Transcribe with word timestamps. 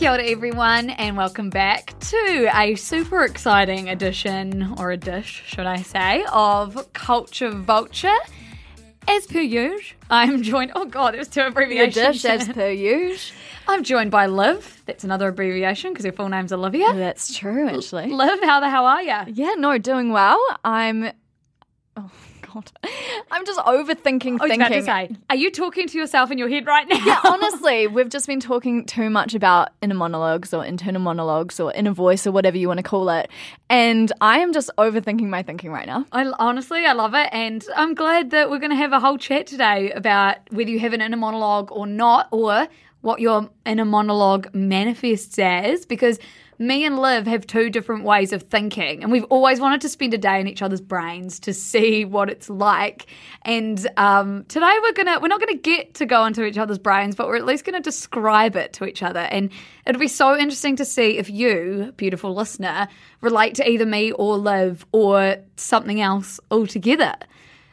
Kia 0.00 0.12
ora 0.12 0.24
everyone 0.24 0.88
and 0.88 1.14
welcome 1.14 1.50
back 1.50 1.92
to 2.00 2.50
a 2.54 2.74
super 2.74 3.22
exciting 3.22 3.90
edition, 3.90 4.72
or 4.78 4.92
a 4.92 4.96
dish, 4.96 5.42
should 5.44 5.66
I 5.66 5.82
say, 5.82 6.24
of 6.32 6.90
Culture 6.94 7.50
Vulture. 7.50 8.16
As 9.06 9.26
per 9.26 9.40
usual, 9.40 9.98
I'm 10.08 10.42
joined, 10.42 10.72
oh 10.74 10.86
god, 10.86 11.12
there's 11.12 11.28
two 11.28 11.40
Your 11.40 11.50
abbreviations. 11.50 12.22
dish 12.22 12.24
as 12.24 12.48
per 12.48 12.70
usual. 12.70 13.36
I'm 13.68 13.84
joined 13.84 14.10
by 14.10 14.24
Liv, 14.24 14.82
that's 14.86 15.04
another 15.04 15.28
abbreviation 15.28 15.92
because 15.92 16.06
her 16.06 16.12
full 16.12 16.30
name's 16.30 16.54
Olivia. 16.54 16.94
That's 16.94 17.36
true, 17.36 17.68
actually. 17.68 18.10
Liv, 18.10 18.40
how 18.42 18.58
the 18.60 18.70
hell 18.70 18.86
are 18.86 19.02
you? 19.02 19.18
Yeah, 19.26 19.52
no, 19.58 19.76
doing 19.76 20.12
well. 20.12 20.40
I'm. 20.64 21.12
Oh 21.98 22.10
God, 22.52 22.72
I'm 23.30 23.46
just 23.46 23.60
overthinking 23.60 24.40
I 24.40 24.44
was 24.44 24.50
thinking. 24.50 24.60
about 24.60 24.68
to 24.68 24.82
say, 24.82 25.10
are 25.28 25.36
you 25.36 25.50
talking 25.50 25.86
to 25.86 25.98
yourself 25.98 26.30
in 26.30 26.38
your 26.38 26.48
head 26.48 26.66
right 26.66 26.88
now? 26.88 26.98
Yeah, 27.04 27.20
honestly, 27.24 27.86
we've 27.86 28.08
just 28.08 28.26
been 28.26 28.40
talking 28.40 28.86
too 28.86 29.10
much 29.10 29.34
about 29.34 29.70
inner 29.82 29.94
monologues 29.94 30.52
or 30.52 30.64
internal 30.64 31.00
monologues 31.00 31.60
or 31.60 31.72
inner 31.72 31.92
voice 31.92 32.26
or 32.26 32.32
whatever 32.32 32.56
you 32.56 32.66
want 32.68 32.78
to 32.78 32.82
call 32.82 33.08
it, 33.10 33.30
and 33.68 34.12
I 34.20 34.38
am 34.38 34.52
just 34.52 34.70
overthinking 34.78 35.28
my 35.28 35.42
thinking 35.42 35.70
right 35.70 35.86
now. 35.86 36.06
I 36.12 36.24
honestly, 36.38 36.86
I 36.86 36.92
love 36.92 37.14
it, 37.14 37.28
and 37.32 37.64
I'm 37.76 37.94
glad 37.94 38.30
that 38.30 38.50
we're 38.50 38.58
going 38.58 38.70
to 38.70 38.76
have 38.76 38.92
a 38.92 39.00
whole 39.00 39.18
chat 39.18 39.46
today 39.46 39.92
about 39.92 40.38
whether 40.50 40.70
you 40.70 40.80
have 40.80 40.92
an 40.92 41.00
inner 41.00 41.16
monologue 41.16 41.70
or 41.70 41.86
not, 41.86 42.28
or 42.32 42.68
what 43.02 43.20
your 43.20 43.48
inner 43.64 43.84
monologue 43.84 44.52
manifests 44.54 45.38
as. 45.38 45.86
Because 45.86 46.18
me 46.60 46.84
and 46.84 46.98
Liv 46.98 47.26
have 47.26 47.46
two 47.46 47.70
different 47.70 48.04
ways 48.04 48.34
of 48.34 48.42
thinking, 48.42 49.02
and 49.02 49.10
we've 49.10 49.24
always 49.24 49.58
wanted 49.58 49.80
to 49.80 49.88
spend 49.88 50.12
a 50.12 50.18
day 50.18 50.38
in 50.38 50.46
each 50.46 50.60
other's 50.60 50.82
brains 50.82 51.40
to 51.40 51.54
see 51.54 52.04
what 52.04 52.28
it's 52.28 52.50
like. 52.50 53.06
And 53.42 53.84
um, 53.96 54.44
today 54.44 54.76
we're 54.82 54.92
gonna 54.92 55.18
we're 55.20 55.28
not 55.28 55.40
gonna 55.40 55.56
get 55.56 55.94
to 55.94 56.06
go 56.06 56.26
into 56.26 56.44
each 56.44 56.58
other's 56.58 56.78
brains, 56.78 57.16
but 57.16 57.28
we're 57.28 57.36
at 57.36 57.46
least 57.46 57.64
gonna 57.64 57.80
describe 57.80 58.56
it 58.56 58.74
to 58.74 58.84
each 58.84 59.02
other, 59.02 59.20
and 59.20 59.50
it'll 59.86 59.98
be 59.98 60.06
so 60.06 60.36
interesting 60.36 60.76
to 60.76 60.84
see 60.84 61.16
if 61.16 61.30
you, 61.30 61.94
beautiful 61.96 62.34
listener, 62.34 62.88
relate 63.22 63.54
to 63.54 63.66
either 63.68 63.86
me 63.86 64.12
or 64.12 64.36
Liv 64.36 64.84
or 64.92 65.38
something 65.56 66.02
else 66.02 66.38
altogether. 66.50 67.14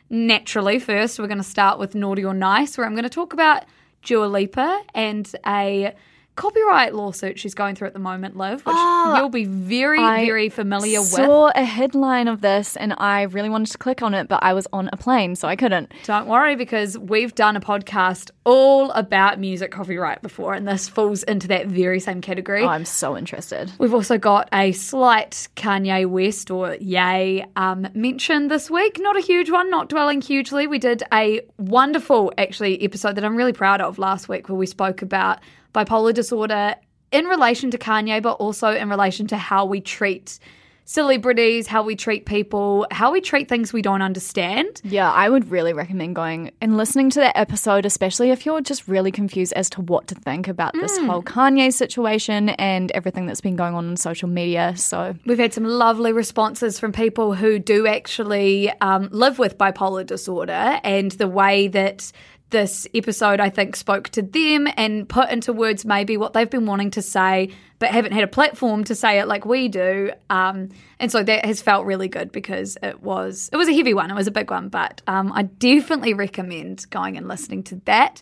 Naturally, 0.10 0.80
first 0.80 1.20
we're 1.20 1.28
to 1.40 1.44
start 1.44 1.78
with 1.78 1.94
naughty 1.94 2.24
or 2.24 2.34
nice, 2.34 2.78
where 2.78 2.88
I'm 2.88 2.94
to 3.04 3.10
talk 3.10 3.34
about 3.34 3.66
Dua 4.04 4.28
Lipa 4.28 4.82
and 4.96 5.30
a 5.46 5.94
copyright 6.38 6.96
lawsuit 6.96 7.38
she's 7.38 7.54
going 7.54 7.76
through 7.76 7.88
at 7.88 7.94
the 7.94 8.00
moment, 8.00 8.38
Liv, 8.38 8.66
which 8.66 8.76
you'll 8.76 9.28
be 9.30 9.44
very, 9.44 10.00
I 10.00 10.26
very 10.26 10.48
familiar 10.48 11.02
with. 11.02 11.20
I 11.20 11.26
Saw 11.26 11.52
a 11.54 11.66
headline 11.66 12.30
of 12.30 12.40
this, 12.40 12.78
and 12.78 12.94
I 12.98 13.24
really 13.24 13.50
wanted 13.50 13.72
to 13.72 13.78
click 13.78 14.02
on 14.02 14.14
it, 14.14 14.30
but 14.30 14.42
I 14.44 14.54
was 14.54 14.68
on 14.72 14.90
a 14.94 14.98
plane, 14.98 15.36
so 15.36 15.48
I 15.48 15.56
couldn't. 15.56 15.92
Don't 16.06 16.28
worry, 16.28 16.56
because 16.56 16.98
we've 16.98 17.36
done 17.36 17.58
a 17.58 17.60
podcast 17.60 18.30
all 18.46 18.92
about 18.92 19.40
music 19.40 19.72
copyright 19.72 20.22
before, 20.22 20.54
and 20.54 20.68
this 20.68 20.88
falls 20.88 21.24
into 21.24 21.48
that 21.50 21.68
very 21.68 22.00
same 22.00 22.22
category. 22.22 22.64
Oh, 22.64 22.68
I'm 22.68 22.86
so 22.86 23.18
interested. 23.18 23.72
We've 23.80 23.94
also 23.94 24.18
got 24.18 24.48
a 24.54 24.72
slight 24.72 25.50
Kanye 25.56 26.06
West 26.06 26.52
or 26.52 26.76
Ye 26.76 27.44
um, 27.56 27.88
mention 27.96 28.48
this 28.48 28.70
week. 28.70 29.00
Not 29.00 29.18
a 29.18 29.22
huge 29.22 29.50
one, 29.50 29.70
not 29.72 29.90
dwelling 29.90 30.22
hugely. 30.22 30.68
We 30.68 30.78
did 30.78 31.02
a 31.12 31.42
wonderful, 31.58 32.32
actually, 32.38 32.82
episode 32.84 33.16
that 33.16 33.26
I'm 33.26 33.36
really 33.36 33.54
proud 33.54 33.82
of 33.82 33.98
last 33.98 34.30
week 34.30 34.50
where 34.50 34.56
we 34.56 34.68
spoke 34.68 35.02
about 35.02 35.40
bipolar 35.78 36.14
disorder 36.14 36.76
in 37.12 37.26
relation 37.26 37.72
to 37.72 37.78
Kanye, 37.78 38.22
but 38.22 38.34
also 38.34 38.70
in 38.70 38.90
relation 38.90 39.28
to 39.28 39.38
how 39.38 39.66
we 39.66 39.80
treat 39.82 40.40
celebrities, 40.88 41.68
how 41.68 41.84
we 41.84 41.98
treat 41.98 42.26
people, 42.26 42.88
how 42.92 43.12
we 43.12 43.20
treat 43.20 43.50
things 43.50 43.74
we 43.74 43.82
don't 43.82 44.02
understand. 44.02 44.82
Yeah, 44.86 45.12
I 45.12 45.28
would 45.30 45.52
really 45.52 45.74
recommend 45.74 46.16
going 46.16 46.52
and 46.62 46.78
listening 46.78 47.10
to 47.12 47.20
that 47.20 47.38
episode, 47.38 47.86
especially 47.86 48.32
if 48.32 48.46
you're 48.46 48.62
just 48.62 48.88
really 48.88 49.12
confused 49.12 49.52
as 49.54 49.70
to 49.72 49.82
what 49.82 50.08
to 50.08 50.16
think 50.16 50.48
about 50.48 50.74
this 50.74 50.98
whole 51.00 51.22
Kanye 51.22 51.74
situation 51.74 52.50
and 52.50 52.90
everything 52.92 53.26
that's 53.26 53.42
been 53.42 53.58
going 53.58 53.76
on 53.76 53.90
on 53.90 53.98
social 53.98 54.30
media. 54.30 54.76
So, 54.78 55.14
We've 55.26 55.38
had 55.38 55.54
some 55.54 55.66
lovely 55.66 56.14
responses 56.14 56.80
from 56.80 56.94
people 56.94 57.34
who 57.34 57.60
do 57.60 57.86
actually 57.86 58.72
um, 58.80 59.10
live 59.12 59.40
with 59.40 59.58
bipolar 59.58 60.06
disorder, 60.06 60.80
and 60.86 61.12
the 61.12 61.28
way 61.28 61.68
that 61.68 62.14
this 62.50 62.88
episode, 62.94 63.40
I 63.40 63.50
think, 63.50 63.76
spoke 63.76 64.10
to 64.10 64.22
them 64.22 64.68
and 64.78 65.08
put 65.08 65.30
into 65.30 65.52
words 65.52 65.86
maybe 65.86 66.18
what 66.18 66.34
they've 66.34 66.50
been 66.50 66.66
wanting 66.66 66.92
to 66.92 67.02
say, 67.02 67.52
but 67.80 67.90
haven't 67.90 68.14
had 68.14 68.24
a 68.24 68.28
platform 68.28 68.84
to 68.86 68.96
say 68.96 69.20
it 69.20 69.28
like 69.28 69.46
we 69.46 69.68
do. 69.68 70.12
Um, 70.30 70.70
and 71.00 71.12
so 71.12 71.24
that 71.24 71.46
has 71.46 71.62
felt 71.62 71.86
really 71.86 72.08
good 72.08 72.32
because 72.32 72.78
it 72.82 73.02
was 73.02 73.50
it 73.52 73.58
was 73.58 73.68
a 73.68 73.74
heavy 73.74 73.94
one, 73.94 74.10
it 74.10 74.16
was 74.16 74.28
a 74.28 74.32
big 74.32 74.50
one, 74.50 74.70
but 74.70 75.02
um, 75.08 75.32
I 75.34 75.44
definitely 75.44 76.14
recommend 76.14 76.90
going 76.90 77.18
and 77.18 77.28
listening 77.28 77.64
to 77.64 77.82
that. 77.86 78.22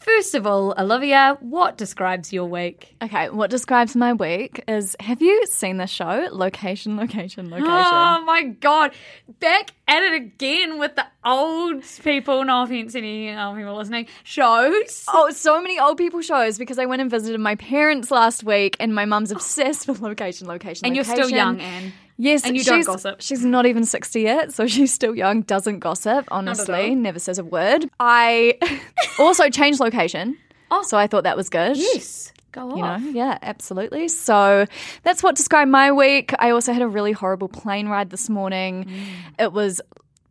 First 0.00 0.34
of 0.34 0.46
all, 0.46 0.74
Olivia, 0.78 1.36
what 1.40 1.76
describes 1.76 2.32
your 2.32 2.46
week? 2.46 2.96
okay, 3.02 3.28
what 3.28 3.50
describes 3.50 3.94
my 3.94 4.14
week 4.14 4.64
is 4.66 4.96
have 4.98 5.20
you 5.20 5.44
seen 5.46 5.76
the 5.76 5.86
show? 5.86 6.28
Location, 6.32 6.96
location, 6.96 7.52
ah, 7.52 7.56
location. 7.56 7.70
Oh 7.70 8.24
my 8.24 8.44
god, 8.44 8.92
back 9.40 9.72
at 9.86 10.02
it 10.02 10.14
again 10.14 10.78
with 10.78 10.96
the 10.96 11.06
old 11.22 11.82
people. 12.02 12.42
No 12.44 12.62
offense, 12.62 12.94
any 12.94 13.30
old 13.36 13.56
people 13.58 13.76
listening. 13.76 14.06
Shows. 14.24 15.04
Oh, 15.08 15.30
so 15.30 15.60
many 15.60 15.78
old 15.78 15.98
people 15.98 16.22
shows 16.22 16.56
because 16.56 16.78
I 16.78 16.86
went 16.86 17.02
and 17.02 17.10
visited 17.10 17.38
my 17.38 17.56
parents 17.56 18.10
last 18.10 18.42
week 18.42 18.76
and 18.80 18.94
my 18.94 19.04
mum's 19.04 19.30
obsessed 19.30 19.86
with 19.86 20.00
location, 20.00 20.48
location, 20.48 20.86
and 20.86 20.94
you're 20.94 21.04
still 21.04 21.28
young, 21.28 21.60
Anne. 21.60 21.92
Yes, 22.20 22.44
And 22.44 22.54
you 22.54 22.62
don't 22.62 22.80
she's, 22.80 22.86
gossip. 22.86 23.22
She's 23.22 23.44
not 23.46 23.64
even 23.64 23.86
60 23.86 24.20
yet, 24.20 24.52
so 24.52 24.66
she's 24.74 24.92
still 24.92 25.16
young, 25.16 25.40
doesn't 25.40 25.78
gossip, 25.78 26.26
honestly, 26.30 26.94
never 26.94 27.18
says 27.18 27.38
a 27.38 27.44
word. 27.44 27.88
I 27.98 28.58
also 29.18 29.48
changed 29.48 29.80
location. 29.80 30.36
Oh. 30.70 30.82
So 30.82 30.98
I 30.98 31.06
thought 31.06 31.24
that 31.24 31.36
was 31.36 31.48
good. 31.48 31.78
Yes. 31.78 32.32
Go 32.52 32.72
on. 32.72 32.76
You 32.76 32.82
know, 32.82 33.10
yeah, 33.12 33.38
absolutely. 33.40 34.08
So 34.08 34.66
that's 35.02 35.22
what 35.22 35.34
described 35.34 35.70
my 35.70 35.92
week. 35.92 36.34
I 36.38 36.50
also 36.50 36.74
had 36.74 36.82
a 36.82 36.88
really 36.88 37.12
horrible 37.12 37.48
plane 37.48 37.88
ride 37.88 38.10
this 38.10 38.28
morning. 38.28 38.84
Mm. 38.84 39.44
It 39.44 39.52
was 39.52 39.80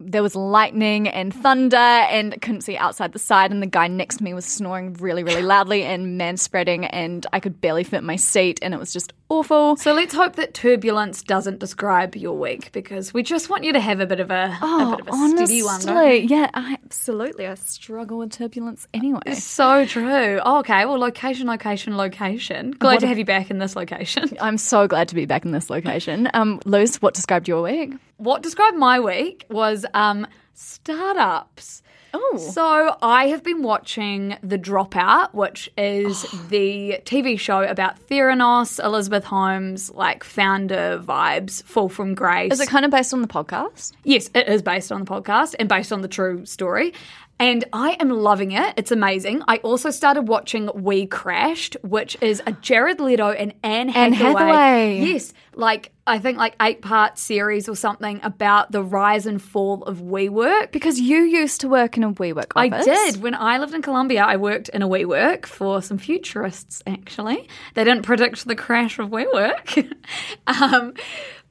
there 0.02 0.24
was 0.24 0.36
lightning 0.36 1.10
and 1.10 1.34
thunder 1.34 1.76
and 1.76 2.42
couldn't 2.42 2.62
see 2.62 2.78
outside 2.78 3.12
the 3.12 3.20
side 3.20 3.52
and 3.52 3.62
the 3.62 3.68
guy 3.68 3.88
next 3.88 4.18
to 4.18 4.24
me 4.24 4.34
was 4.34 4.46
snoring 4.46 4.94
really 4.94 5.24
really 5.24 5.42
loudly 5.42 5.84
and 5.84 6.18
man 6.18 6.38
spreading 6.38 6.86
and 6.86 7.28
I 7.34 7.42
could 7.42 7.60
barely 7.60 7.84
fit 7.84 8.02
my 8.02 8.16
seat 8.16 8.60
and 8.62 8.74
it 8.74 8.80
was 8.80 8.94
just 8.94 9.12
awful. 9.30 9.78
So 9.78 9.94
let's 9.94 10.14
hope 10.14 10.36
that 10.36 10.54
turbulence 10.54 11.24
doesn't 11.24 11.60
describe 11.60 12.16
your 12.16 12.38
week 12.38 12.72
because 12.72 13.14
we 13.14 13.24
just 13.24 13.50
want 13.50 13.64
you 13.64 13.74
to 13.74 13.80
have 13.80 14.00
a 14.00 14.06
bit 14.06 14.20
of 14.20 14.32
a, 14.32 14.58
a 14.62 14.96
bit 14.98 15.08
of 15.08 15.08
a 15.08 15.30
steady 15.30 15.64
one. 15.64 15.82
Oh, 15.88 15.92
honestly, 15.92 16.26
yeah, 16.26 16.50
I, 16.54 16.78
absolutely. 16.84 17.48
I 17.48 17.56
struggle 17.56 18.18
with 18.20 18.32
turbulence 18.32 18.88
anyway. 18.94 19.36
So 19.36 19.86
true. 19.86 20.40
Oh, 20.44 20.60
okay. 20.60 20.86
Well, 20.86 21.00
location, 21.00 21.48
location, 21.48 21.98
location. 21.98 22.72
Glad 22.72 23.00
to 23.00 23.08
have 23.08 23.18
you 23.18 23.26
back 23.26 23.50
in 23.50 23.60
this 23.60 23.76
location. 23.76 24.38
I'm 24.42 24.58
so 24.58 24.88
glad 24.88 25.08
to 25.10 25.16
be 25.16 25.26
back 25.26 25.46
in 25.46 25.52
this 25.52 25.70
location. 25.70 26.30
Um, 26.34 26.60
Luce, 26.66 27.02
what 27.02 27.14
described 27.14 27.48
your 27.48 27.64
week? 27.64 27.94
what 28.20 28.44
described 28.44 28.78
my 28.78 29.00
week 29.00 29.46
was 29.50 29.86
um, 29.94 30.28
startups. 30.54 31.82
Oh. 32.14 32.38
So 32.38 32.98
I 33.02 33.28
have 33.28 33.44
been 33.44 33.62
watching 33.64 34.38
The 34.42 34.58
Dropout, 34.58 35.34
which 35.34 35.70
is 35.78 36.22
the 36.50 37.00
TV 37.06 37.40
show 37.40 37.64
about 37.64 38.00
Theranos, 38.08 38.84
Elizabeth 38.84 39.24
Holmes, 39.24 39.92
like 39.92 40.24
founder 40.24 41.02
vibes, 41.04 41.64
Fall 41.64 41.90
from 41.90 42.16
Grace. 42.16 42.54
Is 42.54 42.60
it 42.60 42.70
kind 42.70 42.86
of 42.86 42.92
based 42.92 43.14
on 43.14 43.22
the 43.22 43.28
podcast? 43.28 43.94
Yes, 44.04 44.30
it 44.34 44.48
is 44.48 44.62
based 44.62 44.92
on 44.92 45.04
the 45.04 45.06
podcast 45.06 45.56
and 45.60 45.70
based 45.70 45.92
on 45.92 46.02
the 46.02 46.08
true 46.08 46.46
story. 46.46 46.94
And 47.40 47.64
I 47.72 47.96
am 48.02 48.10
loving 48.10 48.52
it. 48.52 48.74
It's 48.76 48.92
amazing. 48.92 49.44
I 49.48 49.58
also 49.58 49.92
started 49.92 50.28
watching 50.28 50.70
We 50.76 51.08
Crashed, 51.08 51.78
which 51.84 52.18
is 52.22 52.44
a 52.46 52.52
Jared 52.52 53.00
Leto 53.00 53.32
and 53.32 53.54
Anne 53.64 53.90
Anne 53.92 54.12
Hathaway. 54.12 54.42
Hathaway. 54.42 55.00
Yes, 55.00 55.34
like 55.56 55.94
I 56.06 56.20
think 56.20 56.38
like 56.38 56.56
eight 56.62 56.82
part 56.82 57.18
series 57.18 57.70
or 57.70 57.76
something 57.76 58.20
about 58.24 58.72
the 58.72 58.84
rise 58.84 59.26
and 59.26 59.42
fall 59.42 59.84
of 59.84 60.00
WeWork. 60.00 60.72
Because 60.72 61.00
you 61.00 61.20
used 61.20 61.62
to 61.62 61.70
work 61.70 61.96
in 61.96 62.04
a 62.04 62.12
WeWork 62.12 62.52
I 62.56 62.68
did. 62.68 63.22
When 63.22 63.36
I 63.36 63.58
lived 63.58 63.74
in 63.74 63.82
Colombia, 63.82 64.24
I 64.24 64.36
worked 64.36 64.70
in 64.70 64.82
a 64.82 64.88
WeWork 64.88 65.46
for 65.46 65.82
some 65.82 65.98
futurists, 65.98 66.84
actually. 66.88 67.48
They 67.76 67.84
didn't 67.86 68.04
predict 68.04 68.48
the 68.48 68.56
crash 68.56 69.00
of 69.00 69.10
WeWork. 69.10 69.94
um, 70.48 70.94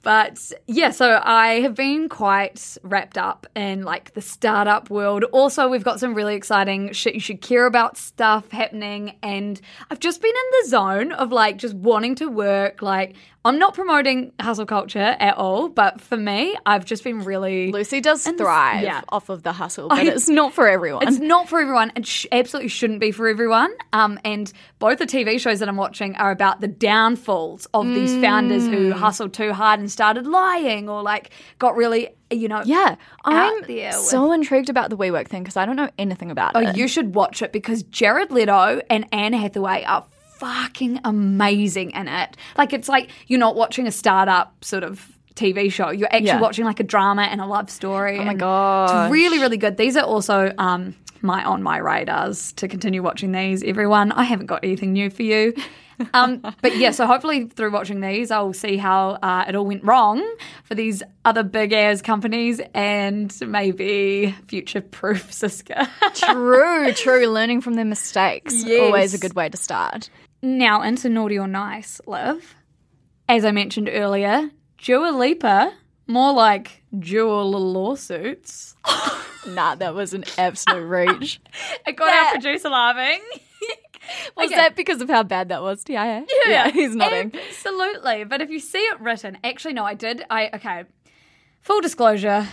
But 0.03 0.53
yeah, 0.67 0.91
so 0.91 1.21
I 1.23 1.61
have 1.61 1.75
been 1.75 2.09
quite 2.09 2.79
wrapped 2.83 3.19
up 3.19 3.47
in 3.57 3.83
like 3.83 4.15
the 4.15 4.23
startup 4.23 4.91
world. 4.91 5.25
Also, 5.33 5.69
we've 5.69 5.85
got 5.85 6.01
some 6.01 6.15
really 6.15 6.35
exciting 6.35 6.93
shit 6.93 7.15
you 7.15 7.21
should 7.21 7.41
care 7.41 7.67
about 7.67 7.97
stuff 7.97 8.51
happening. 8.51 9.17
And 9.23 9.61
I've 9.91 10.01
just 10.01 10.23
been 10.23 10.31
in 10.31 10.63
the 10.63 10.69
zone 10.69 11.13
of 11.13 11.33
like 11.33 11.59
just 11.59 11.75
wanting 11.75 12.15
to 12.17 12.29
work. 12.29 12.81
Like, 12.81 13.17
I'm 13.45 13.59
not 13.59 13.73
promoting 13.73 14.33
hustle 14.41 14.67
culture 14.67 14.99
at 15.19 15.37
all, 15.39 15.69
but 15.69 16.01
for 16.01 16.17
me, 16.17 16.57
I've 16.67 16.85
just 16.85 17.05
been 17.05 17.21
really. 17.21 17.71
Lucy 17.73 18.01
does 18.01 18.25
thrive 18.27 18.83
yeah. 18.83 19.03
off 19.09 19.29
of 19.29 19.43
the 19.43 19.53
hustle, 19.53 19.89
but 19.89 20.05
it's 20.07 20.29
not 20.29 20.53
for 20.53 20.69
everyone. 20.69 21.07
It's 21.07 21.19
not 21.19 21.49
for 21.49 21.61
everyone. 21.61 21.93
It 21.97 22.05
sh- 22.05 22.27
absolutely 22.33 22.69
shouldn't 22.69 23.01
be 23.01 23.11
for 23.13 23.29
everyone. 23.29 23.73
Um, 23.93 24.19
and 24.25 24.53
both 24.81 24.99
the 24.99 25.07
TV 25.07 25.39
shows 25.41 25.61
that 25.61 25.69
I'm 25.69 25.77
watching 25.77 26.17
are 26.17 26.31
about 26.33 26.61
the 26.61 26.69
downfalls 26.69 27.67
of 27.73 27.87
these 27.87 28.13
founders 28.21 28.67
who 28.67 28.91
Mm. 28.91 28.93
hustled 28.95 29.33
too 29.33 29.53
hard 29.53 29.81
and 29.81 29.91
started 29.91 30.27
lying 30.27 30.89
or 30.89 31.03
like 31.03 31.31
got 31.59 31.77
really, 31.77 32.11
you 32.31 32.49
know, 32.49 32.63
yeah, 32.65 32.97
I'm 33.25 33.63
with- 33.67 33.95
so 33.95 34.33
intrigued 34.33 34.69
about 34.69 34.91
the 34.91 34.97
WeWork 34.97 35.29
thing 35.29 35.43
because 35.45 35.57
I 35.57 35.65
don't 35.65 35.77
know 35.77 35.89
anything 35.97 36.31
about 36.31 36.53
Oh, 36.57 36.61
it. 36.61 36.67
Oh, 36.67 36.73
you 36.75 36.89
should 36.89 37.15
watch 37.15 37.41
it 37.41 37.53
because 37.53 37.85
Jared 37.85 38.31
Leto 38.33 38.81
and 38.91 39.07
Anne 39.13 39.33
Hathaway 39.33 39.85
are 39.85 40.05
fucking 40.39 41.01
amazing 41.05 41.91
in 41.93 42.09
it. 42.09 42.37
Like 42.57 42.73
it's 42.73 42.89
like 42.89 43.11
you're 43.27 43.39
not 43.41 43.57
watching 43.57 43.87
a 43.87 43.93
startup 43.93 44.65
sort 44.65 44.85
of 44.85 45.07
TV 45.35 45.71
show. 45.71 45.91
You're 45.91 46.09
actually 46.09 46.27
Yeah. 46.27 46.41
watching 46.41 46.65
like 46.65 46.81
a 46.81 46.85
drama 46.85 47.23
and 47.23 47.41
a 47.41 47.47
love 47.47 47.71
story. 47.71 48.19
Oh 48.19 48.25
my 48.25 48.35
gosh. 48.35 48.91
It's 49.07 49.13
really, 49.13 49.39
really 49.39 49.57
good. 49.57 49.77
These 49.77 49.97
are 49.97 50.05
also 50.05 50.53
um 50.59 50.95
my 51.23 51.45
on 51.45 51.63
my 51.63 51.79
radars 51.79 52.53
to 52.55 52.69
continue 52.69 53.03
watching 53.03 53.33
these. 53.33 53.63
Everyone, 53.63 54.13
I 54.13 54.25
haven't 54.25 54.47
got 54.47 54.63
anything 54.65 54.93
new 54.93 55.11
for 55.11 55.23
you. 55.25 55.53
um, 56.15 56.39
but 56.63 56.77
yeah, 56.77 56.93
so 56.93 57.07
hopefully 57.09 57.47
through 57.47 57.73
watching 57.73 58.01
these, 58.01 58.31
I'll 58.31 58.53
see 58.53 58.77
how 58.77 59.19
uh, 59.21 59.45
it 59.49 59.57
all 59.57 59.67
went 59.67 59.83
wrong 59.83 60.25
for 60.63 60.77
these 60.77 61.03
other 61.25 61.43
big 61.43 61.73
ass 61.73 62.03
companies 62.03 62.61
and 62.73 63.35
maybe 63.45 64.33
future 64.47 64.81
proof 64.81 65.31
Siska. 65.33 65.89
true, 66.15 66.93
true. 66.93 67.27
Learning 67.27 67.61
from 67.61 67.75
their 67.75 67.85
mistakes 67.85 68.63
Yes. 68.65 68.81
always 68.81 69.13
a 69.13 69.19
good 69.19 69.35
way 69.35 69.49
to 69.49 69.57
start. 69.57 70.11
Now 70.43 70.83
into 70.83 71.09
naughty 71.09 71.39
or 71.39 71.47
nice, 71.49 72.01
Liv. 72.07 72.55
As 73.29 73.45
I 73.45 73.51
mentioned 73.51 73.89
earlier, 73.93 74.51
Dua 74.79 75.11
Lipa, 75.11 75.75
more 76.07 76.33
like 76.33 76.83
dual 76.99 77.51
lawsuits. 77.51 78.75
Nah, 79.47 79.77
that 79.77 79.95
was 79.95 80.13
an 80.13 80.25
absolute 80.37 80.85
reach. 80.85 81.41
I 81.87 81.93
got 81.93 82.13
our 82.13 82.33
producer 82.33 82.69
laughing. 82.69 83.21
Was 84.37 84.47
Okay. 84.49 84.57
that 84.57 84.77
because 84.77 85.01
of 85.01 85.09
how 85.09 85.23
bad 85.23 85.49
that 85.49 85.63
was, 85.63 85.85
TIA? 85.85 86.27
Yeah, 86.47 86.71
he's 86.71 86.95
nodding. 86.95 87.33
Absolutely. 87.49 88.25
But 88.25 88.43
if 88.43 88.51
you 88.51 88.59
see 88.59 88.79
it 88.79 89.01
written, 89.01 89.39
actually, 89.45 89.73
no, 89.75 89.85
I 89.85 89.95
did. 89.95 90.23
I 90.29 90.51
okay. 90.55 90.85
Full 91.63 91.81
disclosure. 91.81 92.47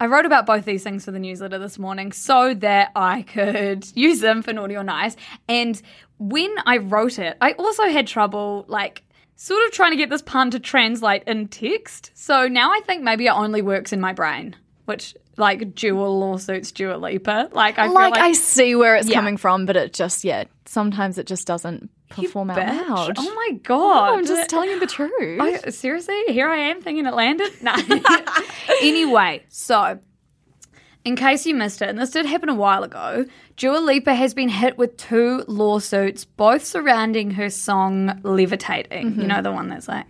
I 0.00 0.06
wrote 0.06 0.24
about 0.24 0.46
both 0.46 0.64
these 0.64 0.82
things 0.82 1.04
for 1.04 1.10
the 1.10 1.18
newsletter 1.18 1.58
this 1.58 1.78
morning 1.78 2.10
so 2.10 2.54
that 2.54 2.90
I 2.96 3.20
could 3.20 3.86
use 3.94 4.20
them 4.20 4.40
for 4.40 4.54
naughty 4.54 4.74
or 4.74 4.82
nice. 4.82 5.14
And 5.46 5.80
when 6.18 6.50
I 6.64 6.78
wrote 6.78 7.18
it, 7.18 7.36
I 7.42 7.52
also 7.52 7.84
had 7.84 8.06
trouble 8.06 8.64
like 8.66 9.02
sort 9.36 9.62
of 9.66 9.72
trying 9.72 9.90
to 9.90 9.98
get 9.98 10.08
this 10.08 10.22
pun 10.22 10.50
to 10.52 10.58
translate 10.58 11.24
in 11.24 11.48
text. 11.48 12.12
So 12.14 12.48
now 12.48 12.72
I 12.72 12.80
think 12.80 13.02
maybe 13.02 13.26
it 13.26 13.30
only 13.32 13.60
works 13.60 13.92
in 13.92 14.00
my 14.00 14.14
brain, 14.14 14.56
which 14.86 15.14
like 15.40 15.74
dual 15.74 16.20
lawsuits, 16.20 16.70
Dua 16.70 16.96
Lipa. 16.96 17.48
Like 17.52 17.78
I 17.78 17.88
like, 17.88 18.14
feel 18.14 18.22
I 18.22 18.32
see 18.32 18.74
where 18.76 18.94
it's 18.96 19.08
Yeah. 19.08 19.14
coming 19.16 19.36
from, 19.36 19.66
but 19.66 19.76
it 19.76 19.92
just 19.92 20.22
yeah, 20.22 20.44
sometimes 20.66 21.18
it 21.18 21.26
just 21.26 21.46
doesn't 21.46 21.90
perform 22.10 22.50
out 22.50 22.58
bitch. 22.58 22.88
loud. 22.88 23.16
Oh 23.18 23.34
my 23.34 23.58
god! 23.62 24.18
I'm 24.18 24.26
just 24.26 24.48
telling 24.50 24.70
you 24.70 24.78
the 24.78 24.86
truth. 24.86 25.40
I, 25.40 25.70
seriously, 25.70 26.20
here 26.28 26.48
I 26.48 26.58
am 26.58 26.80
thinking 26.82 27.06
it 27.06 27.14
landed. 27.14 27.50
No. 27.62 27.74
anyway, 28.82 29.42
so 29.48 29.98
in 31.04 31.16
case 31.16 31.46
you 31.46 31.54
missed 31.54 31.82
it, 31.82 31.88
and 31.88 31.98
this 31.98 32.10
did 32.10 32.26
happen 32.26 32.48
a 32.48 32.54
while 32.54 32.82
ago, 32.84 33.24
Dua 33.56 33.78
Lipa 33.78 34.14
has 34.14 34.34
been 34.34 34.48
hit 34.48 34.76
with 34.76 34.96
two 34.96 35.44
lawsuits, 35.48 36.24
both 36.24 36.64
surrounding 36.64 37.30
her 37.32 37.48
song 37.50 38.20
"Levitating." 38.22 39.12
Mm-hmm. 39.12 39.20
You 39.22 39.26
know 39.26 39.42
the 39.42 39.52
one 39.52 39.68
that's 39.68 39.88
like, 39.88 40.06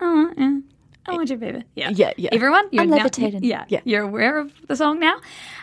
"Oh, 0.00 0.32
yeah, 0.36 0.58
I 1.06 1.12
want 1.12 1.30
you, 1.30 1.36
baby." 1.36 1.64
Yeah, 1.74 1.90
Yeah, 1.90 2.12
yeah. 2.16 2.30
Everyone, 2.32 2.64
you're 2.70 2.82
I'm 2.84 2.90
now- 2.90 2.96
levitating. 2.98 3.42
yeah, 3.44 3.64
Yeah. 3.68 3.80
you're 3.84 4.02
aware 4.02 4.38
of 4.38 4.52
the 4.68 4.76
song 4.76 5.00
now. 5.00 5.16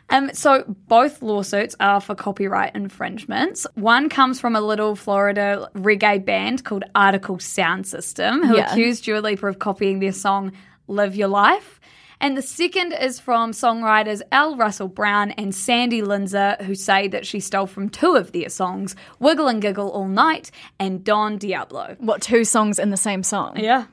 Um, 0.09 0.31
so 0.33 0.63
both 0.87 1.21
lawsuits 1.21 1.75
are 1.79 2.01
for 2.01 2.15
copyright 2.15 2.75
infringements. 2.75 3.65
One 3.75 4.09
comes 4.09 4.39
from 4.39 4.55
a 4.55 4.61
little 4.61 4.95
Florida 4.95 5.69
reggae 5.75 6.23
band 6.25 6.63
called 6.63 6.83
Artikal 6.95 7.39
Sound 7.41 7.85
System, 7.87 8.43
who 8.43 8.57
Yeah. 8.57 8.71
accused 8.71 9.05
Dua 9.05 9.19
Lipa 9.19 9.47
of 9.47 9.59
copying 9.59 9.99
their 9.99 10.11
song 10.13 10.51
"Live 10.87 11.15
Your 11.15 11.27
Life." 11.27 11.79
And 12.21 12.35
the 12.35 12.41
second 12.41 12.91
is 12.91 13.17
from 13.17 13.51
songwriters 13.51 14.21
L. 14.33 14.57
Russell 14.57 14.89
Brown 14.89 15.31
and 15.31 15.55
Sandy 15.55 16.01
Linzer, 16.01 16.59
who 16.63 16.75
say 16.75 17.07
that 17.07 17.25
she 17.25 17.39
stole 17.39 17.65
from 17.65 17.87
two 17.87 18.15
of 18.17 18.33
their 18.33 18.49
songs, 18.49 18.93
Wiggle 19.19 19.47
and 19.47 19.61
Giggle 19.61 19.89
All 19.89 20.07
Night 20.09 20.51
and 20.81 21.01
Don 21.01 21.37
Diablo. 21.37 21.95
what 21.99 22.21
two 22.21 22.43
songs 22.43 22.77
in 22.77 22.89
the 22.89 22.97
same 22.97 23.23
song? 23.23 23.53
Yeah. 23.57 23.85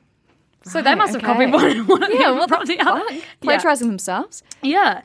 So 0.63 0.81
they 0.81 0.95
must 0.95 1.13
have 1.13 1.23
okay. 1.23 1.49
copied 1.49 1.87
one, 1.87 2.19
Yeah, 2.19 2.31
what 2.31 2.49
the 2.49 2.65
the 2.65 2.79
other. 2.79 2.99
fuck? 3.01 3.11
Yeah. 3.11 3.21
Plagiarizing 3.41 3.87
themselves. 3.87 4.43
Yeah. 4.61 5.01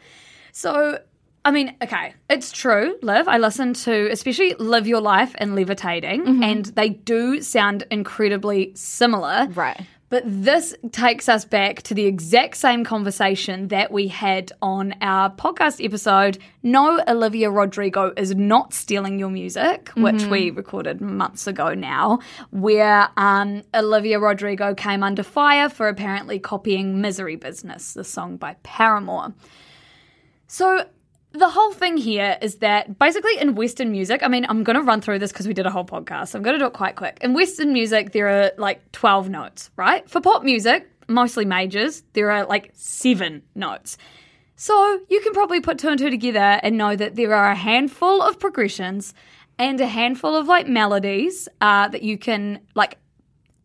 So, 0.53 0.99
I 1.45 1.51
mean, 1.51 1.77
okay, 1.83 2.15
it's 2.29 2.53
true, 2.53 2.97
Liv. 3.03 3.29
I 3.29 3.39
listened 3.39 3.77
to 3.77 4.09
especially 4.11 4.55
Live 4.55 4.87
Your 4.87 5.01
Life 5.01 5.35
and 5.39 5.55
Levitating, 5.55 6.23
mm-hmm. 6.25 6.43
and 6.43 6.65
they 6.67 6.91
do 6.91 7.41
sound 7.41 7.85
incredibly 7.91 8.73
similar. 8.75 9.47
Right. 9.55 9.81
But 10.13 10.25
this 10.27 10.75
takes 10.91 11.27
us 11.27 11.47
back 11.47 11.81
to 11.85 11.95
the 11.95 12.05
exact 12.05 12.59
same 12.59 12.85
conversation 12.85 13.69
that 13.69 13.91
we 13.91 14.09
had 14.09 14.53
on 14.61 14.95
our 15.01 15.31
podcast 15.31 15.83
episode. 15.83 16.37
No, 16.63 17.03
Olivia 17.09 17.51
Rodrigo 17.51 18.13
is 18.15 18.35
not 18.35 18.75
stealing 18.75 19.19
your 19.19 19.31
music, 19.31 19.89
which 19.97 20.23
we 20.27 20.51
recorded 20.51 21.01
months 21.01 21.47
ago 21.47 21.73
now, 21.73 22.19
where 22.51 23.09
um, 23.17 23.63
Olivia 23.73 24.21
Rodrigo 24.21 24.75
came 24.75 25.03
under 25.03 25.23
fire 25.23 25.71
for 25.71 25.89
apparently 25.89 26.39
copying 26.39 27.01
Misery 27.01 27.37
Business, 27.37 27.95
the 27.95 28.05
song 28.05 28.37
by 28.37 28.57
Paramore. 28.65 29.33
So 30.47 30.85
the 31.33 31.49
whole 31.49 31.73
thing 31.73 31.97
here 31.97 32.39
is 32.43 32.57
that 32.57 32.99
basically 32.99 33.39
in 33.39 33.55
Western 33.55 33.91
music, 33.91 34.23
I 34.23 34.29
mean, 34.29 34.45
I'm 34.49 34.65
going 34.65 34.77
to 34.77 34.83
run 34.83 35.01
through 35.01 35.19
this 35.19 35.33
because 35.33 35.49
we 35.49 35.55
did 35.55 35.67
a 35.67 35.71
whole 35.71 35.85
podcast. 35.85 36.29
So 36.29 36.39
I'm 36.39 36.43
going 36.43 36.55
to 36.55 36.59
do 36.59 36.67
it 36.67 36.73
quite 36.75 36.97
quick. 36.97 37.19
In 37.23 37.33
Western 37.33 37.73
music, 37.73 38.13
there 38.13 38.29
are 38.29 38.53
like 38.59 38.93
12 38.93 39.31
notes, 39.31 39.71
right? 39.77 40.09
For 40.09 40.21
pop 40.21 40.45
music, 40.45 40.89
mostly 41.09 41.45
majors, 41.45 42.03
there 42.13 42.31
are 42.31 42.45
like 42.45 42.71
seven 42.75 43.43
notes. 43.55 43.97
So 44.57 45.01
you 45.09 45.21
can 45.21 45.33
probably 45.33 45.61
put 45.61 45.79
two 45.79 45.89
and 45.89 45.99
two 45.99 46.11
together 46.11 46.61
and 46.63 46.77
know 46.77 46.95
that 46.95 47.17
there 47.17 47.35
are 47.35 47.51
a 47.51 47.57
handful 47.57 48.23
of 48.23 48.39
progressions 48.39 49.15
and 49.59 49.81
a 49.81 49.87
handful 49.87 50.37
of 50.37 50.47
like 50.47 50.69
melodies 50.69 51.49
uh, 51.61 51.89
that 51.89 52.03
you 52.03 52.19
can 52.19 52.61
like 52.75 52.99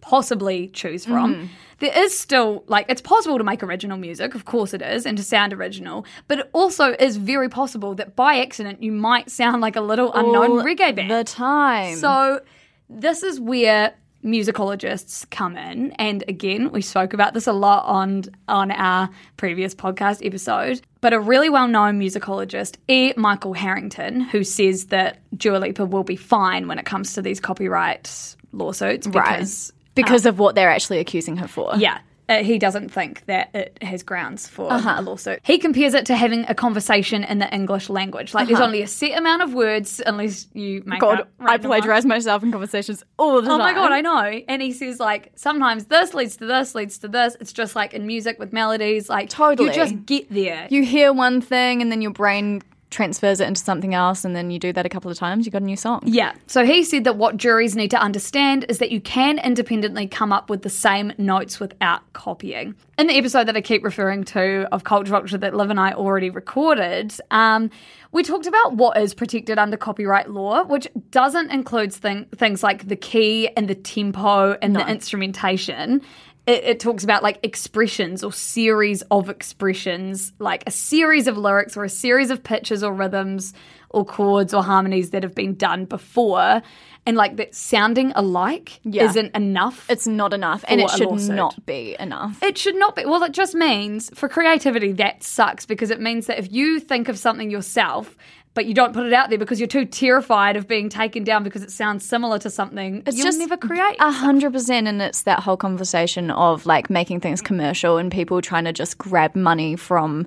possibly 0.02 0.70
choose 0.70 1.06
from. 1.06 1.50
There 1.80 1.96
is 1.96 2.18
still 2.18 2.64
like 2.68 2.86
it's 2.90 3.02
possible 3.02 3.38
to 3.38 3.44
make 3.44 3.64
original 3.64 3.98
music, 3.98 4.36
of 4.36 4.46
course 4.46 4.74
it 4.74 4.82
is, 4.82 5.06
and 5.06 5.18
to 5.18 5.24
sound 5.24 5.54
original, 5.54 6.06
but 6.28 6.40
it 6.40 6.50
also 6.54 6.96
is 7.00 7.18
very 7.18 7.50
possible 7.50 7.96
that 7.96 8.16
by 8.16 8.40
accident 8.40 8.82
you 8.82 8.92
might 8.92 9.30
sound 9.30 9.62
like 9.62 9.76
a 9.76 9.82
little 9.82 10.14
unknown 10.14 10.52
All 10.52 10.64
reggae 10.64 10.96
band. 10.96 11.12
The 11.12 11.24
time. 11.24 11.98
So 11.98 12.42
this 12.90 13.24
is 13.24 13.40
where 13.40 13.94
musicologists 14.24 15.30
come 15.30 15.56
in 15.56 15.92
and 15.94 16.24
again 16.28 16.72
we 16.72 16.82
spoke 16.82 17.14
about 17.14 17.36
this 17.36 17.46
a 17.46 17.54
lot 17.54 17.86
on 17.86 18.24
on 18.48 18.72
our 18.72 19.10
previous 19.38 19.76
podcast 19.76 20.26
episode 20.26 20.82
but 21.02 21.14
a 21.14 21.20
really 21.20 21.50
well-known 21.50 22.00
musicologist 22.00 22.78
E. 22.90 23.14
Michael 23.16 23.54
Harrington 23.54 24.20
who 24.20 24.44
says 24.44 24.86
that 24.86 25.20
Dua 25.38 25.58
Lipa 25.58 25.86
will 25.86 26.04
be 26.04 26.16
fine 26.16 26.68
when 26.68 26.80
it 26.80 26.86
comes 26.86 27.14
to 27.14 27.22
these 27.22 27.40
copyright 27.40 28.36
lawsuits 28.52 29.06
because 29.06 29.72
because 30.04 30.26
of 30.26 30.40
what 30.40 30.56
they're 30.56 30.70
actually 30.72 31.00
accusing 31.00 31.38
her 31.38 31.48
for. 31.48 31.74
yeah. 31.78 32.00
Uh, 32.30 32.44
he 32.44 32.60
doesn't 32.60 32.90
think 32.90 33.26
that 33.28 33.50
it 33.56 33.78
has 33.82 34.04
grounds 34.04 34.50
for 34.50 34.70
Uh-huh. 34.70 34.96
a 34.98 35.02
lawsuit. 35.02 35.40
He 35.44 35.58
compares 35.58 35.94
it 35.94 36.06
to 36.08 36.16
having 36.18 36.44
a 36.50 36.54
conversation 36.54 37.24
in 37.24 37.40
the 37.40 37.50
English 37.56 37.90
language. 37.90 38.34
Like, 38.34 38.50
there's 38.50 38.60
only 38.60 38.82
a 38.82 38.88
set 38.88 39.18
amount 39.18 39.44
of 39.44 39.54
words 39.54 40.02
unless 40.06 40.46
you 40.54 40.84
make 40.86 41.02
Uh-huh. 41.02 41.16
God, 41.16 41.22
up 41.22 41.30
I 41.40 41.52
ones. 41.56 41.66
plagiarize 41.66 42.06
myself 42.06 42.44
in 42.44 42.52
conversations 42.52 43.02
all 43.18 43.42
the 43.42 43.48
Oh 43.50 43.58
time. 43.58 43.62
Oh 43.62 43.64
my 43.64 43.74
god, 43.74 43.94
I 43.94 44.02
know. 44.02 44.42
And 44.50 44.62
he 44.62 44.74
says 44.74 45.00
like 45.00 45.32
sometimes 45.36 45.86
this 45.86 46.14
leads 46.14 46.36
to 46.38 46.46
this, 46.46 46.76
leads 46.76 46.98
to 46.98 47.08
this. 47.08 47.38
It's 47.40 47.54
just 47.54 47.78
like 47.78 47.94
in 47.94 48.06
music 48.06 48.38
with 48.40 48.52
melodies, 48.52 49.08
like 49.08 49.30
Totally. 49.30 49.70
you 49.70 49.74
just 49.74 50.06
get 50.06 50.30
there. 50.30 50.68
You 50.70 50.84
hear 50.84 51.14
one 51.14 51.40
thing 51.40 51.82
and 51.82 51.90
then 51.90 52.02
your 52.02 52.12
brain 52.12 52.62
transfers 52.98 53.40
it 53.40 53.48
into 53.48 53.62
something 53.62 53.94
else, 53.94 54.26
and 54.26 54.36
then 54.36 54.50
you 54.50 54.58
do 54.58 54.74
that 54.74 54.86
a 54.86 54.90
couple 54.90 55.12
of 55.12 55.18
times, 55.18 55.46
you 55.46 55.52
got 55.52 55.62
a 55.62 55.66
new 55.66 55.76
song. 55.76 56.02
yeah. 56.04 56.34
So 56.48 56.66
he 56.66 56.84
said 56.84 57.04
that 57.04 57.16
what 57.16 57.38
juries 57.38 57.76
need 57.76 57.92
to 57.92 58.00
understand 58.00 58.66
is 58.70 58.80
that 58.80 58.90
you 58.92 59.00
can 59.00 59.38
independently 59.38 60.08
come 60.08 60.34
up 60.34 60.50
with 60.50 60.64
the 60.64 60.70
same 60.70 61.14
notes 61.20 61.60
without 61.60 62.02
copying. 62.14 62.74
In 62.98 63.06
the 63.06 63.14
episode 63.14 63.48
that 63.48 63.56
I 63.56 63.62
keep 63.62 63.84
referring 63.84 64.24
to 64.26 64.68
of 64.72 64.84
Culture 64.84 65.12
Vulture 65.12 65.38
that 65.38 65.54
Liv 65.56 65.70
and 65.70 65.80
I 65.80 65.92
already 65.94 66.32
recorded, 66.32 67.14
um, 67.30 67.70
we 68.12 68.24
talked 68.24 68.48
about 68.48 68.78
what 68.78 68.98
is 68.98 69.14
protected 69.14 69.60
under 69.60 69.78
copyright 69.78 70.32
law, 70.32 70.64
which 70.64 70.88
doesn't 71.12 71.52
include 71.52 71.94
thing, 71.94 72.26
things 72.36 72.64
like 72.64 72.88
the 72.88 72.96
key 72.96 73.50
and 73.56 73.68
the 73.68 73.76
tempo 73.76 74.58
and 74.60 74.76
the 74.76 74.90
instrumentation. 74.90 76.02
It, 76.48 76.64
it 76.64 76.80
talks 76.80 77.04
about 77.04 77.22
like 77.22 77.40
expressions 77.44 78.24
or 78.24 78.32
series 78.32 79.04
of 79.12 79.30
expressions, 79.30 80.34
like 80.40 80.64
a 80.66 80.72
series 80.72 81.28
of 81.28 81.38
lyrics 81.38 81.78
or 81.78 81.84
a 81.84 81.90
series 81.90 82.32
of 82.32 82.42
pitches 82.44 82.84
or 82.84 82.94
rhythms 82.94 83.54
or 83.90 84.04
chords 84.04 84.54
or 84.54 84.64
harmonies 84.64 85.12
that 85.12 85.24
have 85.24 85.36
been 85.36 85.56
done 85.56 85.86
before. 85.86 86.62
And 87.06 87.16
like 87.16 87.38
that 87.38 87.56
sounding 87.56 88.12
alike 88.16 88.82
Yeah. 88.84 89.06
isn't 89.06 89.34
enough. 89.34 89.86
It's 89.90 90.08
not 90.08 90.34
enough, 90.34 90.66
and 90.68 90.82
it 90.82 90.90
should 90.90 91.08
lawsuit. 91.08 91.36
not 91.38 91.66
be 91.66 91.96
enough. 91.98 92.44
It 92.44 92.58
should 92.58 92.76
not 92.76 92.98
be. 92.98 93.06
Well, 93.06 93.24
it 93.24 93.32
just 93.32 93.56
means 93.56 94.10
for 94.14 94.28
creativity 94.28 94.92
that 94.94 95.24
sucks 95.24 95.66
because 95.66 95.90
it 95.90 96.02
means 96.02 96.26
that 96.28 96.38
if 96.38 96.52
you 96.52 96.82
think 96.82 97.08
of 97.08 97.18
something 97.18 97.50
yourself, 97.50 98.18
but 98.58 98.66
you 98.66 98.74
don't 98.74 98.92
put 98.92 99.06
it 99.06 99.14
out 99.14 99.30
there 99.30 99.38
because 99.38 99.60
you're 99.60 99.68
too 99.68 99.86
terrified 99.86 100.56
of 100.56 100.68
being 100.68 100.90
taken 100.90 101.24
down 101.24 101.44
because 101.44 101.62
it 101.62 101.70
sounds 101.70 102.04
similar 102.04 102.40
to 102.40 102.50
something, 102.50 103.04
It's 103.06 103.16
you'll 103.16 103.28
just 103.28 103.38
never 103.38 103.56
create. 103.56 103.98
a 104.00 104.12
hundred 104.12 104.52
percent, 104.52 104.88
and 104.88 105.00
it's 105.00 105.22
that 105.22 105.42
whole 105.42 105.58
conversation 105.58 106.32
of 106.32 106.66
like 106.66 106.90
making 106.90 107.20
things 107.20 107.40
commercial 107.40 108.00
and 108.00 108.12
people 108.12 108.42
trying 108.42 108.64
to 108.66 108.74
just 108.74 108.98
grab 108.98 109.36
money 109.36 109.76
from, 109.76 110.26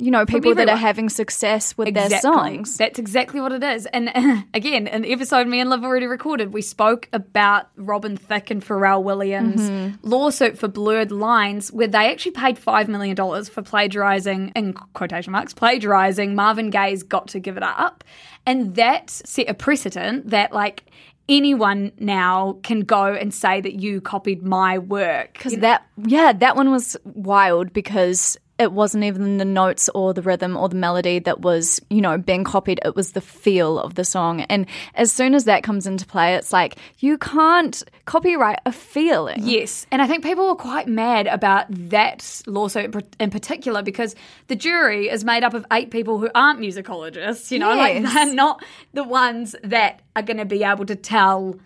you 0.00 0.10
know, 0.10 0.24
people 0.24 0.54
that 0.54 0.68
are 0.68 0.76
having 0.76 1.08
success 1.08 1.76
with 1.76 1.94
their 1.94 2.08
songs. 2.20 2.76
That's 2.76 2.98
exactly 2.98 3.40
what 3.40 3.52
it 3.52 3.62
is. 3.62 3.86
And 3.86 4.10
again, 4.54 4.86
in 4.86 5.02
the 5.02 5.12
episode 5.12 5.46
me 5.46 5.60
and 5.60 5.68
Liv 5.70 5.84
already 5.84 6.06
recorded, 6.06 6.52
we 6.52 6.62
spoke 6.62 7.08
about 7.12 7.68
Robin 7.76 8.16
Thicke 8.16 8.50
and 8.50 8.64
Pharrell 8.64 9.02
Williams' 9.02 9.60
Mm-hmm. 9.60 10.08
lawsuit 10.08 10.58
for 10.58 10.68
blurred 10.68 11.12
lines, 11.12 11.70
where 11.70 11.86
they 11.86 12.10
actually 12.10 12.32
paid 12.32 12.56
$5 12.56 12.88
million 12.88 13.16
for 13.44 13.62
plagiarizing, 13.62 14.52
in 14.56 14.72
quotation 14.72 15.32
marks, 15.32 15.52
plagiarizing 15.52 16.34
Marvin 16.34 16.70
Gaye's 16.70 17.02
Got 17.02 17.28
to 17.28 17.38
Give 17.40 17.56
It 17.56 17.62
Up. 17.62 18.02
And 18.46 18.74
that 18.76 19.10
set 19.10 19.48
a 19.48 19.54
precedent 19.54 20.30
that, 20.30 20.52
like, 20.52 20.84
anyone 21.28 21.92
now 21.98 22.58
can 22.62 22.80
go 22.80 23.04
and 23.04 23.32
say 23.32 23.60
that 23.60 23.74
you 23.80 24.00
copied 24.00 24.42
my 24.42 24.78
work. 24.78 25.34
Because 25.34 25.56
that, 25.58 25.86
yeah, 25.96 26.32
that 26.32 26.56
one 26.56 26.70
was 26.70 26.96
wild 27.04 27.72
because 27.72 28.36
it 28.60 28.72
wasn't 28.72 29.02
even 29.04 29.38
the 29.38 29.44
notes 29.44 29.88
or 29.94 30.12
the 30.12 30.20
rhythm 30.20 30.54
or 30.54 30.68
the 30.68 30.76
melody 30.76 31.18
that 31.20 31.40
was, 31.40 31.80
you 31.88 32.02
know, 32.02 32.18
being 32.18 32.44
copied. 32.44 32.78
It 32.84 32.94
was 32.94 33.12
the 33.12 33.22
feel 33.22 33.78
of 33.78 33.94
the 33.94 34.04
song. 34.04 34.42
And 34.42 34.66
as 34.94 35.10
soon 35.10 35.34
as 35.34 35.44
that 35.44 35.62
comes 35.62 35.86
into 35.86 36.04
play, 36.04 36.34
it's 36.34 36.52
like, 36.52 36.76
you 36.98 37.16
can't 37.16 37.82
copyright 38.04 38.60
a 38.66 38.72
feeling. 38.72 39.38
Yes, 39.40 39.86
and 39.90 40.02
I 40.02 40.06
think 40.06 40.22
people 40.22 40.46
were 40.46 40.54
quite 40.54 40.86
mad 40.86 41.26
about 41.26 41.66
that 41.70 42.42
lawsuit 42.46 42.94
in 43.18 43.30
particular 43.30 43.82
because 43.82 44.14
the 44.48 44.56
jury 44.56 45.08
is 45.08 45.24
made 45.24 45.42
up 45.42 45.54
of 45.54 45.64
eight 45.72 45.90
people 45.90 46.18
who 46.18 46.28
aren't 46.34 46.60
musicologists. 46.60 47.50
You 47.50 47.60
know, 47.60 47.74
like 47.74 48.02
they're 48.02 48.34
not 48.34 48.62
the 48.92 49.04
ones 49.04 49.56
that 49.64 50.02
are 50.14 50.22
going 50.22 50.36
to 50.36 50.44
be 50.44 50.64
able 50.64 50.84
to 50.84 50.96
tell 50.96 51.58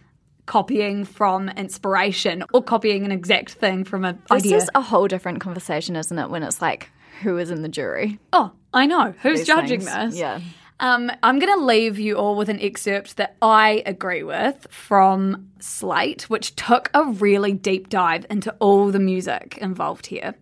copying 0.47 1.05
from 1.05 1.49
inspiration 1.51 2.45
or 2.53 2.63
copying 2.63 3.05
an 3.05 3.13
exact 3.13 3.53
thing 3.53 3.85
from 3.85 4.05
a 4.05 4.13
This 4.13 4.45
idea. 4.45 4.57
is 4.59 4.71
a 4.75 4.81
whole 4.81 5.09
different 5.09 5.41
conversation, 5.41 5.97
isn't 5.97 6.19
it? 6.19 6.31
When 6.31 6.43
it's 6.43 6.61
like, 6.61 6.91
who 7.23 7.39
is 7.39 7.51
in 7.51 7.63
the 7.63 7.69
jury? 7.69 8.19
oh, 8.33 8.53
I 8.73 8.87
know 8.87 9.15
who's 9.23 9.41
These 9.41 9.47
judging 9.47 9.81
things. 9.81 10.13
this. 10.15 10.19
Yeah. 10.21 10.41
Um, 10.81 11.11
I'm 11.23 11.39
going 11.39 11.57
to 11.57 11.65
leave 11.65 12.01
you 12.01 12.17
all 12.17 12.35
with 12.37 12.49
an 12.49 12.61
excerpt 12.61 13.17
that 13.19 13.37
I 13.41 13.85
agree 13.87 14.25
with 14.25 14.67
from 14.71 15.49
Slate, 15.61 16.23
which 16.29 16.57
took 16.57 16.91
a 16.93 17.05
really 17.05 17.53
deep 17.53 17.89
dive 17.89 18.27
into 18.29 18.53
all 18.59 18.91
the 18.91 18.99
music 18.99 19.57
involved 19.61 20.07
here. 20.07 20.35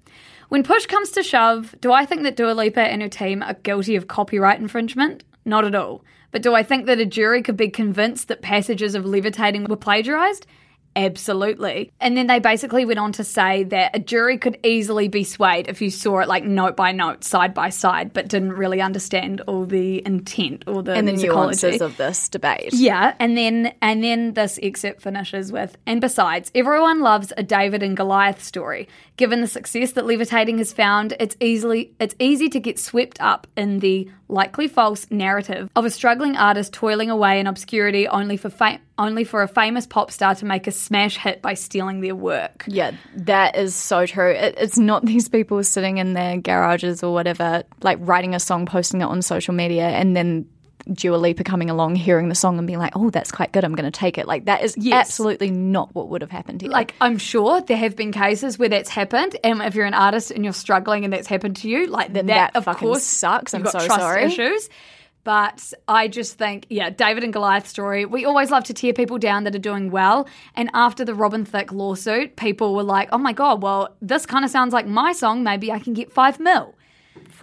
When 0.48 0.62
push 0.62 0.86
comes 0.86 1.10
to 1.12 1.22
shove, 1.22 1.74
do 1.82 1.92
I 1.92 2.06
think 2.06 2.22
that 2.22 2.36
Dua 2.36 2.52
Lipa 2.52 2.80
and 2.80 3.02
her 3.02 3.08
team 3.08 3.42
are 3.42 3.54
guilty 3.54 3.94
of 3.94 4.08
copyright 4.08 4.58
infringement? 4.58 5.22
Not 5.44 5.64
at 5.66 5.74
all. 5.74 6.02
But 6.32 6.42
do 6.42 6.54
I 6.54 6.64
think 6.64 6.86
that 6.86 6.98
a 6.98 7.06
jury 7.06 7.42
could 7.42 7.56
be 7.56 7.68
convinced 7.68 8.28
that 8.28 8.42
passages 8.42 8.94
of 8.94 9.06
levitating 9.06 9.64
were 9.64 9.76
plagiarized? 9.76 10.46
Absolutely. 10.94 11.90
And 12.00 12.16
then 12.16 12.26
they 12.26 12.38
basically 12.38 12.84
went 12.84 12.98
on 12.98 13.12
to 13.12 13.24
say 13.24 13.64
that 13.64 13.96
a 13.96 13.98
jury 13.98 14.38
could 14.38 14.58
easily 14.62 15.08
be 15.08 15.24
swayed 15.24 15.68
if 15.68 15.80
you 15.80 15.90
saw 15.90 16.20
it 16.20 16.28
like 16.28 16.44
note 16.44 16.76
by 16.76 16.92
note, 16.92 17.24
side 17.24 17.54
by 17.54 17.70
side, 17.70 18.12
but 18.12 18.28
didn't 18.28 18.52
really 18.52 18.80
understand 18.80 19.40
all 19.42 19.64
the 19.64 20.04
intent 20.04 20.64
or 20.66 20.82
the 20.82 20.92
And 20.92 21.08
the 21.08 21.12
nuances 21.12 21.80
of 21.80 21.96
this 21.96 22.28
debate. 22.28 22.74
Yeah, 22.74 23.14
and 23.18 23.36
then 23.36 23.74
and 23.80 24.04
then 24.04 24.34
this 24.34 24.58
excerpt 24.62 25.02
finishes 25.02 25.50
with, 25.50 25.76
and 25.86 26.00
besides, 26.00 26.50
everyone 26.54 27.00
loves 27.00 27.32
a 27.36 27.42
David 27.42 27.82
and 27.82 27.96
Goliath 27.96 28.42
story. 28.42 28.88
Given 29.16 29.40
the 29.40 29.46
success 29.46 29.92
that 29.92 30.04
levitating 30.04 30.58
has 30.58 30.72
found, 30.72 31.14
it's 31.18 31.36
easily 31.40 31.94
it's 32.00 32.14
easy 32.18 32.48
to 32.50 32.60
get 32.60 32.78
swept 32.78 33.20
up 33.20 33.46
in 33.56 33.78
the 33.78 34.10
likely 34.32 34.66
false 34.66 35.06
narrative 35.10 35.70
of 35.76 35.84
a 35.84 35.90
struggling 35.90 36.36
artist 36.36 36.72
toiling 36.72 37.10
away 37.10 37.38
in 37.38 37.46
obscurity 37.46 38.08
only 38.08 38.36
for 38.36 38.50
only 38.98 39.24
for 39.24 39.42
a 39.42 39.48
famous 39.48 39.86
pop 39.86 40.10
star 40.10 40.34
to 40.34 40.44
make 40.44 40.66
a 40.66 40.72
smash 40.72 41.16
hit 41.16 41.42
by 41.42 41.54
stealing 41.54 42.00
their 42.00 42.14
work. 42.14 42.64
Yeah, 42.66 42.92
that 43.16 43.56
is 43.56 43.74
so 43.74 44.06
true. 44.06 44.30
It, 44.30 44.54
it's 44.58 44.78
not 44.78 45.04
these 45.06 45.28
people 45.28 45.62
sitting 45.62 45.98
in 45.98 46.14
their 46.14 46.38
garages 46.38 47.02
or 47.02 47.12
whatever, 47.12 47.62
like 47.82 47.98
writing 48.00 48.34
a 48.34 48.40
song, 48.40 48.66
posting 48.66 49.02
it 49.02 49.04
on 49.04 49.22
social 49.22 49.54
media, 49.54 49.88
and 49.88 50.16
then 50.16 50.46
Dua 50.92 51.16
Lipa 51.16 51.44
coming 51.44 51.70
along, 51.70 51.96
hearing 51.96 52.28
the 52.28 52.34
song, 52.34 52.58
and 52.58 52.66
being 52.66 52.78
like, 52.78 52.92
"Oh, 52.96 53.10
that's 53.10 53.30
quite 53.30 53.52
good. 53.52 53.64
I'm 53.64 53.74
going 53.74 53.90
to 53.90 53.96
take 53.96 54.18
it." 54.18 54.26
Like 54.26 54.46
that 54.46 54.62
is 54.62 54.74
Yes. 54.76 55.06
absolutely 55.08 55.50
not 55.50 55.94
what 55.94 56.08
would 56.08 56.22
have 56.22 56.30
happened 56.30 56.62
here. 56.62 56.70
Like, 56.70 56.94
I'm 57.00 57.18
sure 57.18 57.60
there 57.60 57.76
have 57.76 57.96
been 57.96 58.12
cases 58.12 58.58
where 58.58 58.68
that's 58.68 58.88
happened, 58.90 59.36
and 59.44 59.62
if 59.62 59.74
you're 59.74 59.86
an 59.86 59.94
artist 59.94 60.30
and 60.30 60.44
you're 60.44 60.52
struggling 60.52 61.04
and 61.04 61.12
that's 61.12 61.28
happened 61.28 61.56
to 61.56 61.68
you, 61.68 61.86
like 61.86 62.12
Then 62.12 62.26
that, 62.26 62.52
that 62.54 62.66
of 62.66 62.76
course 62.76 63.02
sucks. 63.04 63.54
I'm 63.54 63.62
got 63.62 63.72
so 63.72 63.78
trust 63.86 64.00
sorry. 64.00 64.24
issues. 64.24 64.68
But 65.24 65.72
I 65.86 66.08
just 66.08 66.36
think, 66.36 66.66
yeah, 66.68 66.90
David 66.90 67.22
and 67.22 67.32
Goliath 67.32 67.68
story. 67.68 68.04
We 68.04 68.24
always 68.24 68.50
love 68.50 68.64
to 68.64 68.74
tear 68.74 68.92
people 68.92 69.18
down 69.18 69.44
that 69.44 69.54
are 69.54 69.60
doing 69.60 69.92
well. 69.92 70.26
And 70.56 70.68
after 70.74 71.04
the 71.04 71.14
Robin 71.14 71.44
Thicke 71.44 71.70
lawsuit, 71.72 72.34
people 72.34 72.74
were 72.74 72.82
like, 72.82 73.08
"Oh 73.12 73.18
my 73.18 73.32
god, 73.32 73.62
well, 73.62 73.94
this 74.02 74.26
kind 74.26 74.44
of 74.44 74.50
sounds 74.50 74.72
like 74.72 74.84
my 74.88 75.12
song. 75.12 75.44
Maybe 75.44 75.70
I 75.70 75.78
can 75.78 75.92
get 75.94 76.10
five 76.12 76.40
mil." 76.40 76.74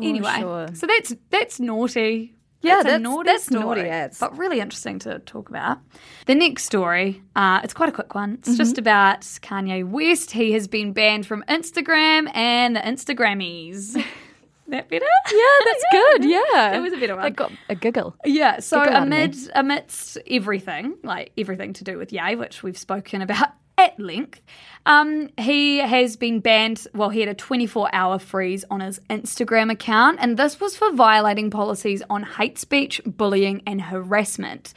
anyway, 0.02 0.40
sure. 0.40 0.68
so 0.74 0.88
that's 0.88 1.16
that's 1.30 1.60
naughty. 1.62 2.34
Yeah, 2.62 2.82
that's- 2.84 3.02
naughty 3.02 3.28
that's 3.30 3.50
naughty 3.52 3.82
ads. 3.82 4.20
but 4.20 4.38
really 4.38 4.60
interesting 4.60 5.00
to 5.00 5.20
talk 5.20 5.50
about. 5.50 5.78
The 6.26 6.36
next 6.36 6.64
story, 6.66 7.22
uh, 7.36 7.62
it's 7.64 7.74
quite 7.74 7.90
a 7.90 7.92
quick 7.94 8.14
one. 8.16 8.34
It's 8.40 8.50
Mm-hmm. 8.50 8.58
just 8.58 8.78
about 8.78 9.22
Kanye 9.22 9.88
West. 9.90 10.32
He 10.32 10.52
has 10.52 10.68
been 10.68 10.92
banned 10.94 11.26
from 11.26 11.44
Instagram 11.48 12.30
and 12.36 12.76
the 12.76 12.82
Instagrammies. 12.82 13.94
that 14.68 14.90
better? 14.90 15.06
yeah, 15.32 15.66
that's 15.66 15.84
good. 15.92 16.26
Yeah, 16.26 16.42
That 16.54 16.82
was 16.82 16.94
a 16.94 16.98
better 16.98 17.16
one. 17.16 17.24
That 17.24 17.36
got 17.36 17.52
a 17.70 17.76
giggle. 17.76 18.16
Yeah, 18.26 18.60
so 18.60 18.84
Giggle 18.84 19.04
amid 19.04 19.36
amidst 19.56 20.18
everything, 20.30 20.96
like 21.04 21.32
everything 21.38 21.74
to 21.74 21.84
do 21.84 21.98
with 21.98 22.12
Ye, 22.14 22.36
which 22.36 22.62
we've 22.62 22.78
spoken 22.78 23.22
about 23.22 23.50
at 23.80 24.00
length, 24.00 24.42
um, 24.86 25.30
he 25.38 25.78
has 25.78 26.18
been 26.18 26.42
banned. 26.42 26.86
Well, 26.94 27.10
he 27.10 27.22
had 27.22 27.30
a 27.30 27.34
24 27.34 27.90
hour 27.94 28.20
freeze 28.20 28.66
on 28.70 28.82
his 28.82 29.00
Instagram 29.10 29.72
account, 29.72 30.20
and 30.22 30.38
this 30.38 30.60
was 30.60 30.76
for 30.76 30.92
violating 30.92 31.50
policies 31.50 32.04
on 32.10 32.24
hate 32.24 32.60
speech, 32.60 33.02
bullying, 33.06 33.64
and 33.66 33.82
harassment. 33.82 34.74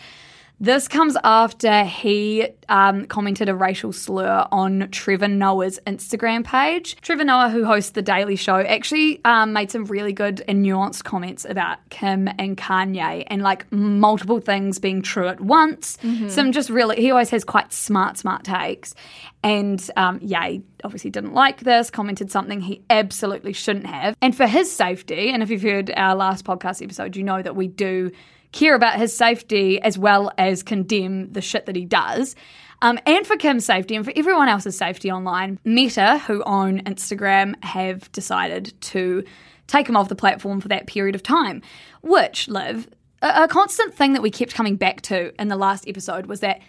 This 0.62 0.86
comes 0.86 1.16
after 1.24 1.82
he 1.82 2.46
um, 2.68 3.06
commented 3.06 3.48
a 3.48 3.54
racial 3.56 3.92
slur 3.92 4.46
on 4.52 4.88
Trevor 4.92 5.26
Noah's 5.26 5.80
Instagram 5.88 6.44
page. 6.44 6.94
Trevor 7.00 7.24
Noah, 7.24 7.48
who 7.48 7.64
hosts 7.64 7.90
The 7.90 8.00
Daily 8.00 8.36
Show, 8.36 8.60
actually 8.60 9.20
um, 9.24 9.52
made 9.52 9.72
some 9.72 9.86
really 9.86 10.12
good 10.12 10.44
and 10.46 10.64
nuanced 10.64 11.02
comments 11.02 11.44
about 11.44 11.78
Kim 11.90 12.28
and 12.38 12.56
Kanye 12.56 13.24
and 13.26 13.42
like 13.42 13.72
multiple 13.72 14.38
things 14.38 14.78
being 14.78 15.02
true 15.02 15.26
at 15.26 15.40
once. 15.40 15.98
Some 16.28 16.52
just 16.52 16.70
really, 16.70 16.94
he 16.94 17.10
always 17.10 17.30
has 17.30 17.42
quite 17.42 17.72
smart, 17.72 18.16
smart 18.16 18.44
takes. 18.44 18.94
And 19.42 19.84
um, 19.96 20.20
Ye 20.22 20.62
obviously 20.84 21.10
didn't 21.10 21.34
like 21.34 21.62
this, 21.62 21.90
commented 21.90 22.30
something 22.30 22.60
he 22.60 22.84
absolutely 22.88 23.52
shouldn't 23.52 23.86
have. 23.86 24.16
And 24.22 24.32
for 24.32 24.46
his 24.46 24.70
safety, 24.70 25.30
and 25.30 25.42
if 25.42 25.50
you've 25.50 25.62
heard 25.62 25.92
our 25.96 26.14
last 26.14 26.44
podcast 26.44 26.84
episode, 26.84 27.16
you 27.16 27.24
know 27.24 27.42
that 27.42 27.56
we 27.56 27.66
do 27.66 28.12
care 28.52 28.74
about 28.74 28.98
his 28.98 29.16
safety 29.16 29.80
as 29.80 29.98
well 29.98 30.30
as 30.38 30.62
condemn 30.62 31.32
the 31.32 31.40
shit 31.40 31.66
that 31.66 31.76
he 31.76 31.84
does. 31.84 32.36
Um, 32.82 32.98
and 33.06 33.26
for 33.26 33.36
Kim's 33.36 33.64
safety 33.64 33.94
and 33.94 34.04
for 34.04 34.12
everyone 34.16 34.48
else's 34.48 34.76
safety 34.76 35.10
online, 35.10 35.58
Meta, 35.64 36.18
who 36.26 36.42
own 36.44 36.80
Instagram, 36.80 37.62
have 37.64 38.10
decided 38.12 38.74
to 38.82 39.24
take 39.68 39.88
him 39.88 39.96
off 39.96 40.08
the 40.08 40.16
platform 40.16 40.60
for 40.60 40.68
that 40.68 40.86
period 40.86 41.14
of 41.14 41.22
time. 41.22 41.62
Which, 42.02 42.48
Liv, 42.48 42.88
a, 43.22 43.44
a 43.44 43.48
constant 43.48 43.94
thing 43.94 44.14
that 44.14 44.22
we 44.22 44.30
kept 44.30 44.54
coming 44.54 44.76
back 44.76 45.00
to 45.02 45.32
in 45.40 45.48
the 45.48 45.56
last 45.56 45.88
episode 45.88 46.26
was 46.26 46.40
that 46.40 46.60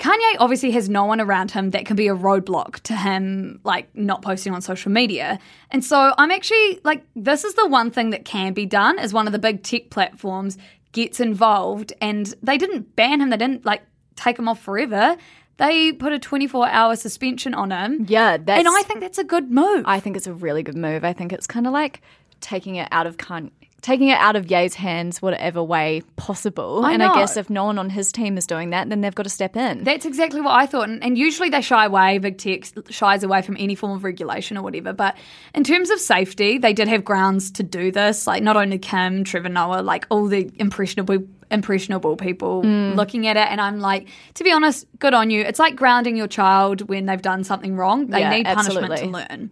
Kanye 0.00 0.36
obviously 0.40 0.72
has 0.72 0.88
no 0.88 1.04
one 1.04 1.20
around 1.20 1.52
him 1.52 1.70
that 1.70 1.86
can 1.86 1.94
be 1.94 2.08
a 2.08 2.14
roadblock 2.14 2.80
to 2.80 2.96
him, 2.96 3.60
like 3.62 3.94
not 3.94 4.20
posting 4.20 4.52
on 4.52 4.60
social 4.60 4.90
media. 4.90 5.38
And 5.70 5.84
so 5.84 6.12
I'm 6.18 6.32
actually 6.32 6.80
like, 6.82 7.04
this 7.14 7.44
is 7.44 7.54
the 7.54 7.68
one 7.68 7.92
thing 7.92 8.10
that 8.10 8.24
can 8.24 8.52
be 8.52 8.66
done 8.66 8.98
as 8.98 9.12
one 9.12 9.28
of 9.28 9.32
the 9.32 9.38
big 9.38 9.62
tech 9.62 9.90
platforms 9.90 10.58
gets 10.92 11.20
involved. 11.20 11.92
And 12.00 12.34
they 12.42 12.58
didn't 12.58 12.94
ban 12.96 13.20
him, 13.20 13.30
they 13.30 13.36
didn't 13.36 13.64
like 13.64 13.82
take 14.16 14.38
him 14.38 14.48
off 14.48 14.60
forever. 14.60 15.16
They 15.58 15.92
put 15.92 16.12
a 16.12 16.18
24 16.18 16.68
hour 16.68 16.96
suspension 16.96 17.54
on 17.54 17.70
him. 17.70 18.06
Yeah, 18.08 18.36
that's. 18.36 18.58
And 18.58 18.68
I 18.68 18.82
think 18.82 19.00
that's 19.00 19.18
a 19.18 19.24
good 19.24 19.50
move. 19.50 19.84
I 19.86 20.00
think 20.00 20.16
it's 20.16 20.26
a 20.26 20.32
really 20.32 20.62
good 20.62 20.76
move. 20.76 21.04
I 21.04 21.12
think 21.12 21.32
it's 21.32 21.46
kind 21.46 21.66
of 21.66 21.72
like 21.72 22.00
taking 22.40 22.76
it 22.76 22.88
out 22.90 23.06
of 23.06 23.16
Kanye. 23.16 23.50
Taking 23.82 24.08
it 24.08 24.18
out 24.18 24.36
of 24.36 24.50
Ye's 24.50 24.74
hands 24.74 25.20
whatever 25.20 25.62
way 25.62 26.02
possible. 26.16 26.84
I 26.84 26.92
and 26.92 27.00
know. 27.00 27.12
I 27.12 27.18
guess 27.18 27.36
if 27.36 27.50
no 27.50 27.64
one 27.64 27.78
on 27.78 27.90
his 27.90 28.12
team 28.12 28.38
is 28.38 28.46
doing 28.46 28.70
that, 28.70 28.88
then 28.88 29.00
they've 29.00 29.14
got 29.14 29.24
to 29.24 29.28
step 29.28 29.56
in. 29.56 29.82
That's 29.84 30.06
exactly 30.06 30.40
what 30.40 30.52
I 30.52 30.66
thought. 30.66 30.88
And, 30.88 31.02
and 31.02 31.18
usually 31.18 31.50
they 31.50 31.60
shy 31.60 31.84
away, 31.84 32.18
big 32.18 32.38
tech 32.38 32.64
shies 32.88 33.24
away 33.24 33.42
from 33.42 33.56
any 33.58 33.74
form 33.74 33.92
of 33.92 34.04
regulation 34.04 34.56
or 34.56 34.62
whatever. 34.62 34.92
But 34.92 35.16
in 35.54 35.64
terms 35.64 35.90
of 35.90 35.98
safety, 35.98 36.58
they 36.58 36.72
did 36.72 36.86
have 36.88 37.04
grounds 37.04 37.50
to 37.52 37.64
do 37.64 37.90
this. 37.90 38.26
Like 38.26 38.42
not 38.42 38.56
only 38.56 38.78
Kim, 38.78 39.24
Trevor 39.24 39.48
Noah, 39.48 39.82
like 39.82 40.06
all 40.08 40.26
the 40.26 40.50
impressionable 40.56 41.18
impressionable 41.50 42.16
people 42.16 42.62
mm. 42.62 42.94
looking 42.94 43.26
at 43.26 43.36
it 43.36 43.46
and 43.50 43.60
I'm 43.60 43.78
like, 43.78 44.08
to 44.34 44.44
be 44.44 44.50
honest, 44.50 44.86
good 44.98 45.12
on 45.12 45.28
you. 45.28 45.42
It's 45.42 45.58
like 45.58 45.76
grounding 45.76 46.16
your 46.16 46.28
child 46.28 46.88
when 46.88 47.04
they've 47.04 47.20
done 47.20 47.44
something 47.44 47.76
wrong. 47.76 48.06
They 48.06 48.20
Yeah, 48.20 48.30
need 48.30 48.46
punishment 48.46 48.96
to 48.96 49.06
learn. 49.06 49.50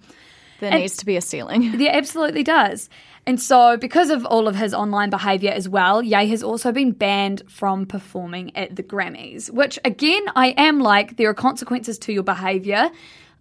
There 0.60 0.70
needs 0.70 0.98
to 0.98 1.06
be 1.06 1.16
a 1.16 1.20
ceiling. 1.20 1.62
Yeah, 1.80 1.92
absolutely 1.92 2.42
does. 2.42 2.88
And 3.26 3.40
so, 3.40 3.76
because 3.76 4.10
of 4.10 4.24
all 4.26 4.48
of 4.48 4.56
his 4.56 4.72
online 4.72 5.10
behaviour 5.10 5.50
as 5.50 5.68
well, 5.68 6.02
Ye 6.02 6.26
has 6.28 6.42
also 6.42 6.72
been 6.72 6.92
banned 6.92 7.42
from 7.48 7.86
performing 7.86 8.56
at 8.56 8.76
the 8.76 8.82
Grammys, 8.82 9.50
which 9.50 9.78
again, 9.84 10.22
I 10.34 10.48
am 10.56 10.80
like, 10.80 11.16
there 11.16 11.28
are 11.28 11.34
consequences 11.34 11.98
to 12.00 12.12
your 12.12 12.22
behaviour. 12.22 12.90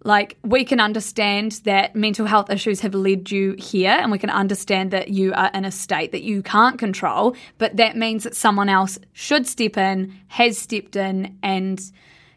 Like, 0.02 0.38
we 0.42 0.64
can 0.64 0.80
understand 0.80 1.60
that 1.64 1.94
mental 1.94 2.24
health 2.24 2.48
issues 2.48 2.80
have 2.80 2.94
led 2.94 3.30
you 3.30 3.54
here, 3.58 3.90
and 3.90 4.10
we 4.10 4.18
can 4.18 4.30
understand 4.30 4.92
that 4.92 5.08
you 5.08 5.34
are 5.34 5.50
in 5.52 5.66
a 5.66 5.70
state 5.70 6.12
that 6.12 6.22
you 6.22 6.42
can't 6.42 6.78
control, 6.78 7.36
but 7.58 7.76
that 7.76 7.96
means 7.96 8.24
that 8.24 8.34
someone 8.34 8.70
else 8.70 8.98
should 9.12 9.46
step 9.46 9.76
in, 9.76 10.14
has 10.28 10.56
stepped 10.56 10.96
in, 10.96 11.36
and 11.42 11.82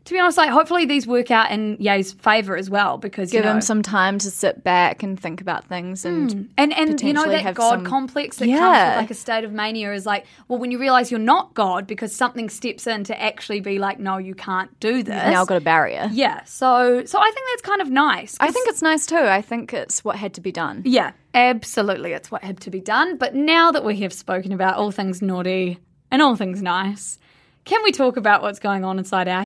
to 0.06 0.14
be 0.14 0.20
honest, 0.20 0.38
like, 0.38 0.50
hopefully 0.50 0.86
these 0.86 1.08
work 1.08 1.32
out 1.32 1.50
in 1.50 1.78
Ye's 1.80 2.12
favour 2.12 2.58
as 2.58 2.70
well, 2.70 2.98
because 2.98 3.32
Give 3.32 3.40
you 3.40 3.46
know, 3.46 3.56
him 3.56 3.62
some 3.62 3.82
time 3.82 4.20
to 4.20 4.30
sit 4.30 4.62
back 4.62 5.02
and 5.02 5.18
think 5.18 5.40
about 5.40 5.66
things 5.66 6.04
and 6.04 6.32
hmm. 6.32 6.42
and 6.58 6.74
and 6.74 7.02
you 7.02 7.14
know 7.14 7.26
that 7.26 7.56
God 7.56 7.76
some- 7.76 7.86
complex 7.86 8.38
that 8.38 8.48
comes 8.48 8.60
with 8.60 8.98
like 8.98 9.12
a 9.12 9.14
state 9.14 9.46
of 9.46 9.54
mania 9.54 9.94
is 9.94 10.06
like, 10.06 10.26
well, 10.48 10.60
when 10.60 10.72
you 10.72 10.80
realize 10.80 11.10
you're 11.10 11.22
not 11.22 11.54
God 11.54 11.88
because 11.88 12.14
something 12.14 12.50
steps 12.50 12.86
in 12.86 13.06
to 13.06 13.22
actually 13.22 13.62
be 13.62 13.80
like, 13.80 13.98
no, 13.98 14.18
you 14.18 14.36
can't 14.36 14.78
do 14.82 15.04
this. 15.04 15.16
you've 15.24 15.34
now 15.34 15.46
got 15.46 15.58
a 15.58 15.62
barrier. 15.62 16.10
yeah. 16.12 16.44
So 16.44 17.06
so 17.06 17.20
I 17.20 17.32
think 17.32 17.48
that's 17.52 17.62
kind 17.62 17.82
of 17.82 17.90
nice. 17.90 18.36
I 18.42 18.52
think 18.52 18.68
it's 18.68 18.82
nice 18.82 19.06
too. 19.06 19.16
I 19.16 19.42
think 19.42 19.74
it's 19.74 20.04
what 20.04 20.18
had 20.18 20.34
to 20.34 20.42
be 20.42 20.52
done. 20.52 20.82
yeah, 20.86 21.12
absolutely, 21.34 22.12
it's 22.12 22.30
what 22.30 22.44
had 22.44 22.60
to 22.62 22.70
be 22.70 22.82
done. 22.82 23.18
But 23.18 23.36
now 23.36 23.72
that 23.72 23.86
we 23.86 24.02
have 24.02 24.12
spoken 24.12 24.52
about 24.52 24.76
all 24.76 24.92
things 24.92 25.22
naughty 25.22 25.80
and 26.12 26.22
all 26.22 26.36
things 26.36 26.62
nice, 26.62 27.20
can 27.64 27.82
we 27.84 27.94
talk 27.94 28.18
about 28.18 28.42
what's 28.42 28.60
going 28.60 28.84
on 28.84 29.00
inside 29.00 29.30
our 29.30 29.46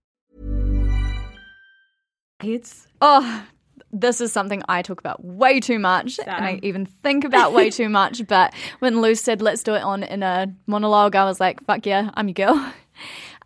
Oh, 3.01 3.43
this 3.91 4.21
is 4.21 4.31
something 4.31 4.61
I 4.69 4.81
talk 4.81 4.99
about 4.99 5.23
way 5.23 5.59
too 5.59 5.79
much, 5.79 6.19
and 6.19 6.45
I 6.45 6.59
even 6.63 6.85
think 6.85 7.23
about 7.23 7.53
way 7.53 7.69
too 7.69 7.89
much. 7.99 8.25
But 8.27 8.53
when 8.79 9.01
Lou 9.01 9.15
said, 9.15 9.41
"Let's 9.41 9.63
do 9.63 9.73
it 9.75 9.81
on 9.81 10.03
in 10.03 10.23
a 10.23 10.53
monologue," 10.67 11.15
I 11.15 11.25
was 11.25 11.39
like, 11.39 11.63
"Fuck 11.65 11.85
yeah, 11.85 12.11
I'm 12.13 12.27
your 12.27 12.33
girl." 12.33 12.73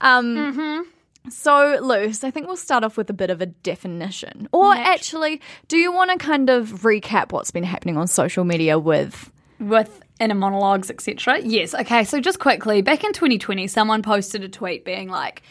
Um, 0.02 0.86
So, 1.30 1.80
Luce, 1.82 2.24
I 2.24 2.30
think 2.30 2.46
we'll 2.48 2.58
start 2.58 2.84
off 2.84 2.98
with 2.98 3.10
a 3.10 3.14
bit 3.14 3.30
of 3.30 3.42
a 3.42 3.46
definition. 3.48 4.48
Or 4.52 4.74
actually, 4.74 5.42
do 5.68 5.78
you 5.78 5.92
want 5.92 6.12
to 6.12 6.18
kind 6.18 6.50
of 6.50 6.82
recap 6.82 7.32
what's 7.32 7.50
been 7.50 7.64
happening 7.64 7.98
on 7.98 8.06
social 8.08 8.44
media 8.44 8.78
with 8.78 9.32
with 9.60 10.02
inner 10.20 10.36
monologues, 10.36 10.92
etc. 10.92 11.40
Yes. 11.40 11.74
Okay. 11.74 12.04
So 12.04 12.20
just 12.20 12.40
quickly, 12.40 12.82
back 12.82 13.04
in 13.04 13.14
2020, 13.14 13.68
someone 13.68 14.02
posted 14.02 14.44
a 14.44 14.50
tweet 14.50 14.84
being 14.86 15.10
like, 15.10 15.42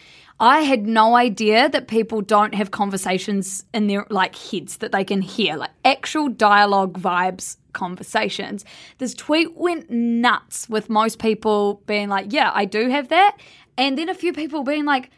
"I 0.41 0.61
had 0.61 0.87
no 0.87 1.17
idea 1.17 1.69
that 1.69 1.89
people 1.89 2.21
don't 2.21 2.55
have 2.55 2.71
conversations 2.71 3.65
in 3.73 3.87
their 3.87 4.07
like 4.11 4.37
heads 4.37 4.79
that 4.79 4.93
they 4.93 5.05
can 5.05 5.23
hear, 5.23 5.57
like 5.57 5.71
actual 5.85 6.29
dialogue 6.29 6.99
vibes." 6.99 7.57
Conversations. 7.73 8.65
This 8.99 9.15
tweet 9.15 9.57
went 9.57 9.91
nuts 9.91 10.69
with 10.69 10.89
most 10.89 11.19
people 11.19 11.83
being 11.87 12.09
like, 12.09 12.33
Yeah, 12.33 12.53
I 12.55 12.67
do 12.67 12.89
have 12.89 13.09
that. 13.09 13.37
And 13.77 13.99
then 13.99 14.09
a 14.09 14.15
few 14.15 14.33
people 14.33 14.63
being 14.63 14.85
like, 14.85 15.11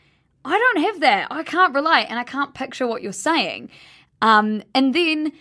I 0.47 0.59
don't 0.59 0.85
have 0.85 1.01
that. 1.01 1.27
I 1.31 1.43
can't 1.43 1.75
relate 1.75 2.07
and 2.09 2.19
I 2.19 2.25
can't 2.25 2.55
picture 2.55 2.87
what 2.87 3.03
you're 3.03 3.13
saying. 3.13 3.69
Um, 4.23 4.63
and 4.75 4.95
then 4.95 5.33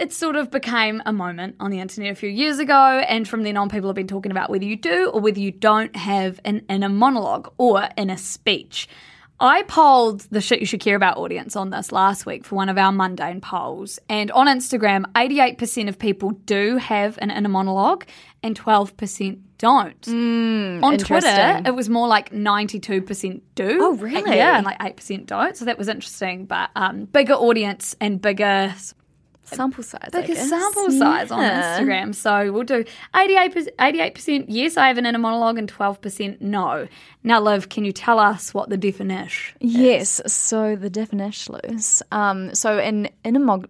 it 0.00 0.12
sort 0.12 0.36
of 0.36 0.50
became 0.50 1.02
a 1.06 1.12
moment 1.12 1.56
on 1.58 1.70
the 1.70 1.80
internet 1.80 2.12
a 2.12 2.14
few 2.14 2.28
years 2.28 2.60
ago. 2.60 3.04
And 3.08 3.28
from 3.28 3.42
then 3.42 3.56
on, 3.56 3.68
people 3.68 3.88
have 3.88 3.96
been 3.96 4.06
talking 4.06 4.30
about 4.30 4.50
whether 4.50 4.64
you 4.64 4.76
do 4.76 5.10
or 5.12 5.20
whether 5.20 5.40
you 5.40 5.50
don't 5.50 5.94
have 5.96 6.40
an 6.44 6.64
inner 6.68 6.88
monologue 6.88 7.52
or 7.58 7.88
inner 7.96 8.16
speech. 8.16 8.88
I 9.40 9.62
polled 9.64 10.20
the 10.30 10.40
shit 10.40 10.60
you 10.60 10.66
should 10.66 10.80
care 10.80 10.94
about 10.96 11.16
audience 11.16 11.56
on 11.56 11.70
this 11.70 11.90
last 11.90 12.24
week 12.24 12.44
for 12.44 12.54
one 12.54 12.68
of 12.68 12.78
our 12.78 12.92
mundane 12.92 13.40
polls. 13.40 13.98
And 14.08 14.30
on 14.30 14.46
Instagram, 14.46 15.04
88% 15.12 15.88
of 15.88 15.98
people 15.98 16.30
do 16.30 16.76
have 16.76 17.18
an 17.20 17.30
inner 17.30 17.48
monologue 17.48 18.04
and 18.42 18.58
12% 18.58 19.40
don't. 19.58 20.08
on 20.84 20.98
Twitter, 20.98 21.62
it 21.64 21.74
was 21.74 21.88
more 21.88 22.06
like 22.06 22.30
92% 22.30 23.40
do. 23.54 23.78
Oh, 23.80 23.94
really? 23.94 24.36
Yeah, 24.36 24.56
and 24.56 24.64
like 24.64 24.78
8% 24.78 25.26
don't. 25.26 25.56
So 25.56 25.64
that 25.64 25.78
was 25.78 25.88
interesting. 25.88 26.46
But 26.46 26.70
um, 26.76 27.06
bigger 27.06 27.34
audience 27.34 27.96
and 28.00 28.20
bigger 28.20 28.74
sample 29.44 29.82
size? 29.82 30.08
Bigger 30.12 30.34
guess? 30.34 30.48
sample 30.48 30.90
size 30.90 31.30
on 31.30 31.40
Instagram. 31.40 32.14
So 32.14 32.52
we'll 32.52 32.64
do 32.64 32.84
88%, 33.14 33.68
88% 33.78 34.44
yes, 34.48 34.76
I 34.76 34.88
have 34.88 34.98
an 34.98 35.06
inner 35.06 35.18
monologue, 35.18 35.58
and 35.58 35.72
12% 35.72 36.40
no. 36.40 36.88
Now, 37.22 37.40
Liv, 37.40 37.68
can 37.68 37.84
you 37.84 37.92
tell 37.92 38.18
us 38.18 38.52
what 38.54 38.68
the 38.70 38.76
definition 38.76 39.56
Yes. 39.60 40.20
So 40.26 40.76
the 40.76 40.90
definition 40.90 41.56
is 41.64 42.02
um, 42.12 42.54
so 42.54 42.78
an 42.78 43.08
inner 43.24 43.40
mo- 43.40 43.64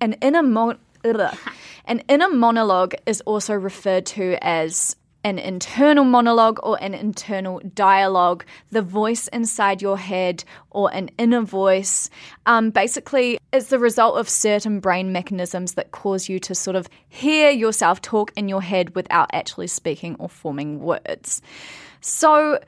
an 0.00 0.14
inner 0.14 0.42
mo- 0.42 0.76
an 1.04 2.02
inner 2.08 2.28
monologue 2.28 2.94
is 3.06 3.20
also 3.22 3.54
referred 3.54 4.06
to 4.06 4.36
as 4.42 4.96
an 5.24 5.38
internal 5.38 6.04
monologue 6.04 6.58
or 6.62 6.82
an 6.82 6.94
internal 6.94 7.60
dialogue, 7.74 8.44
the 8.70 8.82
voice 8.82 9.28
inside 9.28 9.82
your 9.82 9.98
head 9.98 10.44
or 10.70 10.92
an 10.92 11.10
inner 11.18 11.42
voice. 11.42 12.08
Um, 12.46 12.70
basically, 12.70 13.38
it's 13.52 13.68
the 13.68 13.78
result 13.78 14.18
of 14.18 14.28
certain 14.28 14.80
brain 14.80 15.12
mechanisms 15.12 15.74
that 15.74 15.90
cause 15.90 16.28
you 16.28 16.38
to 16.40 16.54
sort 16.54 16.76
of 16.76 16.88
hear 17.08 17.50
yourself 17.50 18.00
talk 18.00 18.32
in 18.36 18.48
your 18.48 18.62
head 18.62 18.94
without 18.94 19.30
actually 19.32 19.66
speaking 19.66 20.16
or 20.18 20.28
forming 20.28 20.80
words. 20.80 21.42
So, 22.00 22.58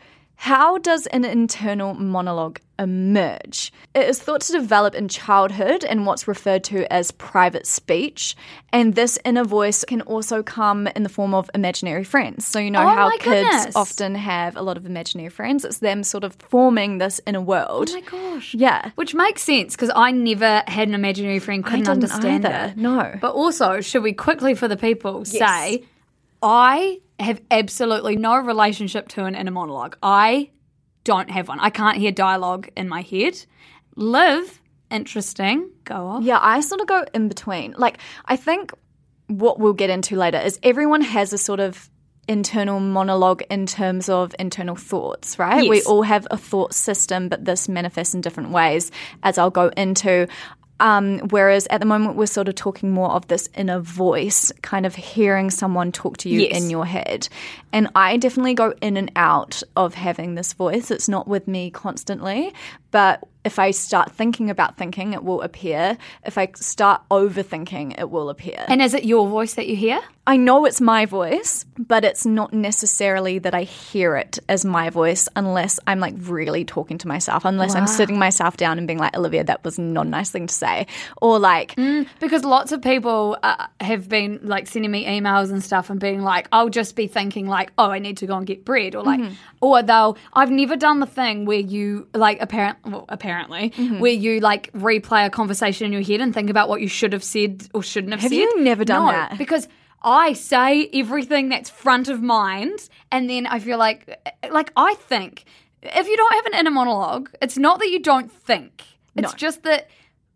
how 0.43 0.77
does 0.79 1.07
an 1.07 1.25
internal 1.25 1.95
monologue 1.95 2.59
emerge? 2.77 3.73
It 3.95 4.09
is 4.09 4.21
thought 4.21 4.41
to 4.41 4.53
develop 4.53 4.93
in 4.93 5.07
childhood 5.07 5.85
in 5.85 6.05
what's 6.05 6.27
referred 6.27 6.65
to 6.65 6.93
as 6.93 7.13
private 7.13 7.65
speech, 7.65 8.35
and 8.73 8.97
this 8.97 9.21
inner 9.25 9.45
voice 9.45 9.85
can 9.85 10.01
also 10.01 10.43
come 10.43 10.89
in 10.97 11.05
the 11.05 11.09
form 11.09 11.33
of 11.33 11.49
imaginary 11.55 12.03
friends. 12.03 12.45
So, 12.45 12.59
you 12.59 12.73
know 12.73 12.83
Oh 12.83 12.89
how 12.89 13.11
kids 13.11 13.25
goodness. 13.25 13.77
often 13.77 14.17
have 14.17 14.57
a 14.57 14.63
lot 14.63 14.77
of 14.77 14.85
imaginary 14.85 15.31
friends, 15.31 15.65
it's 15.65 15.79
them 15.79 16.03
sort 16.03 16.25
of 16.25 16.35
forming 16.35 16.99
this 16.99 17.21
inner 17.25 17.41
world. 17.41 17.91
Oh 17.91 17.95
my 17.95 18.01
gosh. 18.01 18.53
Yeah. 18.53 18.91
Which 18.97 19.15
makes 19.15 19.43
sense 19.43 19.77
because 19.77 19.93
I 19.95 20.11
never 20.11 20.65
had 20.67 20.89
an 20.89 20.95
imaginary 20.95 21.39
friend, 21.39 21.65
couldn't 21.65 21.89
understand 21.89 22.45
either, 22.45 22.73
it. 22.73 22.77
no. 22.77 23.15
But 23.21 23.35
also, 23.35 23.81
should 23.81 24.03
we 24.03 24.13
quickly 24.13 24.57
for 24.57 24.67
the 24.67 24.77
people 24.77 25.25
say, 25.25 25.85
I 26.43 26.99
have 27.23 27.41
absolutely 27.51 28.17
no 28.17 28.37
relationship 28.39 29.09
to 29.09 29.25
an 29.25 29.35
inner 29.35 29.51
monologue. 29.51 29.97
I 30.03 30.51
don't 31.05 31.31
have 31.31 31.49
one. 31.49 31.61
I 31.61 31.71
can't 31.71 31.97
hear 31.97 32.13
dialogue 32.13 32.69
in 32.77 32.89
my 32.89 33.03
head. 33.03 33.45
Liv, 33.97 34.61
interesting. 34.91 35.71
Go 35.85 36.07
off. 36.07 36.23
Yeah, 36.25 36.39
I 36.41 36.61
sort 36.61 36.81
of 36.81 36.87
go 36.87 37.05
in 37.15 37.29
between. 37.29 37.75
Like, 37.77 37.99
I 38.27 38.37
think 38.37 38.73
what 39.27 39.59
we'll 39.59 39.73
get 39.73 39.91
into 39.91 40.17
later 40.17 40.39
is 40.39 40.59
everyone 40.63 41.01
has 41.01 41.33
a 41.33 41.39
sort 41.39 41.61
of 41.61 41.89
internal 42.29 42.79
monologue 42.79 43.43
in 43.51 43.67
terms 43.67 44.09
of 44.09 44.35
internal 44.39 44.77
thoughts, 44.77 45.39
right? 45.39 45.69
We 45.69 45.83
all 45.83 46.03
have 46.03 46.27
a 46.31 46.37
thought 46.37 46.73
system, 46.73 47.29
but 47.29 47.45
this 47.45 47.69
manifests 47.69 48.15
in 48.15 48.21
different 48.21 48.51
ways, 48.51 48.93
as 49.23 49.39
I'll 49.39 49.51
go 49.51 49.69
into. 49.77 50.29
Um, 50.83 51.21
whereas 51.31 51.69
at 51.71 51.79
the 51.79 51.87
moment, 51.87 52.17
we're 52.17 52.27
sort 52.27 52.49
of 52.49 52.57
talking 52.57 52.91
more 52.91 53.11
of 53.13 53.29
this 53.29 53.49
inner 53.55 53.79
voice, 53.79 54.51
kind 54.63 54.85
of 54.85 54.97
hearing 54.97 55.49
someone 55.51 55.93
talk 55.93 56.17
to 56.19 56.29
you 56.29 56.41
Yes. 56.41 56.61
in 56.61 56.71
your 56.71 56.85
head. 56.85 57.29
And 57.73 57.89
I 57.95 58.17
definitely 58.17 58.55
go 58.55 58.75
in 58.83 58.97
and 58.97 59.11
out 59.15 59.63
of 59.77 59.95
having 59.95 60.35
this 60.35 60.53
voice. 60.55 60.91
It's 60.91 61.09
not 61.09 61.29
with 61.29 61.47
me 61.47 61.71
constantly, 61.71 62.53
but 62.91 63.23
if 63.45 63.61
I 63.61 63.71
start 63.71 64.11
thinking 64.11 64.51
about 64.51 64.77
thinking, 64.77 65.13
it 65.13 65.23
will 65.23 65.41
appear. 65.43 65.97
If 66.27 66.37
I 66.37 66.49
start 66.57 67.01
overthinking, 67.11 67.99
it 68.01 68.11
will 68.11 68.29
appear. 68.29 68.65
And 68.67 68.83
is 68.83 68.93
it 68.93 69.05
your 69.05 69.29
voice 69.29 69.55
that 69.55 69.69
you 69.69 69.77
hear? 69.77 70.01
I 70.25 70.37
know 70.37 70.67
it's 70.67 70.81
my 70.81 71.05
voice, 71.05 71.65
but 71.77 72.05
it's 72.05 72.25
not 72.25 72.53
necessarily 72.53 73.41
that 73.41 73.55
I 73.55 73.63
hear 73.63 74.15
it 74.15 74.39
as 74.49 74.65
my 74.65 74.89
voice 74.89 75.29
unless 75.35 75.81
I'm 75.89 75.99
like 75.99 76.15
really 76.17 76.65
talking 76.65 76.97
to 76.99 77.09
myself, 77.09 77.45
unless 77.45 77.75
I'm 77.75 77.89
sitting 77.89 78.21
myself 78.21 78.57
down 78.57 78.79
and 78.79 78.87
being 78.87 79.01
like, 79.01 79.17
Olivia, 79.17 79.43
that 79.43 79.65
was 79.65 79.81
not 79.81 80.07
a 80.07 80.09
nice 80.09 80.31
thing 80.31 80.47
to 80.47 80.55
say. 80.55 80.87
Or 81.21 81.41
like, 81.41 81.75
mm, 81.75 82.07
Because 82.21 82.45
lots 82.45 82.71
of 82.71 82.81
people 82.83 83.37
uh, 83.43 83.67
have 83.81 84.09
been 84.09 84.39
like 84.45 84.69
sending 84.69 84.93
me 84.93 85.07
emails 85.07 85.51
and 85.51 85.63
stuff 85.63 85.91
and 85.91 85.99
being 85.99 86.23
like, 86.23 86.47
I'll 86.53 86.69
just 86.69 86.95
be 86.95 87.09
thinking 87.09 87.49
like, 87.49 87.73
oh, 87.77 87.91
I 87.91 87.99
need 87.99 88.19
to 88.19 88.27
go 88.27 88.37
and 88.37 88.47
get 88.47 88.65
bread, 88.65 88.95
or 88.95 89.03
like, 89.03 89.19
mm-hmm. 89.19 89.35
or 89.61 89.83
they'll. 89.83 90.17
I've 90.35 90.53
never 90.53 90.77
done 90.77 91.01
the 91.01 91.07
thing 91.07 91.47
where 91.47 91.59
you 91.59 92.07
like 92.15 92.41
apparent, 92.41 92.79
well, 92.85 93.07
apparently, 93.09 93.71
mm-hmm. 93.71 93.99
where 93.99 94.13
you 94.13 94.39
like 94.39 94.73
replay 94.73 95.27
a 95.27 95.31
conversation 95.31 95.87
in 95.87 95.93
your 95.93 96.03
head 96.03 96.21
and 96.21 96.33
think 96.33 96.49
about 96.49 96.69
what 96.69 96.81
you 96.81 96.89
should 96.89 97.13
have 97.13 97.25
said 97.25 97.69
or 97.75 97.83
shouldn't 97.83 98.13
have, 98.13 98.21
Have 98.21 98.31
said. 98.31 98.37
you 98.37 98.63
never 98.63 98.85
done 98.85 99.07
No, 99.07 99.11
that? 99.11 99.37
Because 99.37 99.67
I 100.05 100.33
say 100.33 100.89
everything 100.93 101.49
that's 101.49 101.71
front 101.71 102.09
of 102.09 102.23
mind, 102.23 102.89
and 103.11 103.29
then 103.29 103.47
I 103.47 103.59
feel 103.59 103.79
like, 103.79 104.19
like 104.51 104.73
I 104.77 104.95
think 104.95 105.45
if 105.83 106.07
you 106.07 106.17
don't 106.17 106.35
have 106.35 106.47
an 106.47 106.55
inner 106.55 106.71
monologue, 106.71 107.31
it's 107.41 107.57
not 107.59 107.79
that 107.81 107.89
you 107.89 108.01
don't 108.01 108.31
think. 108.31 108.83
It's 109.17 109.33
No. 109.33 109.37
just 109.37 109.63
that 109.65 109.89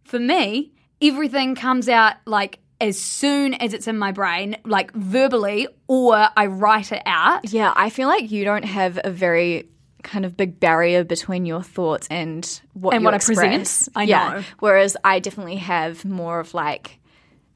for 0.05 0.19
me, 0.19 0.73
everything 1.01 1.55
comes 1.55 1.89
out 1.89 2.15
like 2.27 2.59
as 2.81 2.99
soon 2.99 3.55
as 3.55 3.73
it's 3.73 3.89
in 3.89 3.99
my 3.99 4.13
brain, 4.13 4.57
like 4.65 4.93
verbally, 4.93 5.67
or 5.89 6.29
I 6.37 6.47
write 6.47 6.93
it 6.93 7.03
out. 7.07 7.51
yeah, 7.53 7.73
I 7.75 7.89
feel 7.91 8.07
like 8.09 8.31
you 8.31 8.45
don't 8.45 8.65
have 8.65 8.99
a 9.03 9.11
very 9.11 9.69
kind 10.03 10.25
of 10.25 10.37
big 10.37 10.61
barrier 10.61 11.03
between 11.03 11.47
your 11.47 11.63
thoughts 11.63 12.07
and 12.11 12.61
what 12.75 12.93
And 12.95 13.03
you 13.03 13.05
what 13.07 13.15
I 13.15 13.19
present. 13.19 13.89
I 13.97 14.03
yeah. 14.05 14.29
know. 14.35 14.43
Whereas 14.61 14.97
I 15.03 15.19
definitely 15.21 15.57
have 15.57 16.05
more 16.05 16.39
of 16.39 16.55
like 16.55 17.01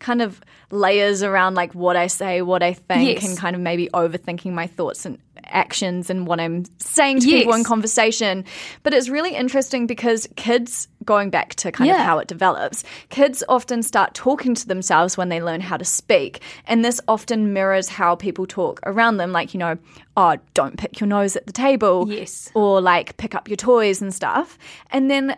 kind 0.01 0.21
of 0.23 0.41
layers 0.71 1.23
around 1.23 1.55
like 1.55 1.75
what 1.75 1.97
I 1.97 2.09
say, 2.09 2.43
what 2.43 2.63
I 2.63 2.73
think, 2.73 3.23
Yes. 3.23 3.29
and 3.29 3.39
kind 3.39 3.55
of 3.55 3.63
maybe 3.63 3.89
overthinking 3.95 4.53
my 4.53 4.67
thoughts 4.67 5.07
and 5.07 5.19
actions 5.45 6.11
and 6.11 6.27
what 6.27 6.39
I'm 6.39 6.65
saying 6.79 7.21
to 7.21 7.27
people 7.27 7.55
in 7.55 7.65
conversation. 7.65 8.45
But 8.83 8.95
it's 8.95 9.09
really 9.09 9.35
interesting 9.35 9.87
because 9.87 10.29
kids, 10.37 10.87
going 11.05 11.31
back 11.31 11.55
to 11.57 11.73
kind 11.73 11.91
of 11.91 11.97
how 11.97 12.19
it 12.19 12.29
develops, 12.29 12.85
kids 13.09 13.43
often 13.49 13.83
start 13.83 14.15
talking 14.15 14.55
to 14.55 14.69
themselves 14.69 15.17
when 15.17 15.29
they 15.29 15.43
learn 15.43 15.61
how 15.61 15.77
to 15.77 15.85
speak. 15.85 16.41
And 16.67 16.85
this 16.85 17.01
often 17.09 17.53
mirrors 17.53 17.89
how 17.89 18.15
people 18.15 18.47
talk 18.47 18.81
around 18.85 19.17
them, 19.17 19.33
like, 19.33 19.53
you 19.55 19.59
know, 19.59 19.77
oh, 20.17 20.37
don't 20.55 20.77
pick 20.79 21.01
your 21.01 21.09
nose 21.09 21.37
at 21.37 21.47
the 21.47 21.53
table. 21.53 22.07
Yes. 22.09 22.51
Or 22.55 22.81
like 22.81 23.17
pick 23.17 23.35
up 23.35 23.49
your 23.49 23.57
toys 23.57 24.01
and 24.01 24.15
stuff. 24.15 24.57
And 24.91 25.11
then 25.11 25.37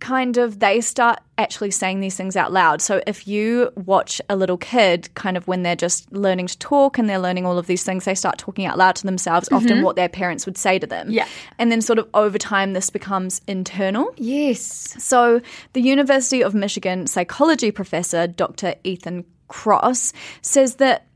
kind 0.00 0.36
of 0.36 0.60
they 0.60 0.80
start 0.80 1.20
actually 1.36 1.70
saying 1.70 2.00
these 2.00 2.16
things 2.16 2.36
out 2.36 2.52
loud. 2.52 2.82
So 2.82 3.00
if 3.06 3.28
you 3.28 3.70
watch 3.76 4.20
a 4.28 4.36
little 4.36 4.56
kid 4.56 5.12
kind 5.14 5.36
of 5.36 5.46
when 5.46 5.62
they're 5.62 5.76
just 5.76 6.10
learning 6.12 6.48
to 6.48 6.58
talk 6.58 6.98
and 6.98 7.08
they're 7.08 7.18
learning 7.18 7.46
all 7.46 7.58
of 7.58 7.66
these 7.66 7.84
things, 7.84 8.04
they 8.04 8.14
start 8.14 8.38
talking 8.38 8.66
out 8.66 8.76
loud 8.76 8.96
to 8.96 9.06
themselves, 9.06 9.48
often 9.52 9.68
mm-hmm. 9.68 9.82
what 9.82 9.96
their 9.96 10.08
parents 10.08 10.46
would 10.46 10.58
say 10.58 10.78
to 10.78 10.86
them. 10.86 11.10
Yeah. 11.10 11.26
And 11.58 11.70
then 11.70 11.80
sort 11.80 11.98
of 11.98 12.08
over 12.14 12.38
time 12.38 12.72
this 12.72 12.90
becomes 12.90 13.40
internal. 13.46 14.12
Yes. 14.16 14.94
So, 14.98 15.40
the 15.72 15.80
University 15.80 16.42
of 16.42 16.54
Michigan 16.54 17.06
psychology 17.06 17.70
professor 17.70 18.26
Dr. 18.26 18.74
Ethan 18.84 19.24
Kross 19.48 20.12
says 20.42 20.76
that 20.76 21.06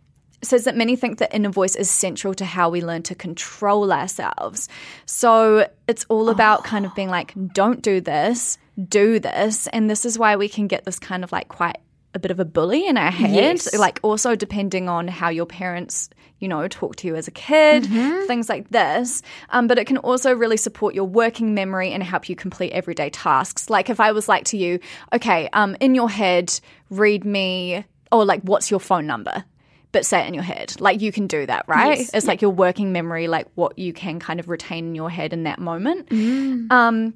says 0.42 0.64
that 0.64 0.76
many 0.76 0.96
think 0.96 1.18
that 1.18 1.34
inner 1.34 1.50
voice 1.50 1.76
is 1.76 1.90
central 1.90 2.34
to 2.34 2.44
how 2.44 2.68
we 2.70 2.82
learn 2.82 3.02
to 3.04 3.14
control 3.14 3.92
ourselves. 3.92 4.68
So, 5.06 5.68
it's 5.88 6.04
all 6.08 6.28
about 6.28 6.64
kind 6.64 6.86
of 6.86 6.94
being 6.94 7.08
like 7.08 7.34
don't 7.52 7.82
do 7.82 8.00
this, 8.00 8.58
do 8.88 9.18
this, 9.18 9.66
and 9.68 9.88
this 9.88 10.04
is 10.04 10.18
why 10.18 10.36
we 10.36 10.48
can 10.48 10.66
get 10.66 10.84
this 10.84 10.98
kind 10.98 11.24
of 11.24 11.32
like 11.32 11.48
quite 11.48 11.78
a 12.14 12.18
bit 12.18 12.30
of 12.30 12.40
a 12.40 12.44
bully 12.44 12.86
in 12.86 12.96
our 12.96 13.10
head. 13.10 13.30
Yes. 13.30 13.74
Like 13.74 14.00
also 14.02 14.34
depending 14.34 14.88
on 14.88 15.08
how 15.08 15.28
your 15.28 15.46
parents, 15.46 16.10
you 16.40 16.48
know, 16.48 16.68
talk 16.68 16.96
to 16.96 17.06
you 17.06 17.16
as 17.16 17.26
a 17.26 17.30
kid, 17.30 17.86
things 18.26 18.48
like 18.48 18.68
this. 18.70 19.22
Um, 19.50 19.66
but 19.66 19.78
it 19.78 19.86
can 19.86 19.98
also 19.98 20.34
really 20.34 20.56
support 20.56 20.94
your 20.94 21.04
working 21.04 21.54
memory 21.54 21.90
and 21.90 22.02
help 22.02 22.28
you 22.28 22.36
complete 22.36 22.72
everyday 22.72 23.10
tasks. 23.10 23.70
Like 23.70 23.88
if 23.88 24.00
I 24.00 24.12
was 24.12 24.28
like 24.28 24.44
to 24.46 24.56
you, 24.56 24.78
okay, 25.12 25.48
um, 25.52 25.76
in 25.80 25.94
your 25.94 26.10
head, 26.10 26.58
read 26.90 27.24
me, 27.24 27.84
or 28.10 28.24
like, 28.24 28.42
what's 28.42 28.70
your 28.70 28.80
phone 28.80 29.06
number? 29.06 29.44
But 29.92 30.06
say 30.06 30.20
it 30.24 30.28
in 30.28 30.34
your 30.34 30.42
head. 30.42 30.80
Like 30.80 31.00
you 31.00 31.12
can 31.12 31.26
do 31.26 31.44
that, 31.46 31.66
right? 31.68 31.98
Yes. 31.98 32.10
It's 32.14 32.26
like 32.26 32.40
your 32.40 32.50
working 32.50 32.92
memory, 32.92 33.28
like 33.28 33.46
what 33.54 33.78
you 33.78 33.92
can 33.92 34.18
kind 34.18 34.40
of 34.40 34.48
retain 34.48 34.86
in 34.88 34.94
your 34.94 35.10
head 35.10 35.32
in 35.32 35.44
that 35.44 35.58
moment. 35.58 36.10
Um, 36.70 37.14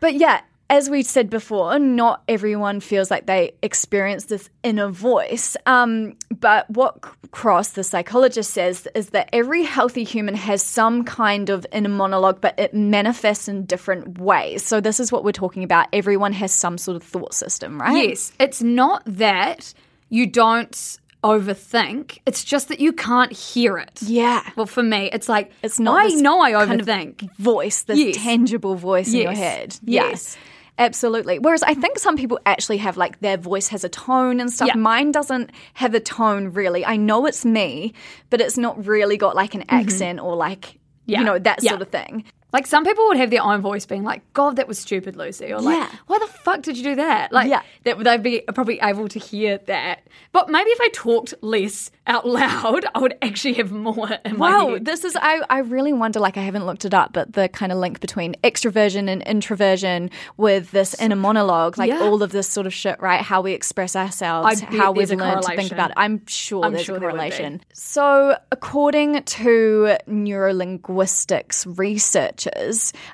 but 0.00 0.14
yeah, 0.14 0.42
as 0.70 0.90
we 0.90 1.02
said 1.02 1.30
before, 1.30 1.78
not 1.78 2.22
everyone 2.28 2.80
feels 2.80 3.10
like 3.10 3.26
they 3.26 3.52
experience 3.62 4.26
this 4.26 4.50
inner 4.62 4.88
voice. 4.88 5.56
Um, 5.64 6.16
but 6.38 6.68
what 6.70 7.00
Kross, 7.30 7.72
the 7.72 7.82
psychologist, 7.82 8.50
says 8.50 8.86
is 8.94 9.10
that 9.10 9.30
every 9.32 9.62
healthy 9.62 10.04
human 10.04 10.34
has 10.34 10.62
some 10.62 11.04
kind 11.04 11.48
of 11.48 11.66
inner 11.72 11.88
monologue, 11.88 12.40
but 12.40 12.58
it 12.58 12.74
manifests 12.74 13.48
in 13.48 13.64
different 13.64 14.18
ways. 14.18 14.62
So, 14.62 14.80
this 14.80 15.00
is 15.00 15.10
what 15.10 15.24
we're 15.24 15.32
talking 15.32 15.64
about. 15.64 15.88
Everyone 15.92 16.32
has 16.34 16.52
some 16.52 16.76
sort 16.76 16.96
of 16.96 17.02
thought 17.02 17.32
system, 17.32 17.80
right? 17.80 18.10
Yes. 18.10 18.32
It's 18.38 18.62
not 18.62 19.02
that 19.06 19.72
you 20.10 20.26
don't 20.26 20.98
overthink, 21.24 22.18
it's 22.26 22.44
just 22.44 22.68
that 22.68 22.80
you 22.80 22.92
can't 22.92 23.32
hear 23.32 23.78
it. 23.78 24.00
Yeah. 24.02 24.42
Well, 24.56 24.66
for 24.66 24.82
me, 24.82 25.10
it's 25.12 25.28
like, 25.28 25.52
It's 25.62 25.78
not 25.80 25.98
I 26.00 26.08
this 26.10 26.20
know 26.20 26.40
I 26.40 26.52
kind 26.52 26.80
of 26.80 26.86
overthink. 26.86 27.30
voice, 27.36 27.82
this 27.82 27.98
Yes. 27.98 28.16
tangible 28.16 28.74
voice 28.76 29.12
in 29.12 29.20
your 29.20 29.32
head. 29.32 29.76
Yes. 29.82 30.36
Absolutely. 30.80 31.40
Whereas 31.40 31.64
I 31.64 31.74
think 31.74 31.98
some 31.98 32.16
people 32.16 32.38
actually 32.46 32.76
have 32.78 32.96
like 32.96 33.18
their 33.18 33.36
voice 33.36 33.66
has 33.68 33.82
a 33.82 33.88
tone 33.88 34.38
and 34.38 34.48
stuff. 34.52 34.68
Yeah. 34.68 34.74
Mine 34.76 35.10
doesn't 35.10 35.50
have 35.74 35.92
a 35.94 35.98
tone 36.00 36.52
really. 36.52 36.84
I 36.86 36.96
know 36.96 37.26
it's 37.26 37.44
me, 37.44 37.94
but 38.30 38.40
it's 38.40 38.56
not 38.56 38.86
really 38.86 39.16
got 39.16 39.34
like 39.34 39.54
an 39.54 39.64
accent 39.68 40.20
or 40.20 40.36
like, 40.36 40.60
Mm-hmm. 40.60 41.12
Yeah. 41.12 41.18
you 41.20 41.24
know, 41.24 41.38
that 41.38 41.62
Yeah. 41.62 41.70
sort 41.70 41.80
of 41.82 41.88
thing. 41.88 42.24
Like 42.52 42.66
some 42.66 42.82
people 42.84 43.06
would 43.08 43.18
have 43.18 43.30
their 43.30 43.42
own 43.42 43.60
voice 43.60 43.84
being 43.84 44.04
like, 44.04 44.22
God, 44.32 44.56
that 44.56 44.66
was 44.66 44.78
stupid, 44.78 45.16
Lucy. 45.16 45.52
Or 45.52 45.60
like, 45.60 45.76
Yeah. 45.76 45.90
why 46.06 46.18
the 46.18 46.26
fuck 46.28 46.62
did 46.62 46.78
you 46.78 46.82
do 46.84 46.94
that? 46.96 47.30
Like, 47.30 47.48
Yeah. 47.50 47.60
that 47.84 47.98
they'd 48.02 48.22
be 48.22 48.42
probably 48.54 48.78
able 48.80 49.06
to 49.08 49.18
hear 49.18 49.58
that. 49.66 50.06
But 50.32 50.48
maybe 50.48 50.70
if 50.70 50.80
I 50.80 50.88
talked 50.94 51.34
less 51.42 51.90
out 52.06 52.26
loud, 52.40 52.86
I 52.94 52.98
would 53.00 53.16
actually 53.20 53.52
have 53.54 53.70
more 53.70 54.08
in 54.24 54.38
my 54.38 54.50
Wow, 54.50 54.68
head. 54.70 54.84
this 54.86 55.04
is 55.04 55.14
I, 55.20 55.42
I 55.50 55.58
really 55.58 55.92
wonder 55.92 56.20
like 56.20 56.38
I 56.38 56.40
haven't 56.42 56.64
looked 56.64 56.86
it 56.86 56.94
up, 56.94 57.12
but 57.12 57.34
the 57.34 57.48
kind 57.50 57.70
of 57.70 57.76
link 57.78 58.00
between 58.00 58.34
extroversion 58.42 59.10
and 59.10 59.22
introversion 59.24 60.10
with 60.38 60.70
this 60.70 60.94
inner 61.00 61.16
monologue, 61.16 61.76
like 61.76 61.90
Yeah. 61.90 62.00
all 62.00 62.22
of 62.22 62.32
this 62.32 62.48
sort 62.48 62.66
of 62.66 62.72
shit, 62.72 62.98
right? 63.00 63.20
How 63.20 63.42
we 63.42 63.52
express 63.52 63.94
ourselves, 63.94 64.60
how 64.62 64.92
we've 64.92 65.10
learned 65.10 65.42
to 65.42 65.54
think 65.54 65.70
about 65.72 65.90
it. 65.90 65.94
I'm 65.98 66.24
sure 66.26 66.64
I'm 66.64 66.72
there's 66.72 66.86
sure 66.86 66.96
a 66.96 67.00
there 67.00 67.10
correlation. 67.10 67.60
So 67.74 68.38
according 68.50 69.22
to 69.22 69.98
neurolinguistics 70.08 71.66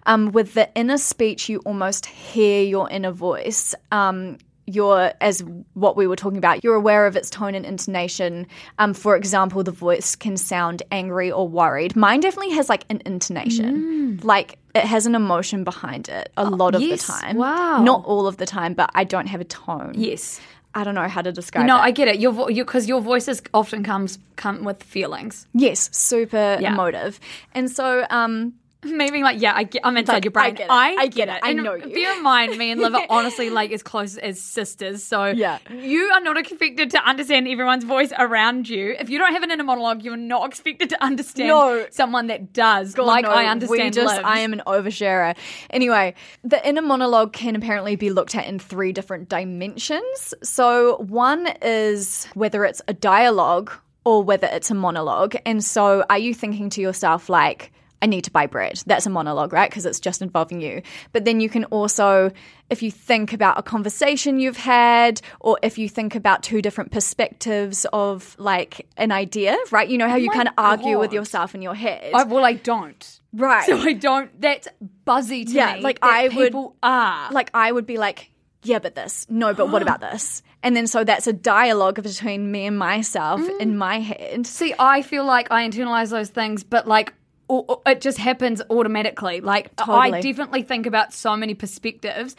um, 0.07 0.33
with 0.33 0.55
the 0.55 0.69
inner 0.75 0.99
speech 0.99 1.49
you 1.49 1.59
almost 1.65 2.07
hear 2.07 2.63
your 2.65 2.89
inner 2.91 3.11
voice. 3.13 3.75
Um, 3.93 4.39
you're 4.67 5.13
as 5.21 5.45
what 5.75 5.95
we 5.95 6.07
were 6.07 6.17
talking 6.17 6.39
about 6.39 6.65
you're 6.65 6.75
aware 6.75 7.07
of 7.07 7.17
its 7.17 7.29
tone 7.29 7.55
and 7.55 7.67
intonation 7.67 8.47
um, 8.79 8.95
for 8.95 9.15
example 9.15 9.63
the 9.63 9.71
voice 9.71 10.17
can 10.17 10.39
sound 10.39 10.83
angry 10.91 11.31
or 11.31 11.47
worried 11.47 11.95
mine 11.95 12.19
definitely 12.21 12.55
has 12.55 12.67
like 12.71 12.87
an 12.89 13.03
intonation 13.05 14.19
like 14.23 14.59
it 14.75 14.85
has 14.85 15.05
an 15.05 15.15
emotion 15.15 15.65
behind 15.65 16.09
it 16.09 16.33
a 16.39 16.49
lot 16.49 16.75
of 16.75 16.81
Mm. 16.81 16.89
yes. 16.89 17.07
the 17.07 17.13
time 17.13 17.37
Wow. 17.37 17.83
not 17.83 18.07
all 18.07 18.27
of 18.27 18.39
the 18.39 18.47
time 18.47 18.73
but 18.73 18.89
i 18.95 19.05
don't 19.05 19.27
have 19.27 19.43
a 19.43 19.45
tone 19.45 19.93
yes. 19.97 20.41
i 20.75 20.83
don't 20.83 20.95
know 20.95 21.09
how 21.09 21.21
to 21.21 21.31
describe 21.31 21.65
it. 21.65 21.67
No, 21.67 21.77
it 21.77 21.81
I 21.81 21.91
get 21.91 22.09
it. 22.09 22.19
Your 22.19 22.33
because 22.33 22.87
your, 22.89 22.97
your 22.99 23.01
voices 23.03 23.43
often 23.53 23.83
comes 23.85 24.19
come 24.37 24.65
with 24.65 24.83
feelings. 24.83 25.47
yes 25.53 25.91
super 25.93 26.57
Yeah. 26.59 26.73
emotive 26.73 27.21
and 27.53 27.71
so 27.71 28.07
um 28.09 28.55
Me 28.95 29.11
being 29.11 29.25
like, 29.25 29.41
yeah, 29.41 29.53
I 29.55 29.65
get, 29.65 29.83
I'm 29.85 29.97
inside 29.97 30.15
Like, 30.15 30.25
your 30.25 30.31
brain. 30.33 30.47
I 30.47 30.51
get 30.51 30.67
it. 30.67 30.71
I 30.71 31.07
get 31.09 31.29
it. 31.29 31.41
I 31.43 31.51
And 31.51 31.63
know 31.63 31.75
you. 31.75 31.89
Bear 31.93 32.17
in 32.17 32.23
mind, 32.23 32.57
me 32.59 32.71
and 32.71 32.81
Liv 32.81 32.95
are 32.95 33.07
honestly 33.11 33.51
like 33.61 33.73
as 33.73 33.83
close 33.83 34.17
as 34.17 34.41
sisters. 34.41 35.03
So 35.03 35.27
Yeah. 35.27 35.59
you 35.71 36.03
are 36.13 36.21
not 36.21 36.37
expected 36.37 36.91
to 36.93 36.99
understand 37.09 37.49
everyone's 37.49 37.85
voice 37.85 38.13
around 38.19 38.69
you. 38.69 38.95
If 38.99 39.09
you 39.11 39.19
don't 39.19 39.33
have 39.33 39.43
an 39.43 39.51
inner 39.51 39.65
monologue, 39.65 40.03
you're 40.03 40.17
not 40.17 40.49
expected 40.49 40.91
to 40.91 41.03
understand 41.05 41.49
No. 41.49 41.87
someone 41.91 42.27
that 42.29 42.53
does. 42.53 42.97
like 42.99 43.25
no, 43.25 43.31
I 43.31 43.47
understand. 43.47 43.95
We 43.97 44.03
just. 44.03 44.25
I 44.25 44.41
am 44.41 44.53
an 44.53 44.63
oversharer. 44.67 45.37
Anyway, 45.71 46.15
the 46.43 46.67
inner 46.69 46.83
monologue 46.83 47.33
can 47.33 47.57
apparently 47.57 47.97
be 47.97 48.11
looked 48.11 48.35
at 48.35 48.47
in 48.47 48.59
three 48.59 48.93
different 48.93 49.29
dimensions. 49.29 50.35
So 50.43 50.97
one 50.99 51.49
is 51.63 52.27
whether 52.35 52.65
it's 52.65 52.83
a 52.89 52.93
dialogue 52.93 53.73
or 54.05 54.23
whether 54.23 54.47
it's 54.47 54.71
a 54.71 54.75
monologue. 54.75 55.35
And 55.47 55.65
so, 55.65 56.05
are 56.11 56.19
you 56.19 56.35
thinking 56.35 56.69
to 56.71 56.81
yourself 56.81 57.29
like? 57.29 57.73
I 58.03 58.07
need 58.07 58.25
to 58.25 58.31
buy 58.31 58.47
bread. 58.47 58.83
That's 58.87 59.07
a 59.07 59.11
monologue, 59.11 59.53
right? 59.53 59.71
Because 59.71 59.87
it's 59.87 59.99
just 60.01 60.21
involving 60.21 60.61
you. 60.61 60.83
But 61.13 61.25
then 61.25 61.41
you 61.41 61.49
can 61.49 61.65
also, 61.67 62.33
if 62.69 62.83
you 62.83 62.91
think 62.91 63.33
about 63.33 63.59
a 63.59 63.63
conversation 63.63 64.39
you've 64.39 64.59
had, 64.59 65.23
or 65.41 65.59
if 65.63 65.79
you 65.79 65.89
think 65.89 66.15
about 66.15 66.43
two 66.43 66.61
different 66.61 66.91
perspectives 66.93 67.87
of 67.93 68.37
like 68.39 68.87
an 68.97 69.11
idea, 69.11 69.57
right? 69.71 69.89
You 69.89 69.97
know 69.99 70.09
how 70.09 70.17
you 70.17 70.27
my 70.27 70.35
kind 70.35 70.49
of 70.49 70.55
argue 70.59 70.99
with 70.99 71.13
yourself 71.13 71.55
in 71.55 71.63
your 71.63 71.75
head. 71.75 72.13
I, 72.13 72.25
well, 72.25 72.45
I 72.45 72.55
don't. 72.55 73.21
Right. 73.33 73.65
So 73.67 73.79
I 73.79 73.95
don't. 73.95 74.39
That's 74.41 74.69
buzzy 75.05 75.45
to 75.47 75.51
Yeah, 75.53 75.77
me. 75.77 75.81
like 75.81 75.99
I 76.03 76.25
would- 76.29 76.33
people 76.33 76.77
are. 76.83 77.31
like 77.33 77.51
I 77.55 77.73
would 77.73 77.87
be 77.87 77.97
like, 77.97 78.31
yeah, 78.65 78.79
but 78.81 78.95
this. 78.95 79.27
No, 79.31 79.55
but 79.55 79.71
what 79.71 79.81
about 79.87 80.01
this? 80.01 80.43
And 80.63 80.77
then 80.77 80.87
so 80.87 81.05
that's 81.05 81.27
a 81.27 81.33
dialogue 81.33 82.03
between 82.03 82.51
me 82.51 82.67
and 82.67 82.79
myself 82.79 83.41
Mm. 83.41 83.61
in 83.61 83.77
my 83.79 84.01
head. 84.01 84.47
See, 84.47 84.75
I 84.79 85.03
feel 85.03 85.25
like 85.25 85.51
I 85.51 85.67
internalize 85.69 86.11
those 86.11 86.29
things, 86.31 86.65
but 86.65 86.87
like 86.87 87.15
o- 87.49 87.65
o- 87.69 87.83
it 87.87 88.01
just 88.01 88.19
happens 88.19 88.63
automatically. 88.71 89.41
Like 89.41 89.71
I 89.79 90.21
definitely 90.21 90.63
think 90.63 90.87
about 90.87 91.13
so 91.13 91.37
many 91.37 91.55
perspectives. 91.55 92.37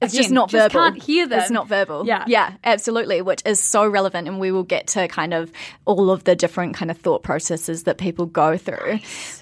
It's 0.00 0.12
just 0.14 0.30
Again, 0.30 0.34
not 0.34 0.50
just 0.50 0.72
verbal. 0.72 0.90
Can't 0.90 1.00
hear 1.02 1.28
them. 1.28 1.38
It's 1.38 1.50
not 1.52 1.68
verbal. 1.68 2.04
Yeah. 2.04 2.24
Yeah, 2.26 2.54
absolutely, 2.64 3.22
which 3.22 3.40
is 3.46 3.60
so 3.62 3.86
relevant. 3.86 4.26
And 4.26 4.40
we 4.40 4.50
will 4.50 4.64
get 4.64 4.88
to 4.88 5.06
kind 5.06 5.32
of 5.32 5.52
all 5.84 6.10
of 6.10 6.24
the 6.24 6.34
different 6.34 6.74
kind 6.74 6.90
of 6.90 6.98
thought 6.98 7.22
processes 7.22 7.84
that 7.84 7.98
people 7.98 8.26
go 8.26 8.56
through. 8.56 8.98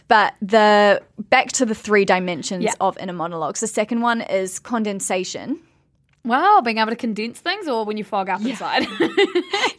But 0.09 0.35
the 0.43 1.03
back 1.31 1.49
to 1.53 1.65
the 1.65 1.75
three 1.75 2.05
dimensions 2.05 2.65
Yeah. 2.65 2.75
of 2.79 2.99
inner 2.99 3.15
monologues. 3.15 3.61
The 3.61 3.69
second 3.69 4.03
one 4.03 4.21
is 4.21 4.59
condensation. 4.59 5.59
Wow, 6.23 6.61
being 6.63 6.79
able 6.79 6.91
to 6.91 6.97
condense 6.97 7.41
things, 7.41 7.67
or 7.67 7.85
when 7.85 7.97
you 7.97 8.05
fog 8.05 8.29
up 8.29 8.45
inside. 8.45 8.87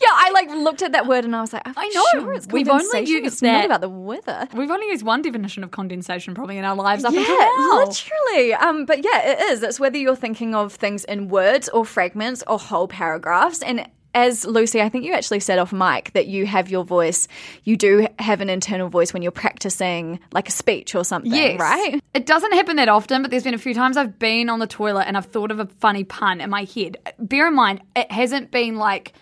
Yeah, 0.01 0.09
I 0.13 0.31
like 0.31 0.49
looked 0.49 0.81
at 0.81 0.93
that 0.93 1.05
word 1.07 1.25
and 1.25 1.35
I 1.35 1.41
was 1.41 1.53
like, 1.53 1.61
I'm 1.63 1.73
I 1.77 1.87
know. 1.89 2.03
Sure 2.11 2.33
it's 2.33 2.47
We've 2.47 2.67
only 2.67 3.01
used 3.01 3.25
it's 3.25 3.41
not 3.41 3.65
about 3.65 3.81
the 3.81 3.89
weather. 3.89 4.47
We've 4.53 4.71
only 4.71 4.87
used 4.87 5.05
one 5.05 5.21
definition 5.21 5.63
of 5.63 5.69
condensation 5.71 6.33
probably 6.33 6.57
in 6.57 6.65
our 6.65 6.75
lives 6.75 7.03
up 7.03 7.13
yeah, 7.13 7.19
until 7.19 7.37
now. 7.37 7.85
literally. 7.85 8.53
Um, 8.55 8.85
but 8.85 9.03
yeah, 9.03 9.31
it 9.31 9.39
is. 9.51 9.61
It's 9.61 9.79
whether 9.79 9.97
you're 9.97 10.15
thinking 10.15 10.55
of 10.55 10.73
things 10.73 11.05
in 11.05 11.27
words 11.29 11.69
or 11.69 11.85
fragments 11.85 12.43
or 12.47 12.57
whole 12.57 12.87
paragraphs. 12.87 13.61
And 13.61 13.87
as 14.13 14.45
Lucy, 14.45 14.81
I 14.81 14.89
think 14.89 15.05
you 15.05 15.13
actually 15.13 15.39
said 15.39 15.57
off 15.59 15.71
mic 15.71 16.11
that 16.13 16.27
you 16.27 16.45
have 16.45 16.69
your 16.69 16.83
voice. 16.83 17.27
You 17.63 17.77
do 17.77 18.07
have 18.19 18.41
an 18.41 18.49
internal 18.49 18.89
voice 18.89 19.13
when 19.13 19.21
you're 19.21 19.31
practicing 19.31 20.19
like 20.33 20.49
a 20.49 20.51
speech 20.51 20.95
or 20.95 21.03
something, 21.05 21.31
Yes. 21.31 21.59
right? 21.59 22.01
It 22.13 22.25
doesn't 22.25 22.53
happen 22.53 22.75
that 22.75 22.89
often, 22.89 23.21
but 23.21 23.31
there's 23.31 23.43
been 23.43 23.53
a 23.53 23.57
few 23.59 23.73
times 23.73 23.97
I've 23.97 24.19
been 24.19 24.49
on 24.49 24.59
the 24.59 24.67
toilet 24.67 25.05
and 25.07 25.15
I've 25.17 25.27
thought 25.27 25.51
of 25.51 25.59
a 25.59 25.65
funny 25.65 26.03
pun 26.03 26.41
in 26.41 26.49
my 26.49 26.63
head. 26.65 26.97
Bear 27.19 27.47
in 27.47 27.55
mind, 27.55 27.81
it 27.95 28.11
hasn't 28.11 28.51
been 28.51 28.75
like 28.75 29.13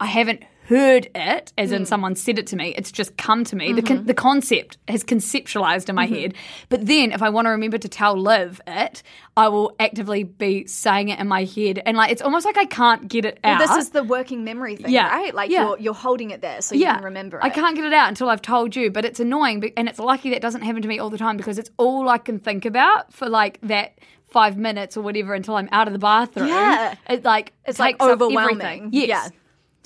I 0.00 0.06
haven't 0.06 0.42
heard 0.68 1.08
it, 1.14 1.52
as 1.56 1.70
Hmm. 1.70 1.76
in 1.76 1.86
someone 1.86 2.14
said 2.14 2.38
it 2.38 2.46
to 2.48 2.56
me. 2.56 2.74
It's 2.76 2.92
just 2.92 3.16
come 3.16 3.42
to 3.44 3.56
me. 3.56 3.72
The, 3.72 3.80
Mm-hmm. 3.82 3.96
con- 3.96 4.04
the 4.06 4.14
concept 4.14 4.76
has 4.88 5.02
conceptualized 5.02 5.88
in 5.88 5.94
my 5.94 6.06
head. 6.06 6.34
But 6.68 6.86
then 6.86 7.12
if 7.12 7.22
I 7.22 7.30
want 7.30 7.46
to 7.46 7.50
remember 7.50 7.78
to 7.78 7.88
tell 7.88 8.16
Liv 8.16 8.60
it, 8.66 9.02
I 9.36 9.48
will 9.48 9.74
actively 9.80 10.24
be 10.24 10.66
saying 10.66 11.08
it 11.08 11.18
in 11.18 11.26
my 11.28 11.44
head. 11.44 11.80
And 11.86 11.96
like 11.96 12.10
it's 12.12 12.20
almost 12.22 12.44
like 12.44 12.58
I 12.58 12.66
can't 12.66 13.08
get 13.08 13.24
it 13.24 13.38
out. 13.44 13.58
Well, 13.60 13.68
this 13.68 13.84
is 13.86 13.90
the 13.90 14.04
working 14.04 14.44
memory 14.44 14.76
thing, 14.76 14.90
Yeah. 14.92 15.08
right? 15.08 15.34
Like 15.34 15.50
Yeah. 15.50 15.64
you're 15.68 15.78
you're 15.78 15.94
holding 15.94 16.30
it 16.32 16.42
there 16.42 16.60
so 16.60 16.74
you 16.74 16.84
can 16.84 17.02
remember 17.04 17.38
it. 17.38 17.44
I 17.44 17.50
can't 17.50 17.74
get 17.74 17.84
it 17.84 17.92
out 17.92 18.08
until 18.08 18.28
I've 18.28 18.42
told 18.42 18.76
you, 18.76 18.90
but 18.90 19.04
it's 19.04 19.20
annoying, 19.20 19.72
and 19.76 19.88
it's 19.88 19.98
lucky 19.98 20.30
that 20.30 20.42
doesn't 20.42 20.62
happen 20.62 20.82
to 20.82 20.88
me 20.88 20.98
all 20.98 21.10
the 21.10 21.18
time 21.18 21.36
because 21.36 21.58
it's 21.58 21.70
all 21.78 22.08
I 22.08 22.18
can 22.18 22.38
think 22.38 22.64
about 22.66 23.12
for 23.12 23.28
like 23.28 23.58
that 23.62 23.98
five 24.26 24.58
minutes 24.58 24.96
or 24.96 25.00
whatever 25.02 25.32
until 25.32 25.56
I'm 25.56 25.68
out 25.72 25.86
of 25.86 25.92
the 25.94 25.98
bathroom. 25.98 26.48
Yeah. 26.48 26.94
it 27.08 27.24
like 27.24 27.52
it's 27.64 27.78
like 27.78 28.00
overwhelming. 28.02 28.90
Yes. 28.92 29.08
Yeah. 29.08 29.28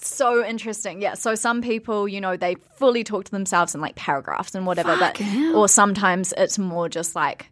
So 0.05 0.45
interesting. 0.45 1.01
Yeah. 1.03 1.15
So 1.15 1.35
some 1.35 1.63
people, 1.63 2.09
you 2.09 2.21
know, 2.21 2.37
they 2.37 2.57
fully 2.77 3.05
talk 3.05 3.25
to 3.25 3.31
themselves 3.31 3.75
in 3.75 3.81
like 3.81 3.95
paragraphs 3.97 4.55
and 4.55 4.67
whatever, 4.67 4.97
but 4.97 5.21
or 5.55 5.69
sometimes 5.69 6.33
it's 6.37 6.59
more 6.59 6.89
just 6.89 7.15
like 7.15 7.47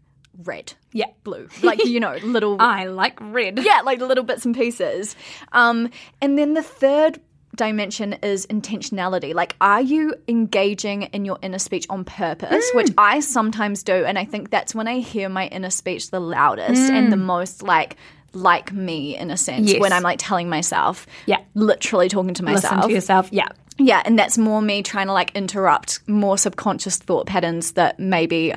red, 0.44 0.72
Yeah. 0.92 1.06
blue, 1.24 1.48
like 1.62 1.84
you 1.84 2.00
know, 2.00 2.16
little 2.22 2.56
I 2.60 2.84
like 2.86 3.18
red. 3.20 3.58
yeah, 3.62 3.80
like 3.84 4.00
little 4.00 4.24
bits 4.24 4.44
and 4.44 4.54
pieces. 4.54 5.16
Um, 5.52 5.90
and 6.22 6.38
then 6.38 6.54
the 6.54 6.62
third 6.62 7.20
dimension 7.56 8.14
is 8.22 8.46
intentionality. 8.46 9.34
Like, 9.34 9.54
are 9.60 9.82
you 9.82 10.14
engaging 10.28 11.02
in 11.02 11.24
your 11.24 11.36
inner 11.42 11.58
speech 11.58 11.84
on 11.90 12.04
purpose? 12.04 12.70
Mm. 12.70 12.74
Which 12.74 12.88
I 12.96 13.20
sometimes 13.20 13.82
do, 13.82 13.92
and 14.04 14.18
I 14.18 14.24
think 14.24 14.50
that's 14.50 14.74
when 14.74 14.88
I 14.88 15.00
hear 15.00 15.28
my 15.28 15.46
inner 15.48 15.68
speech 15.70 16.10
the 16.10 16.20
loudest 16.20 16.90
and 16.90 17.12
the 17.12 17.16
most 17.18 17.62
like 17.62 17.96
like 18.32 18.72
me 18.72 19.16
in 19.16 19.30
a 19.30 19.36
sense 19.36 19.68
Mm. 19.68 19.72
Yes. 19.74 19.80
when 19.80 19.92
I'm 19.92 20.02
like 20.02 20.18
telling 20.20 20.48
myself, 20.48 21.06
Yeah. 21.26 21.38
literally 21.54 22.08
talking 22.08 22.34
to 22.34 22.44
myself. 22.44 22.74
Listen 22.74 22.88
to 22.88 22.94
yourself. 22.94 23.28
Yeah. 23.32 23.48
Yeah, 23.78 24.02
and 24.04 24.18
that's 24.18 24.36
more 24.36 24.60
me 24.60 24.82
trying 24.82 25.06
to 25.06 25.12
like 25.12 25.30
interrupt 25.34 26.00
more 26.06 26.36
subconscious 26.36 26.98
thought 26.98 27.26
patterns 27.26 27.72
that 27.72 27.98
maybe 27.98 28.52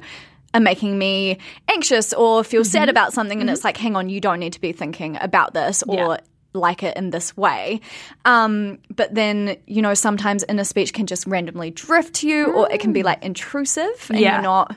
are 0.54 0.60
making 0.60 0.98
me 1.00 1.38
anxious 1.72 2.14
or 2.14 2.44
feel 2.44 2.62
Mm-hmm. 2.62 2.70
sad 2.72 2.90
about 2.90 3.14
something. 3.14 3.40
And 3.42 3.50
it's 3.50 3.64
like, 3.64 3.78
hang 3.78 3.96
on, 3.96 4.10
you 4.10 4.20
don't 4.22 4.40
need 4.40 4.54
to 4.54 4.62
be 4.62 4.72
thinking 4.74 5.18
about 5.22 5.54
this 5.54 5.82
or 5.88 5.96
Yeah. 5.96 6.18
like 6.54 6.84
it 6.84 6.96
in 6.98 7.10
this 7.10 7.36
way. 7.36 7.80
Um, 8.26 8.78
but 8.96 9.16
then, 9.16 9.56
you 9.66 9.82
know, 9.82 9.94
sometimes 9.94 10.44
inner 10.48 10.64
speech 10.66 10.94
can 10.94 11.08
just 11.08 11.26
randomly 11.26 11.72
drift 11.72 12.16
to 12.16 12.28
you 12.28 12.54
or 12.54 12.72
it 12.72 12.80
can 12.82 12.94
be 12.94 13.02
like 13.02 13.24
intrusive 13.24 14.08
and 14.10 14.20
Yeah. 14.20 14.34
you're 14.34 14.44
not 14.44 14.76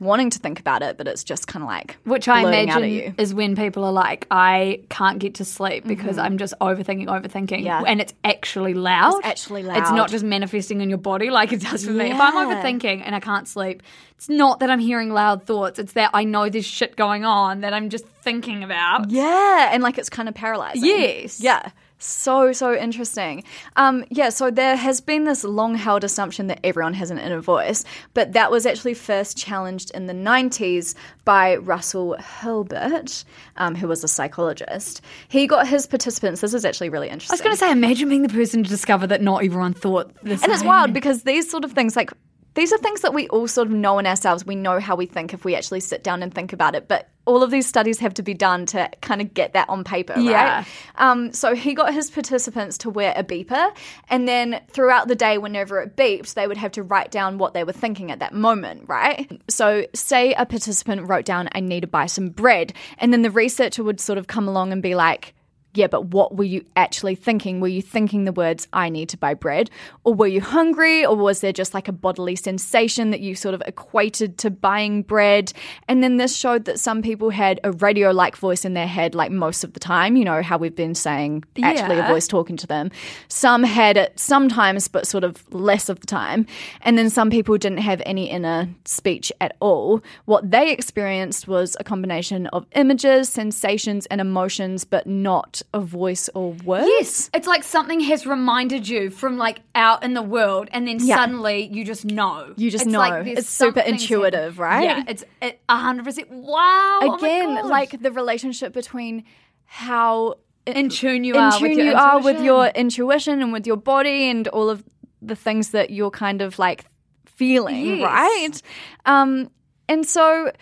wanting 0.00 0.30
to 0.30 0.38
think 0.38 0.60
about 0.60 0.82
it, 0.82 0.98
but 0.98 1.06
it's 1.06 1.24
just 1.24 1.46
kind 1.46 1.62
of 1.62 1.68
like 1.68 1.96
Which 2.04 2.28
I 2.28 2.42
blurting 2.42 2.70
out 2.70 2.82
at 2.82 2.88
imagine 2.88 3.14
is 3.16 3.32
when 3.32 3.56
people 3.56 3.84
are 3.84 3.92
like, 3.92 4.26
I 4.30 4.82
can't 4.88 5.18
get 5.18 5.36
to 5.36 5.44
sleep 5.44 5.86
because 5.86 6.18
I'm 6.18 6.36
just 6.36 6.54
overthinking, 6.60 7.06
overthinking. 7.06 7.48
Mm-hmm. 7.48 7.66
Yeah. 7.66 7.82
And 7.86 8.00
it's 8.00 8.12
actually 8.24 8.74
loud. 8.74 9.18
It's 9.18 9.26
actually 9.26 9.62
loud. 9.62 9.78
It's 9.78 9.90
not 9.90 10.10
just 10.10 10.24
manifesting 10.24 10.80
in 10.80 10.88
your 10.88 10.98
body 10.98 11.30
like 11.30 11.52
it 11.52 11.60
does 11.60 11.84
for 11.84 11.92
me. 11.92 12.10
If 12.10 12.20
I'm 12.20 12.34
overthinking 12.34 13.02
and 13.04 13.14
I 13.14 13.20
can't 13.20 13.46
sleep, 13.46 13.82
it's 14.16 14.28
not 14.28 14.60
that 14.60 14.70
I'm 14.70 14.80
hearing 14.80 15.12
loud 15.12 15.44
thoughts. 15.44 15.78
It's 15.78 15.92
that 15.94 16.10
I 16.12 16.24
know 16.24 16.48
there's 16.48 16.66
shit 16.66 16.96
going 16.96 17.24
on 17.24 17.60
that 17.60 17.72
I'm 17.72 17.88
just 17.88 18.06
thinking 18.06 18.64
about. 18.64 19.10
Yeah, 19.10 19.70
and 19.72 19.82
like 19.82 19.98
it's 19.98 20.10
kind 20.10 20.28
of 20.28 20.34
paralyzing. 20.34 20.84
Yes. 20.84 21.40
Yeah. 21.40 21.70
So, 22.04 22.52
so 22.52 22.74
interesting. 22.74 23.44
Um, 23.76 24.04
yeah, 24.10 24.28
so 24.28 24.50
there 24.50 24.76
has 24.76 25.00
been 25.00 25.24
this 25.24 25.42
long 25.42 25.74
held 25.74 26.04
assumption 26.04 26.48
that 26.48 26.60
everyone 26.62 26.92
has 26.94 27.10
an 27.10 27.18
inner 27.18 27.40
voice, 27.40 27.82
but 28.12 28.34
that 28.34 28.50
was 28.50 28.66
actually 28.66 28.92
first 28.92 29.38
challenged 29.38 29.90
in 29.92 30.04
the 30.06 30.12
90s 30.12 30.94
by 31.24 31.56
Russell 31.56 32.16
Hurlburt, 32.18 33.24
um, 33.56 33.74
who 33.74 33.88
was 33.88 34.04
a 34.04 34.08
psychologist. 34.08 35.00
He 35.28 35.46
got 35.46 35.66
his 35.66 35.86
participants, 35.86 36.42
this 36.42 36.52
is 36.52 36.66
actually 36.66 36.90
really 36.90 37.08
interesting. 37.08 37.32
I 37.32 37.36
was 37.36 37.40
going 37.40 37.54
to 37.54 37.58
say, 37.58 37.72
imagine 37.72 38.10
being 38.10 38.22
the 38.22 38.28
person 38.28 38.62
to 38.62 38.68
discover 38.68 39.06
that 39.06 39.22
not 39.22 39.42
everyone 39.42 39.72
thought 39.72 40.12
this. 40.22 40.42
And 40.42 40.52
it's 40.52 40.62
wild 40.62 40.92
because 40.92 41.22
these 41.22 41.50
sort 41.50 41.64
of 41.64 41.72
things, 41.72 41.96
like, 41.96 42.12
these 42.54 42.72
are 42.72 42.78
things 42.78 43.00
that 43.00 43.12
we 43.12 43.28
all 43.28 43.48
sort 43.48 43.66
of 43.68 43.72
know 43.74 43.98
in 43.98 44.06
ourselves. 44.06 44.46
We 44.46 44.54
know 44.54 44.78
how 44.80 44.94
we 44.96 45.06
think 45.06 45.34
if 45.34 45.44
we 45.44 45.54
actually 45.56 45.80
sit 45.80 46.04
down 46.04 46.22
and 46.22 46.32
think 46.32 46.52
about 46.52 46.74
it. 46.74 46.86
But 46.88 47.08
all 47.26 47.42
of 47.42 47.50
these 47.50 47.66
studies 47.66 47.98
have 48.00 48.14
to 48.14 48.22
be 48.22 48.34
done 48.34 48.66
to 48.66 48.88
kind 49.00 49.20
of 49.20 49.32
get 49.34 49.54
that 49.54 49.68
on 49.68 49.82
paper, 49.82 50.14
Yeah. 50.18 50.56
right? 50.58 50.66
Um, 50.96 51.32
so 51.32 51.54
he 51.54 51.72
got 51.74 51.92
his 51.94 52.10
participants 52.10 52.78
to 52.78 52.90
wear 52.90 53.12
a 53.16 53.24
beeper, 53.24 53.74
and 54.08 54.28
then 54.28 54.60
throughout 54.70 55.08
the 55.08 55.14
day, 55.14 55.38
whenever 55.38 55.80
it 55.80 55.96
beeped, 55.96 56.34
they 56.34 56.46
would 56.46 56.58
have 56.58 56.72
to 56.72 56.82
write 56.82 57.10
down 57.10 57.38
what 57.38 57.54
they 57.54 57.64
were 57.64 57.72
thinking 57.72 58.10
at 58.10 58.18
that 58.20 58.34
moment, 58.34 58.88
right? 58.88 59.40
So, 59.48 59.86
say 59.94 60.34
a 60.34 60.44
participant 60.44 61.08
wrote 61.08 61.24
down, 61.24 61.48
I 61.52 61.60
need 61.60 61.80
to 61.80 61.86
buy 61.86 62.06
some 62.06 62.28
bread, 62.28 62.72
and 62.98 63.12
then 63.12 63.22
the 63.22 63.30
researcher 63.30 63.82
would 63.82 64.00
sort 64.00 64.18
of 64.18 64.26
come 64.26 64.46
along 64.46 64.70
and 64.72 64.82
be 64.82 64.94
like, 64.94 65.34
yeah, 65.74 65.88
but 65.88 66.06
what 66.06 66.36
were 66.36 66.44
you 66.44 66.64
actually 66.76 67.16
thinking? 67.16 67.60
Were 67.60 67.68
you 67.68 67.82
thinking 67.82 68.24
the 68.24 68.32
words, 68.32 68.68
I 68.72 68.88
need 68.88 69.08
to 69.10 69.16
buy 69.16 69.34
bread? 69.34 69.70
Or 70.04 70.14
were 70.14 70.28
you 70.28 70.40
hungry? 70.40 71.04
Or 71.04 71.16
was 71.16 71.40
there 71.40 71.52
just 71.52 71.74
like 71.74 71.88
a 71.88 71.92
bodily 71.92 72.36
sensation 72.36 73.10
that 73.10 73.20
you 73.20 73.34
sort 73.34 73.54
of 73.54 73.62
equated 73.66 74.38
to 74.38 74.50
buying 74.50 75.02
bread? 75.02 75.52
And 75.88 76.02
then 76.02 76.16
this 76.16 76.36
showed 76.36 76.64
that 76.66 76.78
some 76.78 77.02
people 77.02 77.30
had 77.30 77.58
a 77.64 77.72
radio 77.72 78.12
like 78.12 78.36
voice 78.36 78.64
in 78.64 78.74
their 78.74 78.86
head, 78.86 79.14
like 79.14 79.32
most 79.32 79.64
of 79.64 79.72
the 79.72 79.80
time, 79.80 80.16
you 80.16 80.24
know, 80.24 80.42
how 80.42 80.56
we've 80.56 80.76
been 80.76 80.94
saying 80.94 81.44
actually 81.62 81.98
a 81.98 82.06
voice 82.06 82.28
talking 82.28 82.56
to 82.56 82.66
them. 82.66 82.90
Some 83.28 83.64
had 83.64 83.96
it 83.96 84.18
sometimes, 84.18 84.86
but 84.86 85.06
sort 85.06 85.24
of 85.24 85.42
less 85.52 85.88
of 85.88 85.98
the 86.00 86.06
time. 86.06 86.46
And 86.82 86.96
then 86.96 87.10
some 87.10 87.30
people 87.30 87.58
didn't 87.58 87.78
have 87.78 88.00
any 88.06 88.30
inner 88.30 88.68
speech 88.84 89.32
at 89.40 89.56
all. 89.58 90.02
What 90.26 90.50
they 90.50 90.70
experienced 90.70 91.48
was 91.48 91.76
a 91.80 91.84
combination 91.84 92.46
of 92.48 92.64
images, 92.76 93.28
sensations, 93.28 94.06
and 94.06 94.20
emotions, 94.20 94.84
but 94.84 95.06
not 95.06 95.62
a 95.72 95.80
voice 95.80 96.28
or 96.34 96.52
words. 96.64 96.86
Yes, 96.88 97.30
it's 97.34 97.46
like 97.46 97.64
something 97.64 98.00
has 98.00 98.26
reminded 98.26 98.88
you 98.88 99.10
from 99.10 99.36
like 99.38 99.60
out 99.74 100.04
in 100.04 100.14
the 100.14 100.22
world, 100.22 100.68
and 100.72 100.86
then 100.86 100.98
Yeah. 101.00 101.16
suddenly 101.16 101.68
you 101.72 101.84
just 101.84 102.04
know. 102.04 102.52
You 102.56 102.70
just 102.70 102.84
It's 102.84 102.92
know. 102.92 102.98
like 102.98 103.26
It's 103.26 103.48
super 103.48 103.80
intuitive, 103.80 104.58
right? 104.58 104.84
Yeah, 104.84 105.04
it's 105.08 105.24
it- 105.42 105.60
a 105.68 105.76
hundred 105.76 106.04
percent. 106.04 106.30
Wow. 106.30 106.98
oh 107.02 107.14
Again, 107.16 107.54
God. 107.54 107.66
like 107.66 108.00
the 108.02 108.12
relationship 108.12 108.72
between 108.72 109.24
how 109.64 110.34
in 110.66 110.88
tune 110.88 111.24
you 111.24 111.34
in 111.34 111.40
are 111.40 111.52
tune 111.58 111.68
with 111.70 111.78
your 111.78 111.86
you 111.86 111.94
are 111.94 112.16
with 112.18 112.26
intuition. 112.36 112.44
your 112.44 112.66
intuition 112.68 113.42
and 113.42 113.52
with 113.52 113.66
your 113.66 113.76
body 113.76 114.30
and 114.30 114.46
all 114.48 114.70
of 114.70 114.84
the 115.20 115.34
things 115.36 115.70
that 115.70 115.90
you're 115.90 116.10
kind 116.10 116.40
of 116.42 116.58
like 116.58 116.84
feeling, 117.26 117.98
Yes. 117.98 118.02
right? 118.04 118.62
Um, 119.06 119.50
and 119.88 120.06
so, 120.06 120.52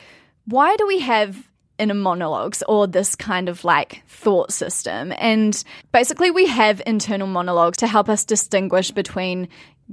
why 0.47 0.75
do 0.77 0.87
we 0.87 1.01
have 1.01 1.49
inner 1.79 1.95
monologues 1.95 2.63
or 2.69 2.87
this 2.87 3.15
kind 3.15 3.49
of 3.49 3.65
like 3.65 4.03
thought 4.07 4.53
system? 4.53 5.13
And 5.19 5.63
basically, 5.93 6.31
we 6.31 6.47
have 6.47 6.83
internal 6.87 7.27
monologues 7.27 7.79
to 7.79 7.87
help 7.87 8.09
us 8.09 8.25
distinguish 8.25 8.91
between 8.91 9.49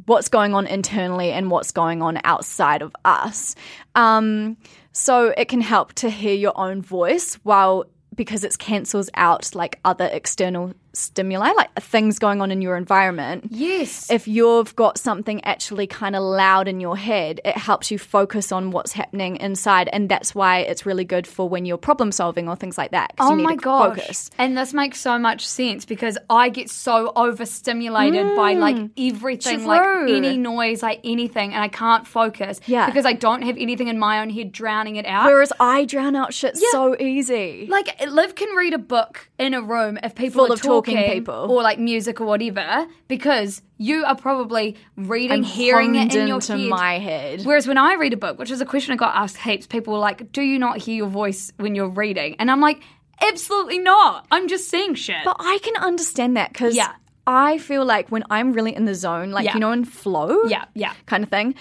what's 0.06 0.30
going 0.30 0.54
on 0.54 0.68
internally 0.68 1.32
and 1.32 1.52
what's 1.52 1.72
going 1.72 2.02
on 2.02 2.20
outside 2.24 2.82
of 2.82 2.96
us. 3.06 3.56
Um, 3.96 4.58
so 4.92 5.34
it 5.38 5.46
can 5.46 5.62
help 5.62 5.94
to 5.94 6.10
hear 6.10 6.34
your 6.34 6.58
own 6.58 6.82
voice 6.82 7.36
while 7.44 7.86
because 8.15 8.44
it 8.44 8.58
cancels 8.58 9.10
out 9.13 9.56
like 9.56 9.80
other 9.86 10.10
external 10.12 10.74
stimuli, 10.93 11.52
like 11.52 11.73
things 11.82 12.19
going 12.19 12.41
on 12.41 12.52
in 12.52 12.62
your 12.62 12.75
environment. 12.75 13.45
Yes. 13.52 14.10
If 14.12 14.28
you've 14.28 14.75
got 14.75 14.97
something 14.97 15.43
actually 15.43 15.88
kind 15.88 16.15
of 16.15 16.23
loud 16.23 16.67
in 16.67 16.80
your 16.80 16.97
head, 16.97 17.39
it 17.45 17.58
helps 17.58 17.91
you 17.91 17.99
focus 17.99 18.52
on 18.52 18.71
what's 18.71 18.91
happening 18.93 19.38
inside. 19.38 19.89
And 19.93 20.10
that's 20.10 20.34
why 20.34 20.60
it's 20.60 20.86
really 20.86 21.06
good 21.06 21.28
for 21.28 21.47
when 21.47 21.65
you're 21.65 21.78
problem 21.78 22.12
solving 22.12 22.49
or 22.49 22.56
things 22.56 22.78
like 22.78 22.91
that. 22.91 23.13
Oh 23.19 23.32
you 23.32 23.38
need 23.38 23.43
my 23.43 23.56
gosh. 23.56 23.97
Focus. 23.99 24.30
And 24.38 24.58
this 24.58 24.73
makes 24.73 24.99
so 24.99 25.17
much 25.19 25.47
sense 25.47 25.86
because 25.86 26.17
I 26.30 26.49
get 26.49 26.69
so 26.69 27.12
overstimulated 27.15 28.36
by 28.36 28.54
like 28.54 28.78
everything, 28.97 29.65
like 29.65 29.80
Mm. 29.80 30.15
Any 30.17 30.38
noise, 30.38 30.84
like 30.84 30.99
anything, 31.04 31.54
and 31.54 31.63
I 31.63 31.67
can't 31.67 32.06
focus 32.06 32.60
Yeah. 32.65 32.86
because 32.86 33.06
I 33.06 33.13
don't 33.13 33.41
have 33.43 33.58
anything 33.58 33.88
in 33.88 33.97
my 33.97 34.19
own 34.21 34.30
head 34.30 34.52
drowning 34.52 34.97
it 34.97 35.06
out. 35.06 35.25
Whereas 35.25 35.52
I 35.60 35.86
drown 35.86 36.15
out 36.15 36.34
shit 36.34 36.58
so 36.58 36.95
easy. 36.99 37.65
like 37.69 37.99
Liv 38.08 38.36
can 38.36 38.49
read 38.56 38.73
a 38.73 38.78
book 38.78 39.29
in 39.39 39.54
a 39.56 39.62
room 39.62 39.97
if 40.04 40.13
people 40.13 40.43
Full 40.45 40.52
are 40.52 40.56
of 40.56 40.62
talking 40.62 40.95
talking 40.97 41.13
people. 41.13 41.47
or 41.49 41.63
like 41.63 41.80
music 41.80 42.19
or 42.21 42.25
whatever 42.25 42.86
because 43.08 43.62
you 43.78 44.04
are 44.06 44.15
probably 44.15 44.75
reading, 44.97 45.32
I'm 45.38 45.43
hearing 45.43 45.95
it 45.95 46.13
in 46.13 46.28
your 46.28 46.36
into 46.38 46.58
head. 46.58 46.69
my 46.69 46.99
head. 46.99 47.43
Whereas 47.45 47.65
when 47.67 47.78
I 47.78 47.93
read 47.95 48.13
a 48.13 48.17
book, 48.17 48.38
which 48.38 48.52
is 48.52 48.60
a 48.62 48.65
question 48.65 48.93
I 48.93 48.97
got 48.97 49.15
asked 49.15 49.38
heaps, 49.38 49.65
people 49.65 49.93
were 49.93 49.99
like, 49.99 50.32
"Do 50.34 50.41
you 50.41 50.60
not 50.60 50.78
hear 50.78 50.95
your 50.97 51.08
voice 51.08 51.52
when 51.58 51.73
you're 51.73 51.89
reading?" 51.89 52.36
And 52.38 52.52
I'm 52.52 52.62
like, 52.62 52.82
"Absolutely 53.21 53.80
not. 53.80 54.25
I'm 54.30 54.47
just 54.47 54.69
seeing 54.69 54.93
shit." 54.95 55.23
But 55.23 55.38
I 55.39 55.58
can 55.63 55.75
understand 55.78 56.36
that 56.38 56.52
because 56.52 56.75
Yeah. 56.75 56.91
I 57.25 57.60
feel 57.60 57.86
like 57.86 58.10
when 58.10 58.23
I'm 58.30 58.54
really 58.54 58.75
in 58.75 58.86
the 58.86 58.95
zone, 58.95 59.32
like 59.32 59.45
Yeah. 59.45 59.54
you 59.54 59.60
know, 59.60 59.71
in 59.71 59.86
flow, 59.86 60.43
Yeah, 60.47 60.65
yeah. 60.73 60.93
kind 61.06 61.23
of 61.23 61.30
thing. 61.30 61.56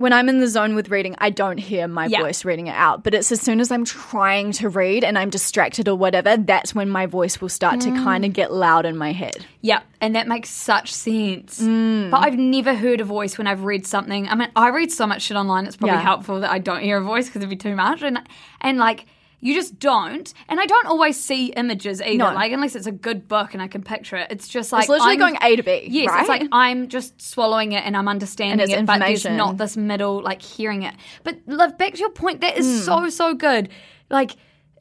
When 0.00 0.14
I'm 0.14 0.30
in 0.30 0.40
the 0.40 0.46
zone 0.46 0.74
with 0.74 0.88
reading, 0.88 1.14
I 1.18 1.28
don't 1.28 1.58
hear 1.58 1.86
my 1.86 2.06
Yeah. 2.06 2.22
voice 2.22 2.42
reading 2.42 2.68
it 2.68 2.74
out. 2.74 3.04
But 3.04 3.12
it's 3.12 3.30
as 3.30 3.38
soon 3.42 3.60
as 3.60 3.70
I'm 3.70 3.84
trying 3.84 4.50
to 4.52 4.70
read 4.70 5.04
and 5.04 5.18
I'm 5.18 5.28
distracted 5.28 5.88
or 5.88 5.94
whatever, 5.94 6.38
that's 6.38 6.74
when 6.74 6.88
my 6.88 7.04
voice 7.04 7.38
will 7.42 7.50
start 7.50 7.82
to 7.82 7.90
kind 7.90 8.24
of 8.24 8.32
get 8.32 8.50
loud 8.50 8.86
in 8.86 8.96
my 8.96 9.12
head. 9.12 9.44
Yeah, 9.60 9.80
and 10.00 10.16
that 10.16 10.26
makes 10.26 10.48
such 10.48 10.90
sense. 10.90 11.60
Mm. 11.60 12.10
But 12.10 12.24
I've 12.24 12.38
never 12.38 12.74
heard 12.74 13.02
a 13.02 13.04
voice 13.04 13.36
when 13.36 13.46
I've 13.46 13.62
read 13.64 13.86
something. 13.86 14.26
I 14.26 14.34
mean, 14.36 14.48
I 14.56 14.68
read 14.70 14.90
so 14.90 15.06
much 15.06 15.20
shit 15.20 15.36
online. 15.36 15.66
It's 15.66 15.76
probably 15.76 15.96
Yeah. 15.96 16.00
helpful 16.02 16.40
that 16.40 16.50
I 16.50 16.60
don't 16.60 16.80
hear 16.80 16.96
a 16.96 17.02
voice 17.04 17.26
because 17.26 17.42
it'd 17.42 17.50
be 17.50 17.56
too 17.56 17.76
much. 17.76 18.00
And 18.00 18.20
and 18.62 18.78
like 18.78 19.04
you 19.40 19.54
just 19.54 19.78
don't. 19.78 20.32
And 20.48 20.60
I 20.60 20.66
don't 20.66 20.86
always 20.86 21.18
see 21.18 21.46
images 21.46 22.00
either. 22.02 22.18
No. 22.18 22.32
Like 22.34 22.52
unless 22.52 22.74
it's 22.76 22.86
a 22.86 22.92
good 22.92 23.26
book 23.26 23.54
and 23.54 23.62
I 23.62 23.68
can 23.68 23.82
picture 23.82 24.16
it. 24.16 24.28
It's 24.30 24.48
just 24.48 24.70
like 24.72 24.82
It's 24.82 24.88
literally 24.90 25.12
I'm- 25.12 25.18
going 25.18 25.38
A 25.42 25.56
to 25.56 25.62
B, 25.62 25.86
Yes, 25.88 26.08
right? 26.08 26.20
it's 26.20 26.28
like 26.28 26.42
I'm 26.52 26.88
just 26.88 27.20
swallowing 27.22 27.72
it 27.72 27.84
and 27.84 27.96
I'm 27.96 28.08
understanding 28.08 28.60
And 28.70 28.82
it, 28.82 28.86
but 28.86 28.98
there's 29.00 29.24
not 29.24 29.56
this 29.56 29.76
middle 29.76 30.22
like 30.22 30.42
hearing 30.42 30.82
it. 30.82 30.94
But 31.24 31.38
Liv, 31.46 31.78
back 31.78 31.94
to 31.94 31.98
your 31.98 32.10
point, 32.10 32.42
that 32.42 32.56
is 32.58 32.66
Hmm. 32.66 32.84
so 32.84 33.08
so 33.08 33.34
good. 33.34 33.68
Like. 34.10 34.32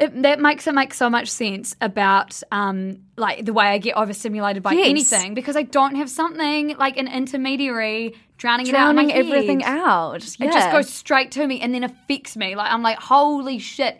It, 0.01 0.21
that 0.21 0.39
makes 0.39 0.65
it 0.65 0.73
make 0.73 0.93
so 0.93 1.09
much 1.09 1.27
sense 1.27 1.75
about 1.81 2.41
um, 2.53 2.99
like 3.17 3.43
the 3.43 3.51
way 3.51 3.65
I 3.65 3.79
get 3.79 3.97
overstimulated 3.97 4.63
by 4.63 4.71
Yes. 4.71 4.87
anything 4.89 5.33
because 5.33 5.57
I 5.57 5.63
don't 5.63 5.95
have 5.95 6.09
something 6.09 6.77
like 6.77 6.95
an 6.95 7.09
intermediary 7.09 8.15
drowning, 8.37 8.67
it 8.67 8.75
out 8.75 8.93
Drowning 8.93 9.11
everything 9.11 9.61
out. 9.65 10.15
It 10.15 10.51
just 10.51 10.71
goes 10.71 10.89
straight 10.89 11.31
to 11.31 11.45
me 11.45 11.59
and 11.59 11.73
then 11.73 11.83
affects 11.83 12.37
me. 12.37 12.55
Like 12.55 12.71
I'm 12.71 12.81
like, 12.81 12.97
holy 12.97 13.59
shit, 13.59 13.99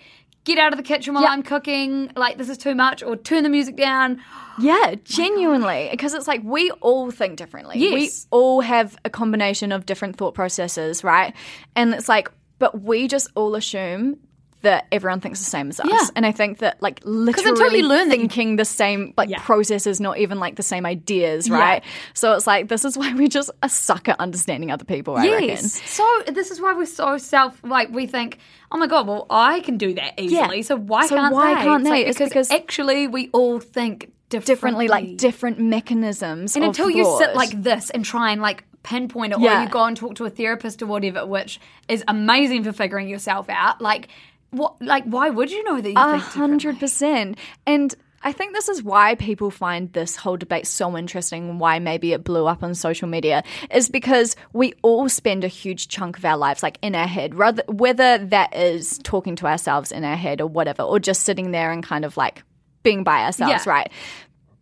get 0.55 0.57
out 0.63 0.73
of 0.73 0.77
the 0.77 0.83
kitchen 0.83 1.13
while 1.13 1.23
Yeah. 1.23 1.29
I'm 1.29 1.43
cooking. 1.43 2.11
Like 2.15 2.37
this 2.37 2.49
is 2.49 2.57
too 2.57 2.75
much, 2.75 3.01
or 3.03 3.15
turn 3.15 3.43
the 3.43 3.49
music 3.49 3.75
down. 3.75 4.21
Yeah, 4.61 4.87
oh 4.91 4.95
genuinely. 5.05 5.87
Because 5.89 6.13
it's 6.13 6.27
like 6.27 6.41
we 6.43 6.69
all 6.81 7.11
think 7.11 7.37
differently. 7.37 7.77
We 7.79 8.11
all 8.29 8.59
have 8.59 8.97
a 9.05 9.09
combination 9.09 9.71
of 9.71 9.85
different 9.85 10.17
thought 10.17 10.33
processes, 10.33 11.01
right? 11.01 11.33
And 11.77 11.93
it's 11.93 12.09
like, 12.09 12.29
but 12.57 12.81
we 12.81 13.07
just 13.07 13.29
all 13.35 13.55
assume 13.55 14.17
that 14.61 14.87
everyone 14.91 15.21
thinks 15.21 15.39
the 15.39 15.45
same 15.45 15.69
as 15.69 15.79
us. 15.79 15.87
Yeah. 15.89 16.05
And 16.17 16.25
I 16.25 16.33
think 16.33 16.57
that 16.57 16.81
like 16.81 16.99
literally 17.05 17.49
until 17.51 17.73
you 17.73 17.87
learn 17.87 18.09
that 18.09 18.15
you- 18.17 18.23
thinking 18.23 18.55
the 18.57 18.65
same 18.65 19.13
like 19.15 19.29
Yeah. 19.29 19.39
processes, 19.39 20.01
not 20.01 20.17
even 20.17 20.37
like 20.39 20.55
the 20.57 20.63
same 20.63 20.85
ideas, 20.85 21.47
Yeah. 21.47 21.55
right? 21.59 21.83
So 22.13 22.33
it's 22.33 22.45
like 22.45 22.67
this 22.67 22.83
is 22.83 22.97
why 22.97 23.13
we 23.13 23.29
just 23.29 23.49
a 23.63 23.69
suck 23.69 24.09
at 24.09 24.19
understanding 24.19 24.69
other 24.71 24.83
people, 24.85 25.15
I 25.15 25.27
reckon. 25.29 25.47
Yes. 25.47 25.81
So 25.89 26.05
this 26.27 26.51
is 26.51 26.59
why 26.59 26.73
we're 26.73 26.85
so 26.85 27.17
self 27.17 27.59
like 27.63 27.89
we 27.91 28.05
think, 28.05 28.37
oh 28.71 28.77
my 28.77 28.87
god, 28.87 29.07
well 29.07 29.25
I 29.29 29.61
can 29.61 29.77
do 29.77 29.93
that 29.93 30.19
easily. 30.19 30.57
Yeah. 30.57 30.61
So 30.63 30.75
why 30.75 31.05
So 31.07 31.15
can't 31.15 31.33
why 31.33 31.55
they? 31.55 31.61
can't 31.61 31.81
It's 31.81 31.89
they? 31.89 31.95
like, 31.97 32.07
It's 32.07 32.17
because, 32.17 32.29
because- 32.29 32.51
actually 32.51 33.07
we 33.07 33.29
all 33.31 33.59
think 33.61 34.11
differently. 34.29 34.55
Differently, 34.55 34.87
like 34.89 35.17
different 35.17 35.59
mechanisms. 35.59 36.55
And 36.55 36.63
until 36.65 36.89
you 36.89 37.05
sit 37.17 37.35
like 37.35 37.51
this 37.63 37.89
and 37.89 38.03
try 38.05 38.31
and 38.31 38.41
like 38.41 38.63
pinpoint 38.83 39.33
it, 39.33 39.39
Yeah. 39.39 39.59
or 39.61 39.63
you 39.63 39.69
go 39.69 39.83
and 39.85 39.97
talk 39.97 40.15
to 40.15 40.25
a 40.25 40.29
therapist 40.29 40.81
or 40.81 40.85
whatever, 40.85 41.25
which 41.25 41.59
is 41.87 42.03
amazing 42.07 42.63
for 42.63 42.71
figuring 42.71 43.07
yourself 43.09 43.49
out. 43.49 43.81
Like 43.81 44.07
what? 44.51 44.81
Like 44.81 45.05
why 45.05 45.29
would 45.29 45.51
you 45.51 45.63
know 45.63 45.81
that 45.81 45.89
you 45.89 45.95
A 45.97 46.17
hundred 46.17 46.79
percent 46.79 47.37
And 47.67 47.93
I 48.21 48.33
think 48.33 48.53
this 48.53 48.67
is 48.67 48.83
why 48.83 49.15
people 49.15 49.49
find 49.49 49.93
this 49.93 50.17
whole 50.17 50.35
debate 50.35 50.67
so 50.67 50.97
interesting 50.97 51.49
and 51.51 51.59
why 51.59 51.79
maybe 51.79 52.11
it 52.11 52.25
blew 52.25 52.47
up 52.47 52.63
on 52.63 52.75
social 52.75 53.07
media 53.07 53.43
is 53.71 53.87
because 53.87 54.35
we 54.51 54.73
all 54.81 55.07
spend 55.07 55.45
a 55.45 55.47
huge 55.47 55.87
chunk 55.87 56.17
of 56.17 56.25
our 56.25 56.35
lives 56.35 56.61
like 56.61 56.77
in 56.81 56.95
our 56.95 57.07
head, 57.07 57.33
rather 57.33 57.63
whether 57.69 58.17
that 58.17 58.53
is 58.53 58.99
talking 59.03 59.37
to 59.37 59.47
ourselves 59.47 59.91
in 59.93 60.03
our 60.03 60.17
head 60.17 60.41
or 60.41 60.47
whatever, 60.47 60.83
or 60.83 60.99
just 60.99 61.23
sitting 61.23 61.51
there 61.51 61.71
and 61.71 61.81
kind 61.81 62.03
of 62.03 62.17
like 62.17 62.43
being 62.83 63.05
by 63.05 63.23
ourselves, 63.23 63.65
Yeah. 63.65 63.71
right? 63.71 63.91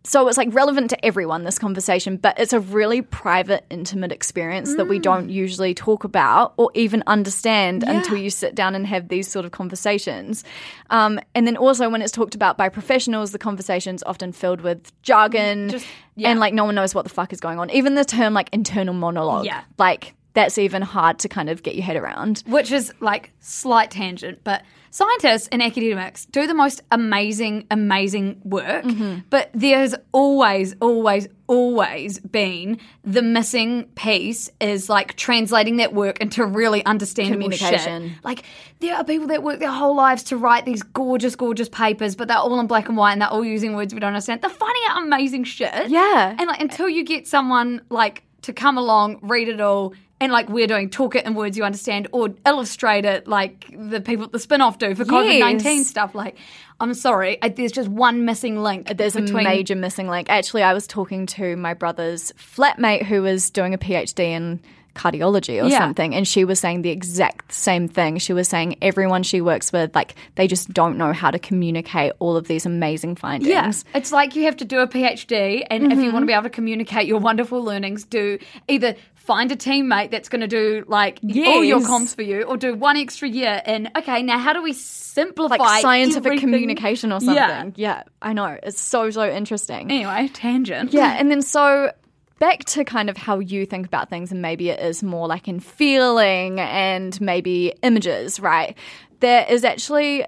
So 0.04 0.26
it's 0.28 0.38
like 0.38 0.48
relevant 0.54 0.88
to 0.90 1.04
everyone, 1.04 1.44
this 1.44 1.58
conversation, 1.58 2.16
but 2.16 2.38
it's 2.38 2.52
a 2.54 2.60
really 2.60 3.02
private, 3.02 3.66
intimate 3.68 4.10
experience 4.12 4.74
that 4.76 4.86
Mm. 4.86 4.90
we 4.90 4.98
don't 5.00 5.28
usually 5.28 5.74
talk 5.74 6.04
about 6.04 6.54
or 6.56 6.70
even 6.74 7.02
understand 7.06 7.82
until 7.82 8.16
you 8.16 8.30
sit 8.30 8.54
down 8.54 8.74
and 8.74 8.86
have 8.86 9.08
these 9.08 9.28
sort 9.28 9.44
of 9.44 9.50
conversations. 9.50 10.44
Um, 10.88 11.20
and 11.34 11.46
then 11.46 11.56
also, 11.56 11.90
when 11.90 12.00
it's 12.00 12.12
talked 12.12 12.34
about 12.34 12.56
by 12.56 12.68
professionals, 12.70 13.32
the 13.32 13.38
conversation's 13.38 14.02
often 14.04 14.32
filled 14.32 14.60
with 14.62 14.90
jargon 15.02 15.68
Just- 15.70 15.86
yeah. 16.16 16.30
and 16.30 16.40
like 16.40 16.54
no 16.54 16.64
one 16.64 16.74
knows 16.74 16.94
what 16.94 17.02
the 17.02 17.10
fuck 17.10 17.32
is 17.32 17.40
going 17.40 17.58
on. 17.58 17.68
Even 17.70 17.94
the 17.94 18.04
term 18.04 18.32
like 18.32 18.48
internal 18.52 18.94
monologue, 18.94 19.44
Yeah. 19.44 19.60
like 19.78 20.14
that's 20.32 20.56
even 20.58 20.80
hard 20.80 21.18
to 21.18 21.28
kind 21.28 21.50
of 21.50 21.62
get 21.62 21.74
your 21.74 21.84
head 21.84 21.96
around. 21.96 22.44
which 22.46 22.70
is 22.72 22.92
like 23.00 23.32
slight 23.40 23.90
tangent, 23.90 24.38
but 24.44 24.62
scientists 24.90 25.48
and 25.52 25.62
academics 25.62 26.26
do 26.26 26.46
the 26.46 26.54
most 26.54 26.82
amazing, 26.90 27.66
amazing 27.70 28.40
work. 28.44 28.84
Mm-hmm. 28.84 29.20
But 29.30 29.50
there's 29.54 29.94
always, 30.12 30.74
always, 30.80 31.28
always 31.46 32.18
been 32.20 32.78
the 33.04 33.22
missing 33.22 33.84
piece 33.94 34.50
is 34.60 34.88
like 34.88 35.16
translating 35.16 35.76
that 35.76 35.94
work 35.94 36.20
into 36.20 36.44
really 36.44 36.84
understandable 36.84 37.50
shit. 37.50 37.60
Communication. 37.60 38.18
Like 38.22 38.44
there 38.80 38.94
are 38.94 39.04
people 39.04 39.28
that 39.28 39.42
work 39.42 39.58
their 39.58 39.70
whole 39.70 39.96
lives 39.96 40.22
to 40.24 40.36
write 40.36 40.64
these 40.64 40.82
gorgeous, 40.82 41.34
gorgeous 41.36 41.68
papers, 41.68 42.16
but 42.16 42.28
they're 42.28 42.36
all 42.36 42.60
in 42.60 42.66
black 42.66 42.88
and 42.88 42.96
white 42.96 43.12
and 43.12 43.22
they're 43.22 43.30
all 43.30 43.44
using 43.44 43.74
words 43.74 43.94
we 43.94 44.00
don't 44.00 44.08
understand. 44.08 44.42
They're 44.42 44.50
finding 44.50 44.82
out 44.88 45.02
amazing 45.02 45.44
shit. 45.44 45.88
Yeah. 45.88 46.36
And 46.38 46.48
like 46.48 46.60
until 46.60 46.88
you 46.88 47.04
get 47.04 47.26
someone 47.26 47.82
like 47.88 48.24
to 48.42 48.52
come 48.52 48.78
along, 48.78 49.18
read 49.22 49.48
it 49.48 49.60
all, 49.60 49.94
and 50.20 50.32
like 50.32 50.48
we're 50.48 50.66
doing, 50.66 50.90
talk 50.90 51.14
it 51.14 51.24
in 51.26 51.34
words 51.34 51.56
you 51.56 51.64
understand, 51.64 52.08
or 52.12 52.30
illustrate 52.46 53.04
it 53.04 53.26
like 53.28 53.72
the 53.76 54.00
people 54.00 54.24
at 54.26 54.32
the 54.32 54.38
Spinoff 54.38 54.78
do 54.78 54.94
for 54.94 55.04
COVID 55.04 55.38
nineteen 55.40 55.78
Yes. 55.78 55.86
stuff. 55.88 56.14
Like, 56.14 56.36
I'm 56.80 56.94
sorry, 56.94 57.38
I, 57.42 57.48
there's 57.48 57.72
just 57.72 57.88
one 57.88 58.24
missing 58.24 58.62
link. 58.62 58.88
There's 58.96 59.14
between, 59.14 59.46
a 59.46 59.48
major 59.48 59.74
missing 59.76 60.08
link. 60.08 60.28
Actually, 60.30 60.62
I 60.62 60.74
was 60.74 60.86
talking 60.86 61.26
to 61.26 61.56
my 61.56 61.74
brother's 61.74 62.32
flatmate 62.32 63.04
who 63.04 63.22
was 63.22 63.50
doing 63.50 63.74
a 63.74 63.78
PhD 63.78 64.20
in 64.24 64.60
cardiology 64.94 65.62
or 65.62 65.68
Yeah. 65.68 65.78
something, 65.78 66.12
and 66.14 66.26
she 66.26 66.44
was 66.44 66.58
saying 66.58 66.82
the 66.82 66.90
exact 66.90 67.52
same 67.52 67.86
thing. 67.86 68.18
She 68.18 68.32
was 68.32 68.48
saying 68.48 68.78
everyone 68.82 69.22
she 69.22 69.40
works 69.40 69.72
with, 69.72 69.94
like, 69.94 70.16
they 70.34 70.48
just 70.48 70.72
don't 70.72 70.98
know 70.98 71.12
how 71.12 71.30
to 71.30 71.38
communicate 71.38 72.12
all 72.18 72.36
of 72.36 72.48
these 72.48 72.66
amazing 72.66 73.14
findings. 73.14 73.48
Yeah, 73.48 73.72
it's 73.96 74.10
like 74.10 74.34
you 74.34 74.42
have 74.44 74.56
to 74.56 74.64
do 74.64 74.80
a 74.80 74.88
PhD, 74.88 75.64
and 75.70 75.84
if 75.84 75.90
Mm-hmm. 75.90 76.00
you 76.02 76.12
want 76.12 76.24
to 76.24 76.26
be 76.26 76.32
able 76.32 76.42
to 76.44 76.50
communicate 76.50 77.06
your 77.06 77.20
wonderful 77.20 77.62
learnings, 77.62 78.04
do 78.04 78.38
either 78.66 78.96
find 79.28 79.52
a 79.52 79.56
teammate 79.56 80.10
that's 80.10 80.30
going 80.30 80.40
to 80.40 80.48
do 80.48 80.84
like 80.88 81.20
all 81.22 81.62
your 81.62 81.80
Yes. 81.80 81.88
comms 81.90 82.14
for 82.16 82.22
you, 82.22 82.42
or 82.42 82.56
do 82.56 82.74
one 82.74 82.96
extra 82.96 83.28
year. 83.28 83.60
And 83.64 83.90
okay, 83.96 84.22
now 84.22 84.38
how 84.38 84.54
do 84.54 84.62
we 84.62 84.72
simplify 84.72 85.56
Like 85.56 85.82
scientific 85.82 86.24
everything? 86.26 86.40
communication 86.40 87.12
or 87.12 87.20
something. 87.20 87.74
Yeah. 87.76 87.98
yeah, 87.98 88.02
I 88.22 88.32
know. 88.32 88.58
It's 88.62 88.80
so, 88.80 89.10
so 89.10 89.28
interesting. 89.30 89.90
Anyway, 89.90 90.30
tangent. 90.32 90.92
Yeah, 90.94 91.14
and 91.18 91.30
then 91.30 91.42
so 91.42 91.92
back 92.38 92.64
to 92.64 92.84
kind 92.84 93.10
of 93.10 93.16
how 93.18 93.38
you 93.40 93.66
think 93.66 93.84
about 93.86 94.08
things, 94.08 94.32
and 94.32 94.40
maybe 94.40 94.70
it 94.70 94.80
is 94.80 95.02
more 95.02 95.28
like 95.28 95.46
in 95.46 95.60
feeling 95.60 96.58
and 96.60 97.20
maybe 97.20 97.74
images, 97.82 98.40
right? 98.40 98.76
There 99.20 99.44
is 99.50 99.62
actually 99.64 100.24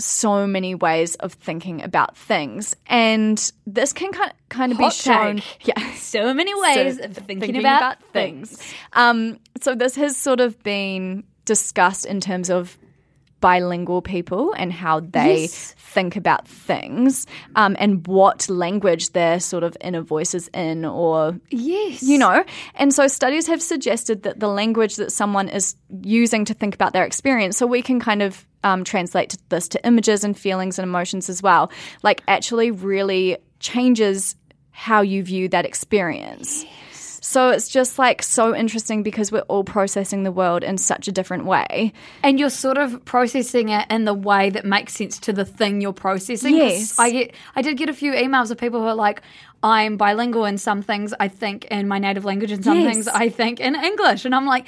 so 0.00 0.46
many 0.46 0.74
ways 0.74 1.14
of 1.16 1.32
thinking 1.34 1.82
about 1.82 2.16
things, 2.16 2.74
and 2.86 3.52
this 3.66 3.92
can 3.92 4.12
kind 4.12 4.30
of, 4.30 4.48
kind 4.48 4.72
of 4.72 4.78
be 4.78 4.90
shown. 4.90 5.36
take. 5.36 5.68
Yeah, 5.68 5.92
So 5.94 6.34
many 6.34 6.54
ways 6.54 6.96
So, 6.98 7.04
of 7.04 7.16
thinking, 7.16 7.56
about, 7.58 8.02
things. 8.12 8.60
Um, 8.94 9.38
so 9.60 9.74
this 9.74 9.94
has 9.96 10.16
sort 10.16 10.40
of 10.40 10.60
been 10.62 11.24
discussed 11.44 12.04
in 12.06 12.20
terms 12.20 12.50
of 12.50 12.76
bilingual 13.40 14.02
people 14.02 14.52
and 14.58 14.70
how 14.70 15.00
they 15.00 15.42
Yes. 15.42 15.74
think 15.78 16.14
about 16.16 16.46
things 16.46 17.26
um, 17.56 17.74
and 17.78 18.06
what 18.06 18.48
language 18.50 19.12
their 19.12 19.40
sort 19.40 19.62
of 19.64 19.76
inner 19.80 20.02
voice 20.02 20.34
is 20.34 20.48
in 20.52 20.84
or 20.84 21.40
Yes. 21.50 22.02
you 22.02 22.18
know 22.18 22.44
and 22.74 22.92
so 22.92 23.06
studies 23.08 23.46
have 23.46 23.62
suggested 23.62 24.24
that 24.24 24.40
the 24.40 24.46
language 24.48 24.96
that 24.96 25.10
someone 25.10 25.48
is 25.48 25.74
using 26.02 26.44
to 26.44 26.52
think 26.54 26.74
about 26.74 26.92
their 26.92 27.04
experience 27.04 27.56
so 27.56 27.66
we 27.66 27.80
can 27.80 27.98
kind 27.98 28.20
of 28.20 28.44
um, 28.64 28.84
translate 28.84 29.36
this 29.48 29.68
to 29.68 29.86
images 29.86 30.24
and 30.24 30.36
feelings 30.38 30.78
and 30.78 30.84
emotions 30.84 31.28
as 31.28 31.42
well 31.42 31.70
like 32.02 32.22
actually 32.28 32.70
really 32.70 33.36
changes 33.58 34.36
how 34.70 35.02
you 35.02 35.22
view 35.22 35.48
that 35.48 35.66
experience. 35.66 36.64
So 37.22 37.50
it's 37.50 37.68
just 37.68 37.98
like 37.98 38.22
so 38.22 38.56
interesting 38.56 39.02
because 39.02 39.30
we're 39.30 39.40
all 39.42 39.62
processing 39.62 40.22
the 40.22 40.32
world 40.32 40.64
in 40.64 40.78
such 40.78 41.06
a 41.06 41.12
different 41.12 41.44
way. 41.44 41.92
And 42.22 42.40
you're 42.40 42.48
sort 42.50 42.78
of 42.78 43.04
processing 43.04 43.68
it 43.68 43.86
in 43.90 44.04
the 44.06 44.14
way 44.14 44.48
that 44.50 44.64
makes 44.64 44.94
sense 44.94 45.18
to 45.20 45.32
the 45.34 45.44
thing 45.44 45.80
you're 45.82 45.92
processing. 45.92 46.56
Yes. 46.56 46.98
I 46.98 47.10
get 47.10 47.34
I 47.54 47.62
did 47.62 47.76
get 47.76 47.88
a 47.90 47.92
few 47.92 48.12
emails 48.12 48.50
of 48.50 48.56
people 48.58 48.80
who 48.80 48.86
are 48.86 48.94
like, 48.94 49.20
I'm 49.62 49.96
bilingual 49.98 50.46
in 50.46 50.56
some 50.56 50.80
things 50.82 51.12
I 51.20 51.28
think 51.28 51.66
in 51.66 51.86
my 51.88 51.98
native 51.98 52.24
language 52.24 52.52
and 52.52 52.64
some 52.64 52.80
Yes. 52.80 52.90
things 52.92 53.08
I 53.08 53.28
think 53.28 53.60
in 53.60 53.74
English. 53.74 54.24
And 54.24 54.34
I'm 54.34 54.46
like, 54.46 54.66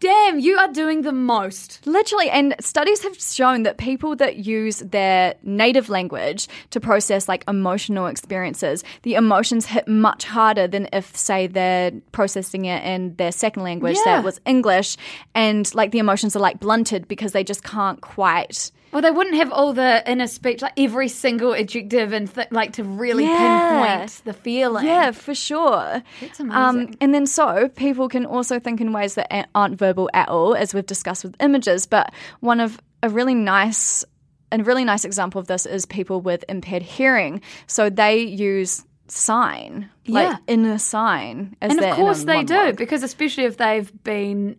damn, 0.00 0.38
you 0.38 0.56
are 0.56 0.68
doing 0.72 1.02
the 1.02 1.12
most. 1.12 1.80
Literally, 1.86 2.28
and 2.30 2.54
studies 2.60 3.02
have 3.02 3.18
shown 3.20 3.62
that 3.64 3.78
people 3.78 4.14
that 4.16 4.36
use 4.36 4.78
their 4.80 5.34
native 5.42 5.88
language 5.88 6.48
to 6.70 6.80
process 6.80 7.28
like 7.28 7.44
emotional 7.48 8.06
experiences, 8.06 8.84
the 9.02 9.14
emotions 9.14 9.66
hit 9.66 9.88
much 9.88 10.24
harder 10.24 10.66
than 10.68 10.88
if, 10.92 11.16
say, 11.16 11.46
they're 11.46 11.92
processing 12.12 12.66
it 12.66 12.84
in 12.84 13.14
their 13.16 13.32
second 13.32 13.62
language, 13.62 13.96
Yeah. 14.04 14.16
that 14.16 14.24
was 14.24 14.40
English, 14.46 14.96
and 15.34 15.72
like 15.74 15.92
the 15.92 15.98
emotions 15.98 16.36
are 16.36 16.40
like 16.40 16.60
blunted 16.60 17.08
because 17.08 17.32
they 17.32 17.44
just 17.44 17.62
can't 17.64 18.00
quite. 18.00 18.70
Well, 18.96 19.02
they 19.02 19.10
wouldn't 19.10 19.36
have 19.36 19.52
all 19.52 19.74
the 19.74 20.02
inner 20.10 20.26
speech, 20.26 20.62
like 20.62 20.72
every 20.78 21.08
single 21.08 21.52
adjective, 21.54 22.14
and 22.14 22.34
th- 22.34 22.46
like 22.50 22.72
to 22.72 22.82
really 22.82 23.24
Yeah. 23.24 23.98
pinpoint 23.98 24.22
the 24.24 24.32
feeling. 24.32 24.86
Yeah, 24.86 25.10
for 25.10 25.34
sure. 25.34 26.02
That's 26.22 26.40
Um, 26.40 26.50
amazing. 26.50 26.96
and 27.02 27.12
then 27.14 27.26
so 27.26 27.68
people 27.76 28.08
can 28.08 28.24
also 28.24 28.58
think 28.58 28.80
in 28.80 28.92
ways 28.94 29.14
that 29.16 29.50
aren't 29.54 29.78
verbal 29.78 30.08
at 30.14 30.30
all, 30.30 30.54
as 30.54 30.72
we've 30.72 30.86
discussed 30.86 31.24
with 31.24 31.36
images. 31.42 31.84
But 31.84 32.10
one 32.40 32.58
of 32.58 32.80
a 33.02 33.10
really 33.10 33.34
nice, 33.34 34.02
a 34.50 34.62
really 34.62 34.82
nice 34.86 35.04
example 35.04 35.42
of 35.42 35.46
this 35.46 35.66
is 35.66 35.84
people 35.84 36.22
with 36.22 36.42
impaired 36.48 36.82
hearing. 36.82 37.42
So 37.66 37.90
they 37.90 38.20
use 38.20 38.82
sign, 39.08 39.90
like 40.08 40.26
Yeah. 40.30 40.36
inner 40.46 40.78
sign, 40.78 41.54
as 41.60 41.70
and 41.70 41.84
of 41.84 41.96
course 41.96 42.24
they 42.24 42.44
do 42.44 42.72
because 42.72 43.02
especially 43.02 43.44
if 43.44 43.58
they've 43.58 43.92
been 44.04 44.56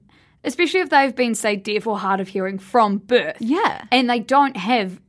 especially 0.47 0.79
if 0.79 0.89
they've 0.89 1.15
been 1.15 1.35
say 1.35 1.55
deaf 1.55 1.85
or 1.85 1.97
hard 1.99 2.19
of 2.19 2.27
hearing 2.29 2.57
from 2.57 2.97
birth 2.97 3.37
Yeah. 3.39 3.83
and 3.91 4.09
they 4.09 4.19
don't 4.19 4.57
have 4.57 4.99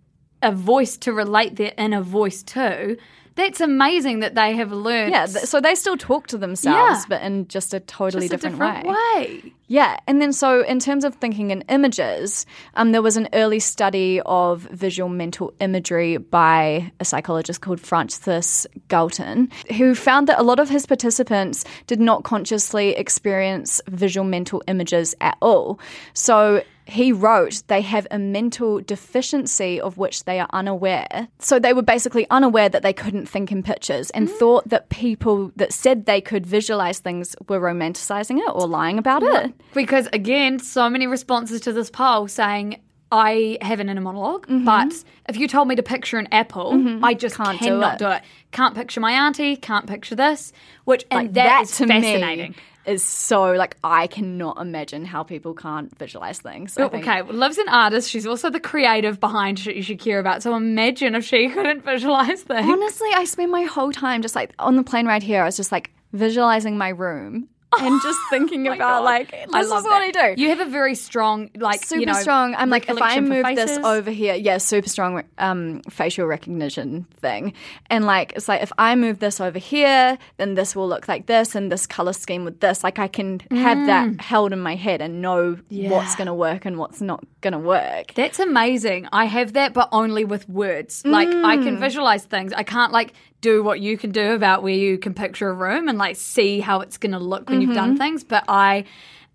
a 0.42 0.52
voice 0.52 0.96
to 0.98 1.12
relate 1.12 1.56
their 1.56 1.72
inner 1.78 2.00
voice 2.00 2.42
to 2.44 2.96
that's 3.38 3.60
amazing 3.62 4.20
that 4.20 4.34
they 4.34 4.54
have 4.56 4.72
learned 4.72 5.12
Yeah, 5.12 5.24
th- 5.26 5.46
so 5.46 5.60
they 5.60 5.74
still 5.74 5.96
talk 5.96 6.26
to 6.28 6.36
themselves, 6.38 7.00
Yeah. 7.00 7.04
but 7.08 7.22
in 7.22 7.48
just 7.48 7.72
a 7.72 7.80
totally 7.80 8.28
just 8.28 8.44
a 8.44 8.48
different, 8.48 8.84
different 8.84 8.88
way. 8.88 9.40
way. 9.42 9.52
Yeah, 9.70 9.98
and 10.06 10.20
then 10.20 10.32
so 10.32 10.62
in 10.62 10.78
terms 10.80 11.04
of 11.04 11.14
thinking 11.16 11.50
in 11.50 11.62
images, 11.68 12.46
um, 12.74 12.92
there 12.92 13.02
was 13.02 13.16
an 13.18 13.28
early 13.34 13.60
study 13.60 14.20
of 14.24 14.62
visual 14.62 15.08
mental 15.10 15.52
imagery 15.60 16.16
by 16.16 16.90
a 17.00 17.04
psychologist 17.04 17.60
called 17.60 17.78
Francis 17.80 18.66
Galton, 18.88 19.50
who 19.76 19.94
found 19.94 20.26
that 20.28 20.38
a 20.38 20.42
lot 20.42 20.58
of 20.58 20.68
his 20.70 20.86
participants 20.86 21.64
did 21.86 22.00
not 22.00 22.24
consciously 22.24 22.90
experience 22.96 23.80
visual 23.88 24.26
mental 24.26 24.62
images 24.68 25.14
at 25.20 25.36
all. 25.42 25.78
So 26.14 26.62
he 26.88 27.12
wrote 27.12 27.62
they 27.66 27.82
have 27.82 28.06
a 28.10 28.18
mental 28.18 28.80
deficiency 28.80 29.80
of 29.80 29.98
which 29.98 30.24
they 30.24 30.40
are 30.40 30.48
unaware. 30.52 31.28
So 31.38 31.58
they 31.58 31.72
were 31.72 31.82
basically 31.82 32.26
unaware 32.30 32.68
that 32.68 32.82
they 32.82 32.92
couldn't 32.92 33.26
think 33.26 33.52
in 33.52 33.62
pictures 33.62 34.10
and 34.10 34.28
hmm. 34.28 34.34
thought 34.36 34.68
that 34.68 34.88
people 34.88 35.52
that 35.56 35.72
said 35.72 36.06
they 36.06 36.20
could 36.20 36.46
visualize 36.46 36.98
things 36.98 37.36
were 37.48 37.60
romanticizing 37.60 38.38
it 38.38 38.50
or 38.54 38.66
lying 38.66 38.98
about 38.98 39.22
it. 39.22 39.52
Because 39.74 40.08
again, 40.12 40.58
so 40.58 40.88
many 40.88 41.06
responses 41.06 41.60
to 41.62 41.72
this 41.72 41.90
poll 41.90 42.26
saying 42.26 42.80
I 43.10 43.58
have 43.62 43.80
an 43.80 43.88
inner 43.88 44.02
monolog 44.02 44.42
mm-hmm. 44.42 44.64
but 44.64 44.92
if 45.28 45.36
you 45.36 45.48
told 45.48 45.68
me 45.68 45.76
to 45.76 45.82
picture 45.82 46.18
an 46.18 46.28
apple, 46.32 46.72
mm-hmm. 46.72 47.04
I 47.04 47.14
just 47.14 47.36
Can't 47.36 47.58
do 47.58 47.64
cannot 47.64 47.94
it. 47.94 47.98
do 47.98 48.10
it. 48.10 48.22
Can't 48.52 48.74
picture 48.74 49.00
my 49.00 49.12
auntie, 49.12 49.56
can't 49.56 49.86
picture 49.86 50.14
this, 50.14 50.52
which 50.84 51.04
and 51.10 51.28
Like 51.28 51.32
that 51.34 51.62
is 51.62 51.78
fascinating. 51.78 52.50
me 52.52 52.56
is 52.88 53.04
so 53.04 53.52
like 53.52 53.76
I 53.84 54.06
cannot 54.06 54.58
imagine 54.60 55.04
how 55.04 55.22
people 55.22 55.54
can't 55.54 55.96
visualize 55.98 56.40
things. 56.40 56.76
Oh, 56.78 56.86
Okay, 56.86 57.22
well, 57.22 57.34
Liv's 57.34 57.58
an 57.58 57.68
artist. 57.68 58.10
She's 58.10 58.26
also 58.26 58.50
the 58.50 58.60
creative 58.60 59.20
behind 59.20 59.64
you 59.64 59.82
should 59.82 60.00
care 60.00 60.18
about. 60.18 60.42
So 60.42 60.54
imagine 60.56 61.14
if 61.14 61.24
she 61.24 61.48
couldn't 61.54 61.84
visualize 61.84 62.42
things. 62.42 62.68
Honestly, 62.68 63.10
I 63.14 63.24
spend 63.24 63.52
my 63.52 63.62
whole 63.62 63.92
time 63.92 64.22
just 64.22 64.34
like 64.34 64.52
on 64.58 64.76
the 64.76 64.82
plane 64.82 65.06
right 65.06 65.22
here. 65.22 65.42
I 65.42 65.44
was 65.44 65.56
just 65.56 65.70
like 65.70 65.90
visualizing 66.12 66.78
my 66.78 66.88
room 66.88 67.48
and 67.80 68.00
just 68.02 68.18
thinking 68.30 68.66
Oh 68.68 68.72
about 68.72 69.00
God. 69.00 69.04
like 69.04 69.30
this 69.30 69.46
I 69.52 69.60
is 69.60 69.70
what 69.70 69.82
that. 69.84 70.02
I 70.16 70.34
do. 70.34 70.40
You 70.42 70.48
have 70.48 70.60
a 70.60 70.64
very 70.70 70.94
strong, 70.94 71.50
like 71.56 71.84
super 71.84 72.00
you 72.00 72.06
know, 72.06 72.12
strong. 72.14 72.54
I'm 72.54 72.70
like, 72.70 72.88
if 72.88 73.00
I 73.00 73.20
move 73.20 73.44
this 73.54 73.78
over 73.84 74.10
here, 74.10 74.34
yeah, 74.34 74.58
super 74.58 74.88
strong 74.88 75.22
um, 75.38 75.82
facial 75.90 76.26
recognition 76.26 77.06
thing. 77.20 77.52
And 77.90 78.04
like, 78.06 78.32
it's 78.36 78.48
like 78.48 78.62
if 78.62 78.72
I 78.78 78.94
move 78.94 79.18
this 79.18 79.40
over 79.40 79.58
here, 79.58 80.16
then 80.38 80.54
this 80.54 80.74
will 80.74 80.88
look 80.88 81.08
like 81.08 81.26
this, 81.26 81.54
and 81.54 81.70
this 81.70 81.86
color 81.86 82.12
scheme 82.12 82.44
with 82.44 82.60
this. 82.60 82.82
Like, 82.82 82.98
I 82.98 83.08
can 83.08 83.40
have 83.50 83.78
Mm. 83.78 83.86
that 83.86 84.20
held 84.22 84.52
in 84.52 84.60
my 84.60 84.74
head 84.76 85.00
and 85.02 85.20
know 85.20 85.58
what's 85.70 86.14
going 86.14 86.26
to 86.26 86.34
work 86.34 86.64
and 86.64 86.78
what's 86.78 87.00
not 87.00 87.22
going 87.42 87.52
to 87.52 87.58
work. 87.58 88.14
That's 88.14 88.38
amazing. 88.38 89.08
I 89.12 89.26
have 89.26 89.52
that, 89.52 89.72
but 89.74 89.88
only 89.92 90.24
with 90.24 90.48
words. 90.48 91.02
Like 91.04 91.28
I 91.28 91.56
Mm. 91.58 91.64
can 91.64 91.78
visualize 91.78 92.24
things. 92.24 92.52
I 92.54 92.62
can't 92.62 92.92
like 92.92 93.12
do 93.40 93.62
what 93.62 93.80
you 93.80 93.96
can 93.96 94.10
do 94.10 94.32
about 94.32 94.62
where 94.62 94.74
you 94.74 94.98
can 94.98 95.14
picture 95.14 95.48
a 95.48 95.52
room 95.54 95.88
and 95.88 95.96
like 95.98 96.16
see 96.16 96.60
how 96.60 96.80
it's 96.80 96.98
going 96.98 97.12
to 97.12 97.18
look 97.18 97.48
when 97.48 97.60
you've 97.60 97.74
done 97.74 97.90
Mm-hmm. 97.90 97.98
things. 97.98 98.24
But 98.24 98.44
I, 98.48 98.84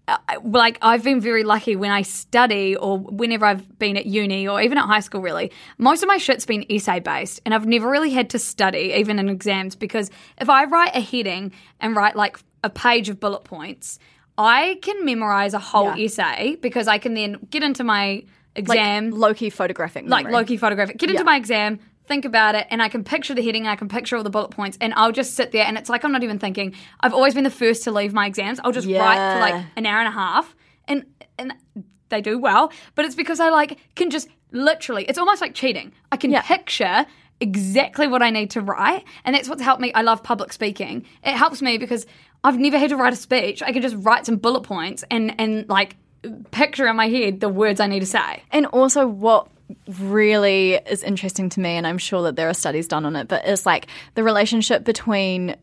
I- 0.07 0.37
like, 0.43 0.77
I've 0.81 1.03
been 1.03 1.21
very 1.21 1.43
lucky 1.43 1.75
when 1.77 1.89
I 1.91 2.01
study 2.01 2.75
or 2.75 2.97
whenever 2.99 3.45
I've 3.45 3.79
been 3.79 3.95
at 3.95 4.05
uni 4.05 4.45
or 4.47 4.61
even 4.61 4.77
at 4.77 4.85
high 4.85 4.99
school. 4.99 5.21
Really, 5.21 5.51
most 5.77 6.03
of 6.03 6.07
my 6.07 6.17
shit's 6.17 6.45
been 6.45 6.65
essay 6.69 6.99
based, 6.99 7.39
and 7.45 7.53
I've 7.53 7.65
never 7.65 7.89
really 7.89 8.09
had 8.11 8.29
to 8.31 8.39
study 8.39 8.93
even 8.97 9.19
in 9.19 9.29
exams 9.29 9.75
because 9.77 10.11
if 10.41 10.49
I 10.49 10.65
write 10.65 10.93
a 10.95 10.99
heading 10.99 11.53
and 11.79 11.95
write 11.95 12.15
like 12.17 12.37
a 12.63 12.69
page 12.69 13.09
of 13.09 13.19
bullet 13.19 13.43
points. 13.43 13.99
I 14.35 14.79
can 14.81 15.05
memorize 15.05 15.53
a 15.53 15.59
whole 15.59 15.89
essay 15.91 16.55
because 16.59 16.87
I 16.87 16.97
can 16.97 17.13
then 17.13 17.37
get 17.51 17.61
into 17.61 17.83
my 17.83 18.23
exam 18.55 19.11
Like 19.11 19.19
Loki 19.19 19.49
photographic 19.51 20.05
like 20.07 20.25
memory. 20.25 20.41
Loki 20.41 20.57
photographic. 20.57 20.97
Get 20.97 21.09
into 21.11 21.19
Yeah. 21.21 21.25
my 21.25 21.35
exam, 21.37 21.79
think 22.05 22.25
about 22.25 22.55
it, 22.55 22.67
and 22.69 22.81
I 22.81 22.89
can 22.89 23.03
picture 23.03 23.33
the 23.33 23.41
heading, 23.43 23.67
I 23.67 23.75
can 23.75 23.87
picture 23.89 24.17
all 24.17 24.23
the 24.23 24.29
bullet 24.29 24.51
points, 24.51 24.77
and 24.81 24.93
I'll 24.95 25.11
just 25.11 25.35
sit 25.35 25.51
there 25.51 25.65
and 25.65 25.77
it's 25.77 25.89
like 25.89 26.03
I'm 26.03 26.11
not 26.11 26.23
even 26.23 26.39
thinking. 26.39 26.75
I've 26.99 27.13
always 27.13 27.33
been 27.33 27.43
the 27.43 27.49
first 27.51 27.83
to 27.85 27.91
leave 27.91 28.13
my 28.13 28.25
exams. 28.27 28.59
I'll 28.63 28.71
just 28.71 28.87
write 28.87 29.31
for 29.31 29.39
like 29.39 29.55
an 29.75 29.85
hour 29.85 29.99
and 29.99 30.07
a 30.07 30.11
half, 30.11 30.55
and 30.87 31.05
and 31.37 31.53
they 32.09 32.21
do 32.21 32.37
well, 32.39 32.71
but 32.95 33.05
it's 33.05 33.15
because 33.15 33.39
I 33.39 33.49
like 33.49 33.79
can 33.95 34.09
just 34.09 34.27
literally. 34.51 35.05
It's 35.05 35.17
almost 35.17 35.41
like 35.41 35.53
cheating. 35.53 35.93
I 36.11 36.17
can 36.17 36.31
Yeah. 36.31 36.41
picture 36.41 37.05
exactly 37.39 38.07
what 38.07 38.21
I 38.21 38.29
need 38.29 38.51
to 38.51 38.61
write, 38.61 39.03
and 39.25 39.35
that's 39.35 39.49
what's 39.49 39.61
helped 39.61 39.81
me. 39.81 39.91
I 39.93 40.01
love 40.01 40.23
public 40.23 40.53
speaking. 40.53 41.05
It 41.23 41.33
helps 41.33 41.61
me 41.61 41.77
because 41.77 42.05
I've 42.43 42.59
never 42.59 42.77
had 42.77 42.89
to 42.89 42.97
write 42.97 43.13
a 43.13 43.17
speech. 43.17 43.63
I 43.63 43.71
can 43.71 43.81
just 43.81 43.95
write 43.99 44.25
some 44.25 44.37
bullet 44.37 44.61
points 44.61 45.03
and 45.09 45.35
and 45.39 45.67
like 45.69 45.95
picture 46.51 46.87
in 46.87 46.95
my 46.95 47.09
head 47.09 47.39
the 47.39 47.49
words 47.49 47.79
I 47.79 47.87
need 47.87 47.99
to 48.01 48.05
say. 48.05 48.43
And 48.51 48.65
also, 48.67 49.07
what 49.07 49.47
really 49.99 50.73
is 50.75 51.03
interesting 51.03 51.49
to 51.49 51.59
me, 51.59 51.71
and 51.71 51.85
I'm 51.87 51.97
sure 51.97 52.23
that 52.23 52.35
there 52.35 52.49
are 52.49 52.53
studies 52.53 52.87
done 52.87 53.05
on 53.05 53.15
it, 53.15 53.27
but 53.27 53.45
it's 53.45 53.65
like 53.65 53.87
the 54.15 54.23
relationship 54.23 54.83
between 54.83 55.55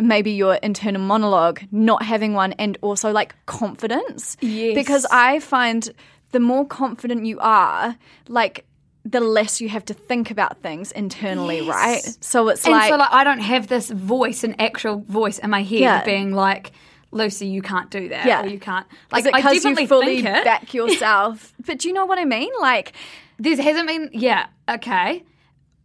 maybe 0.00 0.30
your 0.32 0.54
internal 0.56 1.00
monologue, 1.02 1.60
not 1.72 2.02
having 2.02 2.34
one, 2.34 2.52
and 2.54 2.78
also 2.82 3.10
like 3.12 3.34
confidence. 3.46 4.36
Yes. 4.40 4.74
Because 4.74 5.06
I 5.10 5.40
find 5.40 5.90
the 6.30 6.40
more 6.40 6.66
confident 6.66 7.26
you 7.26 7.38
are, 7.40 7.96
like, 8.28 8.64
the 9.04 9.20
less 9.20 9.60
you 9.60 9.68
have 9.70 9.84
to 9.86 9.94
think 9.94 10.30
about 10.30 10.60
things 10.60 10.92
internally, 10.92 11.62
right? 11.62 12.02
So 12.20 12.48
it's 12.48 12.64
And 12.66 12.72
like, 12.74 12.90
so 12.90 12.96
like 12.98 13.10
I 13.10 13.24
don't 13.24 13.38
have 13.40 13.66
this 13.68 13.90
voice, 13.90 14.44
an 14.44 14.54
actual 14.58 14.98
voice 15.08 15.38
in 15.38 15.48
my 15.50 15.62
head 15.62 15.80
Yeah. 15.80 16.04
being 16.04 16.32
like, 16.34 16.72
Lucy, 17.10 17.46
you 17.46 17.62
can't 17.62 17.90
do 17.90 18.10
that. 18.10 18.26
Yeah. 18.26 18.42
Or 18.44 18.48
you 18.48 18.58
can't 18.60 18.86
like 19.10 19.20
is 19.20 19.26
it 19.26 19.34
I 19.34 19.38
because 19.40 19.64
you 19.64 19.86
fully 19.86 20.20
back 20.20 20.74
yourself? 20.78 21.54
but 21.64 21.78
do 21.78 21.88
you 21.88 21.94
know 21.94 22.04
what 22.04 22.18
I 22.18 22.26
mean? 22.26 22.50
Like, 22.60 22.92
There 23.38 23.56
hasn't 23.56 23.86
been 23.88 24.10
yeah, 24.12 24.46
okay. 24.68 25.24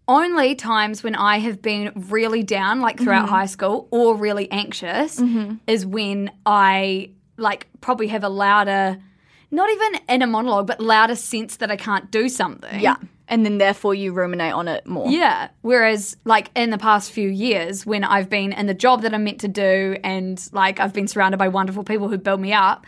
Only 0.08 0.56
times 0.56 1.02
when 1.02 1.16
I 1.16 1.38
have 1.38 1.62
been 1.62 1.92
really 1.96 2.44
down, 2.44 2.82
like 2.82 3.00
throughout 3.00 3.26
Mm-hmm. 3.26 3.34
high 3.36 3.46
school, 3.46 3.88
or 3.90 4.16
really 4.18 4.52
anxious, 4.52 5.22
is 5.66 5.86
when 5.86 6.30
I 6.46 7.12
like 7.38 7.68
probably 7.80 8.08
have 8.08 8.24
a 8.24 8.30
louder, 8.30 8.98
not 9.50 9.70
even 9.70 10.02
in 10.10 10.22
a 10.22 10.28
monologue, 10.28 10.68
but 10.68 10.82
louder 10.82 11.16
sense 11.16 11.58
that 11.58 11.72
I 11.72 11.78
can't 11.78 12.12
do 12.12 12.28
something. 12.28 12.80
yeah. 12.82 12.96
And 13.30 13.46
then 13.46 13.58
therefore 13.58 13.96
you 13.96 14.12
ruminate 14.12 14.52
on 14.52 14.68
it 14.68 14.86
more. 14.86 15.10
Yeah. 15.10 15.48
Whereas, 15.62 16.18
like, 16.26 16.52
in 16.58 16.70
the 16.72 16.78
past 16.78 17.10
few 17.12 17.30
years, 17.30 17.86
when 17.86 18.04
I've 18.04 18.30
been 18.30 18.52
in 18.52 18.66
the 18.68 18.74
job 18.74 19.02
that 19.04 19.14
I'm 19.14 19.24
meant 19.24 19.40
to 19.42 19.48
do 19.48 19.96
and, 20.04 20.46
like, 20.52 20.82
I've 20.82 20.92
been 20.94 21.08
surrounded 21.08 21.38
by 21.38 21.48
wonderful 21.48 21.86
people 21.86 22.10
who 22.10 22.18
build 22.18 22.42
me 22.42 22.52
up, 22.52 22.86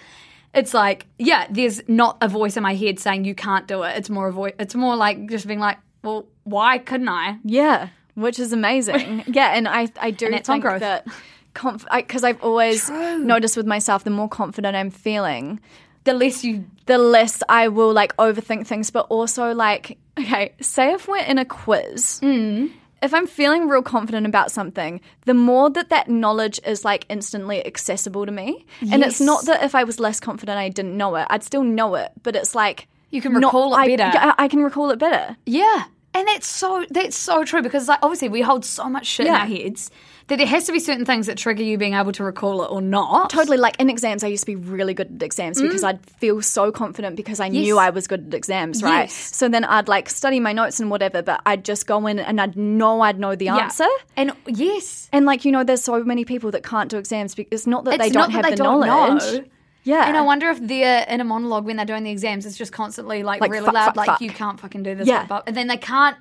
it's 0.56 0.74
like, 0.74 1.06
yeah, 1.20 1.48
there's 1.50 1.82
not 1.88 2.18
a 2.22 2.28
voice 2.28 2.58
in 2.58 2.64
my 2.64 2.74
head 2.76 3.00
saying 3.00 3.26
you 3.26 3.36
can't 3.36 3.68
do 3.68 3.84
it. 3.84 3.98
It's 3.98 4.10
more 4.10 4.28
a 4.28 4.32
voice, 4.32 4.54
it's 4.60 4.76
more 4.76 4.96
like 4.96 5.30
just 5.30 5.48
being 5.48 5.60
like, 5.60 5.78
well, 6.04 6.26
why 6.44 6.78
couldn't 6.78 7.10
I? 7.10 7.38
Yeah, 7.44 7.90
which 8.16 8.40
is 8.40 8.54
amazing. 8.54 9.24
yeah, 9.28 9.54
and 9.56 9.68
I 9.68 9.90
I 10.00 10.12
do 10.12 10.28
And 10.28 10.46
think 10.46 10.64
growth. 10.64 10.80
that 10.82 11.06
because 11.54 12.24
I've 12.24 12.42
always 12.44 12.90
noticed 12.90 13.56
with 13.58 13.66
myself, 13.66 14.04
the 14.04 14.10
more 14.10 14.28
confident 14.30 14.76
I'm 14.76 14.90
feeling, 14.92 15.60
The 16.04 16.14
less 16.14 16.44
you. 16.44 16.66
the 16.86 16.98
less 16.98 17.42
I 17.50 17.70
will 17.70 17.94
like 17.94 18.16
overthink 18.18 18.68
things. 18.68 18.92
But 18.92 19.08
also 19.10 19.54
like, 19.54 19.98
okay, 20.20 20.54
say 20.62 20.94
if 20.94 21.08
we're 21.08 21.24
in 21.24 21.38
a 21.38 21.46
quiz 21.46 22.20
Mm. 22.22 22.72
If 23.06 23.14
I'm 23.14 23.28
feeling 23.28 23.68
real 23.70 23.82
confident 23.82 24.26
about 24.26 24.52
something, 24.52 25.00
the 25.26 25.34
more 25.34 25.70
that 25.70 25.90
that 25.90 26.10
knowledge 26.10 26.60
is 26.66 26.84
like 26.84 27.06
instantly 27.10 27.66
accessible 27.66 28.26
to 28.26 28.32
me. 28.32 28.66
And 28.92 29.04
it's 29.04 29.22
not 29.22 29.46
that 29.46 29.64
if 29.64 29.76
I 29.76 29.84
was 29.84 30.00
less 30.00 30.20
confident 30.20 30.58
I 30.58 30.70
didn't 30.70 30.98
know 30.98 31.16
it, 31.16 31.28
I'd 31.30 31.44
still 31.44 31.64
know 31.64 31.96
it, 31.96 32.12
but 32.24 32.36
it's 32.36 32.54
like 32.56 32.88
You 33.12 33.22
can 33.22 33.32
not- 33.34 33.44
recall 33.54 33.74
it 33.74 33.78
I- 33.78 33.88
better. 33.96 34.12
yeah, 34.14 34.34
I 34.38 34.48
can 34.48 34.62
recall 34.64 34.90
it 34.92 35.00
better. 35.00 35.38
Yeah. 35.46 35.84
And 36.14 36.28
that's 36.30 36.48
so 36.48 36.86
that's 36.90 37.18
so 37.18 37.44
true 37.44 37.62
because 37.62 37.90
like 37.90 38.00
obviously 38.02 38.30
we 38.30 38.42
hold 38.42 38.64
so 38.64 38.90
much 38.90 39.06
shit 39.06 39.28
in 39.28 39.34
our 39.34 39.46
heads 39.46 39.92
that 40.28 40.38
there 40.38 40.48
has 40.48 40.66
to 40.66 40.72
be 40.72 40.80
certain 40.80 41.06
things 41.06 41.28
that 41.28 41.38
trigger 41.38 41.62
you 41.62 41.78
being 41.78 41.94
able 41.94 42.12
to 42.14 42.24
recall 42.24 42.64
it 42.64 42.72
or 42.72 42.82
not. 42.82 43.30
Totally. 43.30 43.58
Like 43.58 43.80
in 43.80 43.90
exams, 43.92 44.24
I 44.24 44.28
used 44.28 44.42
to 44.42 44.48
be 44.48 44.56
really 44.56 44.94
good 44.96 45.16
at 45.18 45.24
exams 45.24 45.62
because 45.62 45.84
I'd 45.84 46.04
feel 46.18 46.42
so 46.42 46.72
confident 46.72 47.16
because 47.16 47.40
I 47.40 47.48
knew 47.50 47.76
Mm. 47.76 47.80
I 47.80 47.90
was 47.92 48.08
good 48.08 48.28
at 48.30 48.34
exams, 48.34 48.82
right? 48.82 49.02
Yes. 49.02 49.14
So 49.36 49.48
then 49.50 49.64
I'd 49.66 49.88
like 49.88 50.10
study 50.10 50.40
my 50.40 50.52
notes 50.52 50.80
and 50.80 50.90
whatever, 50.90 51.22
but 51.22 51.42
I'd 51.46 51.64
just 51.64 51.86
go 51.86 52.08
in 52.08 52.18
and 52.18 52.42
I'd 52.42 52.56
know 52.58 53.02
I'd 53.02 53.20
know 53.20 53.36
the 53.36 53.46
Yeah. 53.46 53.58
answer. 53.58 53.88
And 54.18 54.34
yes. 54.48 55.10
And 55.14 55.28
like, 55.28 55.46
you 55.46 55.52
know, 55.52 55.64
there's 55.64 55.84
so 55.84 56.04
many 56.04 56.26
people 56.26 56.50
that 56.52 56.64
can't 56.64 56.90
do 56.90 56.98
exams 56.98 57.36
because 57.36 57.60
it's 57.62 57.68
not 57.68 57.84
that 57.86 58.00
they 58.00 58.10
don't 58.10 58.32
have 58.32 58.46
they 58.46 58.52
the 58.52 58.56
don't 58.58 58.86
knowledge. 58.88 59.22
know. 59.34 59.44
Yeah. 59.84 60.08
And 60.08 60.18
I 60.18 60.22
wonder 60.24 60.50
if 60.50 60.58
they're 60.60 61.06
in 61.08 61.22
a 61.22 61.24
monologue 61.24 61.66
when 61.66 61.76
they're 61.76 61.86
doing 61.86 62.04
the 62.04 62.10
exams, 62.10 62.48
it's 62.48 62.58
just 62.58 62.72
constantly 62.72 63.22
like, 63.22 63.42
Like, 63.42 63.52
really 63.52 63.66
fuck, 63.66 63.76
loud, 63.76 63.86
fuck, 63.86 63.96
like 63.98 64.08
fuck. 64.08 64.22
you 64.22 64.32
can't 64.32 64.60
fucking 64.60 64.82
do 64.82 64.96
this, 64.96 65.08
Yeah. 65.08 65.42
and 65.46 65.56
then 65.56 65.68
they 65.68 65.78
can't 65.78 66.18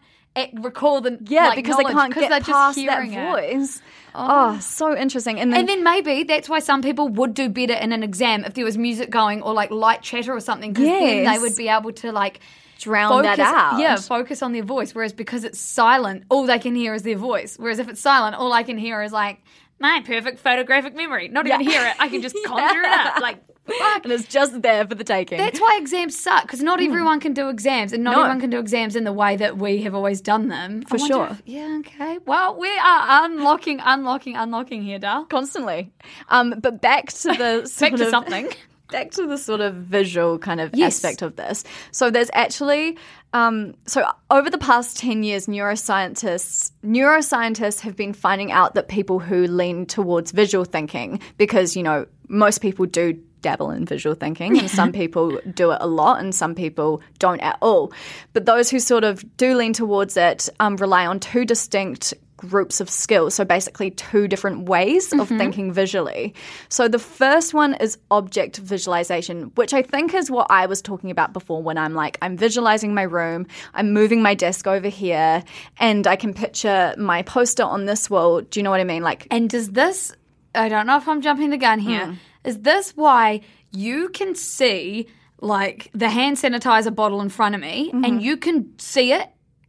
recall 0.55 1.01
the 1.01 1.19
yeah, 1.27 1.49
like, 1.49 1.57
because 1.57 1.77
they 1.77 1.85
can't 1.85 2.15
get 2.15 2.29
they're 2.29 2.41
past 2.41 2.79
just 2.79 2.87
that 2.87 3.33
voice. 3.33 3.81
Oh. 4.15 4.55
oh. 4.55 4.59
so 4.61 4.97
interesting. 4.97 5.41
And 5.41 5.53
then, 5.53 5.61
And 5.61 5.69
then 5.69 5.85
maybe 5.85 6.23
that's 6.25 6.49
why 6.49 6.61
some 6.61 6.83
people 6.83 7.09
would 7.09 7.35
do 7.35 7.49
better 7.49 7.75
in 7.75 7.93
an 7.93 8.03
exam 8.03 8.45
if 8.45 8.55
there 8.55 8.65
was 8.65 8.77
music 8.77 9.11
going 9.11 9.43
or 9.43 9.53
like 9.53 9.71
light 9.71 10.03
chatter 10.03 10.33
or 10.33 10.41
something, 10.41 10.73
because 10.73 10.89
then 10.89 11.25
they 11.25 11.39
would 11.39 11.57
be 11.57 11.69
able 11.69 11.93
to 11.93 12.13
like 12.13 12.41
Drown 12.81 13.23
that 13.23 13.39
out. 13.39 13.81
Yeah, 13.81 13.97
focus 13.97 14.43
on 14.43 14.53
their 14.53 14.63
voice. 14.63 14.95
Whereas 14.95 15.13
because 15.13 15.45
it's 15.45 15.61
silent, 15.61 16.25
all 16.29 16.45
they 16.45 16.59
can 16.59 16.75
hear 16.75 16.93
is 16.93 17.03
their 17.03 17.17
voice. 17.17 17.57
Whereas 17.57 17.79
if 17.79 17.89
it's 17.89 18.01
silent, 18.01 18.37
all 18.37 18.53
I 18.53 18.63
can 18.63 18.77
hear 18.77 19.03
is 19.03 19.13
like 19.13 19.41
my 19.79 20.03
perfect 20.05 20.39
photographic 20.39 20.95
memory. 20.95 21.29
Not 21.29 21.47
even 21.47 21.61
hear 21.61 21.87
it. 21.87 21.95
I 21.99 22.09
can 22.09 22.21
just 22.21 22.37
conjure 22.47 22.83
it 22.83 22.87
up. 22.87 23.21
Like 23.21 23.39
fuck. 23.67 24.05
and 24.05 24.13
it's 24.13 24.27
just 24.27 24.61
there 24.63 24.87
for 24.87 24.95
the 24.95 25.05
taking. 25.05 25.39
That's 25.39 25.61
why 25.61 25.79
exams 25.81 26.19
suck 26.19 26.43
because 26.43 26.63
not 26.63 26.81
everyone 26.81 27.21
can 27.21 27.33
do 27.33 27.49
exams, 27.49 27.93
and 27.93 28.05
not 28.05 28.15
Hmm. 28.15 28.17
No. 28.21 28.23
everyone 28.25 28.41
can 28.41 28.51
do 28.51 28.59
exams 28.59 28.97
in 28.97 29.05
the 29.05 29.13
way 29.13 29.37
that 29.37 29.57
we 29.59 29.83
have 29.83 29.95
always 29.95 30.21
done 30.21 30.49
them. 30.49 30.83
For 30.83 30.97
I 30.97 30.99
wonder 31.01 31.15
sure. 31.15 31.29
if- 31.33 31.43
yeah. 31.47 31.77
Okay. 31.81 32.19
Well, 32.27 32.57
we 32.59 32.69
are 32.69 33.25
unlocking, 33.25 33.81
unlocking, 33.85 34.37
unlocking 34.37 34.83
here, 34.83 34.99
Dal. 34.99 35.25
constantly. 35.25 35.93
Um, 36.29 36.55
but 36.61 36.81
back 36.81 37.07
to 37.13 37.29
the 37.29 37.67
sort 37.67 37.91
Back 37.93 37.99
to 37.99 38.05
of- 38.05 38.11
something. 38.11 38.49
Back 38.91 39.11
to 39.13 39.27
the 39.27 39.39
sort 39.39 39.61
of 39.63 39.75
visual 39.75 40.39
kind 40.39 40.61
of 40.61 40.71
Yes. 40.75 40.97
aspect 41.03 41.23
of 41.23 41.35
this. 41.37 41.65
So 41.91 42.11
there's 42.11 42.31
actually 42.35 42.97
um, 43.33 43.75
so 43.87 44.07
over 44.31 44.51
the 44.51 44.59
past 44.59 44.99
ten 44.99 45.23
years, 45.25 45.47
neuroscientists 45.49 46.71
neuroscientists 46.85 47.81
have 47.81 47.97
been 47.97 48.13
finding 48.13 48.53
out 48.53 48.75
that 48.75 48.89
people 48.89 49.19
who 49.19 49.47
lean 49.47 49.87
towards 49.87 50.31
visual 50.33 50.65
thinking, 50.65 51.19
because 51.39 51.75
you 51.77 51.83
know 51.83 52.07
most 52.29 52.61
people 52.61 52.87
do 52.87 53.19
dabble 53.45 53.71
in 53.71 53.85
visual 53.85 54.15
thinking 54.15 54.59
and 54.59 54.71
some 54.71 54.91
people 54.91 55.39
do 55.55 55.71
it 55.71 55.79
a 55.81 55.87
lot 55.87 56.19
and 56.19 56.35
some 56.35 56.55
people 56.55 57.01
don't 57.19 57.41
at 57.41 57.57
all 57.61 57.93
but 58.33 58.47
those 58.47 58.71
who 58.71 58.81
sort 58.81 59.05
of 59.05 59.25
do 59.37 59.55
lean 59.55 59.73
towards 59.73 60.17
it 60.17 60.49
um, 60.61 60.77
rely 60.77 61.07
on 61.07 61.21
two 61.21 61.45
distinct 61.45 62.15
groups 62.37 62.81
of 62.81 62.91
skills. 62.91 63.35
So 63.35 63.45
basically, 63.45 63.91
two 63.91 64.29
different 64.29 64.69
ways 64.69 65.13
of 65.13 65.29
thinking 65.29 65.73
visually. 65.73 66.35
So 66.69 66.89
the 66.89 66.99
first 66.99 67.55
one 67.55 67.75
is 67.75 67.99
object 68.11 68.59
visualization, 68.59 69.53
which 69.55 69.73
I 69.73 69.83
think 69.83 70.15
is 70.15 70.31
what 70.31 70.47
I 70.51 70.67
was 70.67 70.83
talking 70.83 71.11
about 71.11 71.33
before 71.33 71.63
when 71.63 71.79
I'm 71.79 71.95
like, 71.95 72.19
I'm 72.23 72.37
visualizing 72.37 72.95
my 72.95 73.03
room, 73.03 73.47
I'm 73.73 73.93
moving 73.93 74.23
my 74.23 74.35
desk 74.35 74.67
over 74.67 74.89
here, 74.89 75.43
and 75.79 76.07
I 76.07 76.17
can 76.17 76.35
picture 76.35 76.95
my 76.99 77.23
poster 77.23 77.63
on 77.63 77.87
this 77.87 78.11
wall. 78.11 78.41
Do 78.41 78.61
you 78.61 78.65
know 78.65 78.71
what 78.71 78.81
I 78.81 78.85
mean? 78.85 79.03
Like, 79.03 79.27
And 79.31 79.49
does 79.49 79.71
this, 79.71 80.13
I 80.55 80.69
don't 80.69 80.87
know 80.87 80.97
if 80.97 81.09
I'm 81.09 81.23
jumping 81.23 81.51
the 81.51 81.57
gun 81.57 81.79
here, 81.79 82.17
is 82.45 82.59
this 82.61 82.93
why 82.97 83.41
you 83.73 84.09
can 84.11 84.35
see 84.35 85.07
like 85.41 85.91
the 85.95 86.09
hand 86.09 86.37
sanitizer 86.37 86.95
bottle 86.95 87.21
in 87.21 87.29
front 87.29 87.55
of 87.55 87.61
me 87.61 87.91
and 87.93 88.23
you 88.23 88.37
can 88.37 88.79
see 88.79 89.13
it 89.13 89.29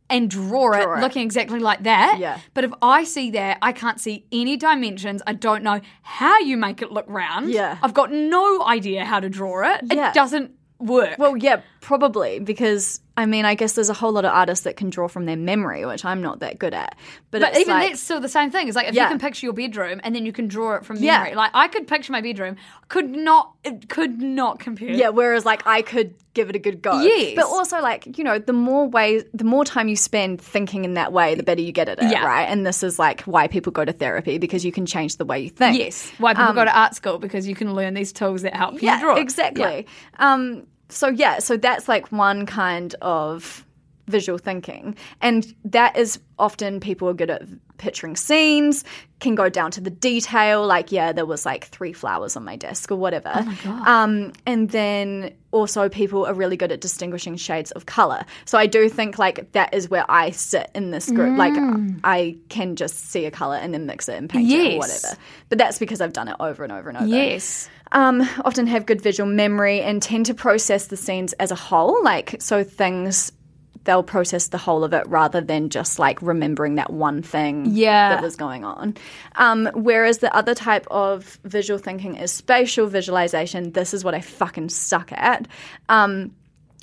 and 0.09 0.29
draw, 0.29 0.71
it, 0.73 0.85
Mm-hmm. 0.85 0.99
It. 0.99 1.01
looking 1.01 1.23
exactly 1.23 1.59
like 1.59 1.83
that? 1.83 2.17
Yeah. 2.19 2.39
But 2.53 2.63
if 2.63 2.71
I 2.81 3.03
see 3.03 3.31
that, 3.31 3.57
I 3.61 3.71
can't 3.71 3.99
see 3.99 4.25
any 4.31 4.55
dimensions. 4.55 5.21
I 5.25 5.33
don't 5.33 5.63
know 5.63 5.81
how 6.03 6.37
you 6.39 6.57
make 6.57 6.81
it 6.83 6.91
look 6.91 7.05
round. 7.07 7.49
Yeah. 7.49 7.77
I've 7.81 7.93
got 7.95 8.11
no 8.11 8.63
idea 8.63 9.03
how 9.03 9.19
to 9.19 9.29
draw 9.29 9.73
it. 9.73 9.81
Yeah. 9.91 10.09
It 10.09 10.13
doesn't 10.13 10.51
work. 10.79 11.17
well, 11.17 11.35
yeah, 11.35 11.61
probably 11.85 12.39
because 12.39 12.99
I 13.17 13.25
mean, 13.25 13.45
I 13.45 13.55
guess 13.55 13.73
there's 13.73 13.89
a 13.89 13.93
whole 13.93 14.11
lot 14.11 14.25
of 14.25 14.33
artists 14.33 14.65
that 14.65 14.75
can 14.75 14.89
draw 14.89 15.07
from 15.07 15.23
their 15.25 15.37
memory, 15.37 15.85
which 15.85 16.03
I'm 16.03 16.21
not 16.21 16.39
that 16.39 16.59
good 16.59 16.73
at. 16.73 16.97
But, 17.31 17.39
But 17.39 17.57
even 17.57 17.73
like, 17.73 17.89
that's 17.91 18.01
still 18.01 18.19
the 18.19 18.27
same 18.27 18.51
thing. 18.51 18.67
It's 18.67 18.75
like 18.75 18.89
if 18.89 18.93
Yeah. 18.93 19.03
you 19.03 19.09
can 19.09 19.19
picture 19.19 19.45
your 19.45 19.53
bedroom 19.53 20.01
and 20.03 20.13
then 20.13 20.25
you 20.25 20.33
can 20.33 20.47
draw 20.49 20.75
it 20.75 20.83
from 20.83 20.97
Yeah. 20.97 21.19
memory. 21.19 21.35
Like 21.35 21.51
I 21.53 21.69
could 21.69 21.87
picture 21.87 22.11
my 22.11 22.19
bedroom, 22.19 22.57
could 22.89 23.09
not, 23.15 23.53
it 23.63 23.87
could 23.87 24.21
not 24.21 24.59
compare. 24.59 24.89
Yeah, 24.89 25.09
whereas 25.09 25.45
like 25.45 25.65
I 25.65 25.81
could 25.81 26.13
give 26.33 26.49
it 26.49 26.57
a 26.57 26.59
good 26.59 26.81
go. 26.81 26.99
Yes. 27.03 27.35
But 27.37 27.45
also 27.45 27.79
like, 27.81 28.17
you 28.17 28.25
know, 28.25 28.37
the 28.37 28.51
more 28.51 28.85
ways 28.89 29.23
the 29.33 29.45
more 29.45 29.63
time 29.63 29.87
you 29.87 29.95
spend 29.95 30.41
thinking 30.41 30.83
in 30.83 30.95
that 30.95 31.13
way, 31.13 31.35
the 31.35 31.43
better 31.43 31.61
you 31.61 31.71
get 31.71 31.87
at 31.87 31.99
it, 32.03 32.11
Yeah. 32.11 32.25
right? 32.25 32.49
And 32.49 32.65
this 32.65 32.83
is 32.83 32.99
like 32.99 33.21
why 33.21 33.47
people 33.47 33.71
go 33.71 33.85
to 33.85 33.93
therapy 33.93 34.39
because 34.39 34.65
you 34.65 34.73
can 34.73 34.85
change 34.85 35.15
the 35.15 35.25
way 35.25 35.39
you 35.39 35.49
think. 35.49 35.77
Yes. 35.79 36.11
Why 36.17 36.33
people 36.33 36.51
go 36.51 36.65
to 36.65 36.77
art 36.77 36.95
school 36.95 37.17
because 37.19 37.47
you 37.47 37.55
can 37.55 37.73
learn 37.75 37.93
these 37.93 38.11
tools 38.11 38.41
that 38.41 38.55
help 38.57 38.73
you 38.73 38.79
Yeah, 38.89 38.99
draw. 38.99 39.15
exactly. 39.15 39.87
Um 40.19 40.67
so 40.89 41.07
yeah, 41.07 41.39
so 41.39 41.57
that's 41.57 41.87
like 41.87 42.11
one 42.11 42.45
kind 42.45 42.95
of 43.01 43.64
visual 44.07 44.37
thinking. 44.37 44.95
And 45.21 45.53
that 45.65 45.97
is 45.97 46.19
often 46.37 46.79
people 46.79 47.07
are 47.09 47.13
good 47.13 47.29
at 47.29 47.43
picturing 47.77 48.15
scenes, 48.15 48.83
can 49.19 49.35
go 49.35 49.49
down 49.49 49.71
to 49.71 49.81
the 49.81 49.89
detail, 49.89 50.65
like, 50.65 50.91
yeah, 50.91 51.11
there 51.11 51.25
was 51.25 51.45
like 51.45 51.65
three 51.65 51.91
flowers 51.93 52.35
on 52.35 52.43
my 52.43 52.55
desk 52.55 52.91
or 52.91 52.95
whatever. 52.95 53.31
Oh 53.33 53.43
my 53.43 53.55
God. 53.63 53.87
Um, 53.87 54.33
and 54.45 54.69
then 54.69 55.33
also 55.51 55.87
people 55.89 56.25
are 56.25 56.33
really 56.33 56.57
good 56.57 56.71
at 56.71 56.81
distinguishing 56.81 57.35
shades 57.37 57.71
of 57.71 57.85
color. 57.85 58.25
So 58.45 58.57
I 58.57 58.65
do 58.65 58.89
think 58.89 59.17
like 59.17 59.51
that 59.53 59.73
is 59.73 59.89
where 59.89 60.05
I 60.09 60.31
sit 60.31 60.69
in 60.75 60.91
this 60.91 61.09
group. 61.09 61.37
Like 61.37 61.53
I 62.03 62.37
can 62.49 62.75
just 62.75 63.09
see 63.09 63.25
a 63.25 63.31
color 63.31 63.55
and 63.55 63.73
then 63.73 63.85
mix 63.85 64.07
it 64.09 64.15
and 64.15 64.29
paint 64.29 64.49
it 64.51 64.75
or 64.75 64.77
whatever. 64.79 65.17
But 65.49 65.57
that's 65.57 65.79
because 65.79 66.01
I've 66.01 66.13
done 66.13 66.27
it 66.27 66.35
over 66.39 66.63
and 66.63 66.71
over 66.73 66.89
and 66.89 66.97
over 66.97 67.07
Yes. 67.07 67.69
um, 67.93 68.21
often 68.43 68.67
have 68.67 68.85
good 68.85 69.01
visual 69.01 69.29
memory 69.29 69.81
and 69.81 70.01
tend 70.01 70.25
to 70.27 70.33
process 70.33 70.87
the 70.87 70.97
scenes 70.97 71.33
as 71.33 71.51
a 71.51 71.55
whole. 71.55 72.03
Like, 72.03 72.35
so 72.39 72.63
things, 72.63 73.31
they'll 73.85 74.03
process 74.03 74.47
the 74.47 74.57
whole 74.57 74.83
of 74.83 74.93
it 74.93 75.07
rather 75.07 75.41
than 75.41 75.69
just 75.69 75.97
like 75.97 76.21
remembering 76.21 76.75
that 76.75 76.91
one 76.91 77.21
thing 77.21 77.65
Yeah. 77.69 78.09
that 78.09 78.21
was 78.21 78.35
going 78.35 78.65
on. 78.65 78.95
Um, 79.35 79.69
whereas 79.73 80.19
the 80.19 80.35
other 80.35 80.53
type 80.53 80.85
of 80.91 81.39
visual 81.43 81.79
thinking 81.79 82.15
is 82.15 82.31
spatial 82.31 82.87
visualization. 82.87 83.71
This 83.71 83.93
is 83.93 84.03
what 84.03 84.13
I 84.13 84.21
fucking 84.21 84.69
suck 84.69 85.11
at. 85.13 85.47
Um, 85.87 86.35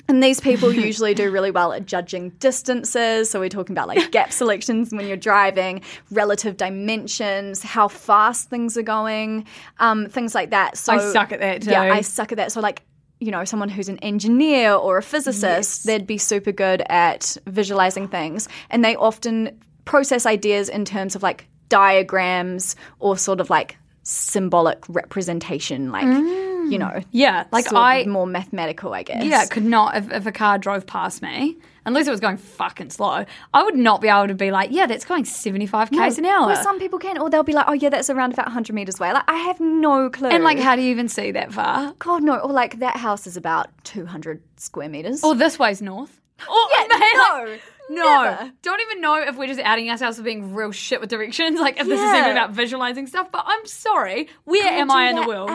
and 0.09 0.21
these 0.21 0.41
people 0.41 0.73
usually 0.73 1.13
do 1.13 1.31
really 1.31 1.51
well 1.51 1.71
at 1.71 1.85
judging 1.85 2.29
distances. 2.39 3.29
So 3.29 3.39
we're 3.39 3.47
talking 3.49 3.73
about 3.73 3.87
like 3.87 4.11
gap 4.11 4.33
selections 4.33 4.91
when 4.91 5.07
you're 5.07 5.15
driving, 5.15 5.81
relative 6.11 6.57
dimensions, 6.57 7.61
how 7.63 7.87
fast 7.87 8.49
things 8.49 8.77
are 8.77 8.81
going, 8.83 9.45
um, 9.79 10.07
things 10.09 10.35
like 10.35 10.49
that. 10.49 10.77
So 10.77 10.93
I 10.93 11.11
suck 11.13 11.31
at 11.31 11.39
that 11.39 11.61
too. 11.61 11.71
Yeah. 11.71 11.81
I 11.81 12.01
suck 12.01 12.31
at 12.31 12.37
that. 12.37 12.51
So 12.51 12.59
like, 12.59 12.81
you 13.23 13.31
know, 13.31 13.45
someone 13.45 13.69
who's 13.69 13.89
an 13.89 13.97
engineer 13.99 14.73
or 14.73 14.97
a 14.97 15.03
physicist, 15.03 15.85
they'd 15.85 16.05
be 16.05 16.17
super 16.17 16.51
good 16.51 16.83
at 16.89 17.37
visualizing 17.47 18.07
things, 18.07 18.47
and 18.69 18.83
they 18.83 18.95
often 18.95 19.59
process 19.85 20.25
ideas 20.25 20.69
in 20.69 20.85
terms 20.85 21.15
of 21.15 21.23
like 21.23 21.47
diagrams 21.69 22.75
or 22.99 23.17
sort 23.17 23.39
of 23.39 23.49
like 23.49 23.77
symbolic 24.03 24.83
representation, 24.89 25.91
like 25.91 26.05
mm. 26.05 26.52
You 26.71 26.77
hmm. 26.77 26.83
know, 26.83 27.03
Yeah. 27.11 27.45
Like 27.51 27.71
I, 27.73 28.03
more 28.05 28.27
mathematical, 28.27 28.93
I 28.93 29.03
guess. 29.03 29.23
yeah, 29.25 29.45
could 29.45 29.63
not, 29.65 29.97
if, 29.97 30.11
if 30.11 30.25
a 30.25 30.31
car 30.31 30.57
drove 30.57 30.85
past 30.85 31.21
me, 31.21 31.57
unless 31.85 32.07
it 32.07 32.11
was 32.11 32.19
going 32.19 32.37
fucking 32.37 32.89
slow, 32.89 33.25
I 33.53 33.63
would 33.63 33.75
not 33.75 34.01
be 34.01 34.07
able 34.07 34.27
to 34.27 34.33
be 34.33 34.51
like, 34.51 34.71
yeah, 34.71 34.85
that's 34.85 35.05
going 35.05 35.25
75 35.25 35.91
k's 35.91 36.17
an 36.17 36.25
hour. 36.25 36.47
Well, 36.47 36.63
some 36.63 36.79
people 36.79 36.99
can, 36.99 37.17
or 37.17 37.29
they'll 37.29 37.43
be 37.43 37.53
like, 37.53 37.65
"Oh 37.67 37.73
yeah, 37.73 37.89
that's 37.89 38.09
around 38.09 38.33
about 38.33 38.47
100 38.47 38.73
meters 38.73 38.99
away." 38.99 39.13
Like 39.13 39.23
I 39.27 39.37
have 39.37 39.59
no 39.59 40.09
clue. 40.09 40.29
and 40.29 40.43
like, 40.43 40.59
how 40.59 40.75
do 40.75 40.81
you 40.81 40.91
even 40.91 41.07
see 41.07 41.31
that 41.31 41.51
far? 41.53 41.93
God 41.99 42.23
no, 42.23 42.37
or 42.37 42.51
like 42.51 42.79
that 42.79 42.97
house 42.97 43.27
is 43.27 43.37
about 43.37 43.69
200 43.83 44.41
square 44.57 44.89
meters. 44.89 45.23
Or 45.23 45.35
this 45.35 45.59
way's 45.59 45.81
north. 45.81 46.19
Or, 46.49 46.55
Yeah, 46.71 46.87
no, 46.89 47.51
like, 47.51 47.61
no. 47.89 48.23
never. 48.23 48.51
Don't 48.61 48.81
even 48.81 49.01
know 49.01 49.21
if 49.21 49.35
we're 49.37 49.47
just 49.47 49.59
outing 49.59 49.89
ourselves 49.89 50.17
for 50.17 50.23
being 50.23 50.53
real 50.53 50.71
shit 50.71 51.01
with 51.01 51.09
directions. 51.09 51.59
Like 51.63 51.79
if 51.79 51.87
this 51.87 51.99
is 51.99 52.05
Yeah. 52.05 52.19
even 52.19 52.31
about 52.31 52.51
visualizing 52.51 53.07
stuff. 53.07 53.31
But 53.31 53.43
I'm 53.45 53.65
sorry. 53.65 54.27
Where 54.45 54.61
Can't 54.63 54.81
am 54.81 54.91
I 54.91 55.09
in 55.09 55.15
the 55.15 55.27
world? 55.27 55.49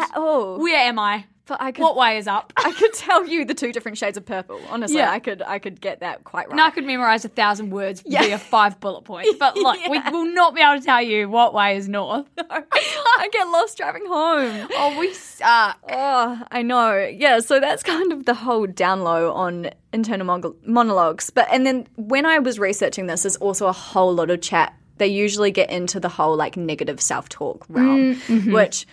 Where 0.60 0.76
am 0.76 0.98
I? 0.98 1.24
But 1.48 1.62
I 1.62 1.72
could, 1.72 1.82
what 1.82 1.96
way 1.96 2.18
is 2.18 2.28
up? 2.28 2.52
I 2.56 2.72
could 2.72 2.92
tell 2.92 3.26
you 3.26 3.44
the 3.46 3.54
two 3.54 3.72
different 3.72 3.96
shades 3.96 4.16
of 4.18 4.26
purple. 4.26 4.60
Honestly, 4.68 4.98
Yeah. 4.98 5.10
I 5.10 5.18
could 5.18 5.42
I 5.42 5.58
could 5.58 5.80
get 5.80 6.00
that 6.00 6.24
quite 6.24 6.46
right. 6.46 6.52
And 6.52 6.60
I 6.60 6.70
could 6.70 6.84
memorize 6.84 7.24
a 7.24 7.28
thousand 7.28 7.70
words 7.70 8.02
Yeah. 8.04 8.22
via 8.22 8.38
five 8.38 8.78
bullet 8.80 9.02
points. 9.04 9.30
But 9.38 9.56
look, 9.64 9.78
we 9.88 9.98
will 10.10 10.26
not 10.32 10.54
be 10.54 10.60
able 10.60 10.78
to 10.78 10.84
tell 10.84 11.02
you 11.02 11.28
what 11.28 11.54
way 11.54 11.76
is 11.76 11.88
north. 11.88 12.26
I 12.38 13.28
get 13.32 13.44
lost 13.48 13.78
driving 13.78 14.04
home. 14.06 14.68
Oh, 14.74 14.96
we 15.00 15.14
suck. 15.14 15.78
Oh, 15.90 16.42
I 16.50 16.62
know. 16.62 16.96
Yeah, 16.98 17.40
so 17.40 17.58
that's 17.60 17.82
kind 17.82 18.12
of 18.12 18.26
the 18.26 18.34
whole 18.34 18.66
down 18.66 19.00
low 19.02 19.32
on 19.32 19.70
internal 19.92 20.26
mon- 20.26 20.54
monologues. 20.66 21.30
But 21.30 21.48
and 21.50 21.66
then 21.66 21.86
when 21.96 22.26
I 22.26 22.38
was 22.38 22.58
researching 22.58 23.06
this, 23.06 23.22
there's 23.22 23.36
also 23.36 23.66
a 23.66 23.72
whole 23.72 24.14
lot 24.14 24.30
of 24.30 24.42
chat. 24.42 24.74
They 24.98 25.06
usually 25.06 25.50
get 25.50 25.70
into 25.70 25.98
the 25.98 26.08
whole 26.08 26.36
like 26.36 26.56
negative 26.56 27.00
self 27.00 27.28
talk 27.28 27.64
realm, 27.68 28.14
mm, 28.14 28.20
mm-hmm. 28.26 28.52
which 28.52 28.86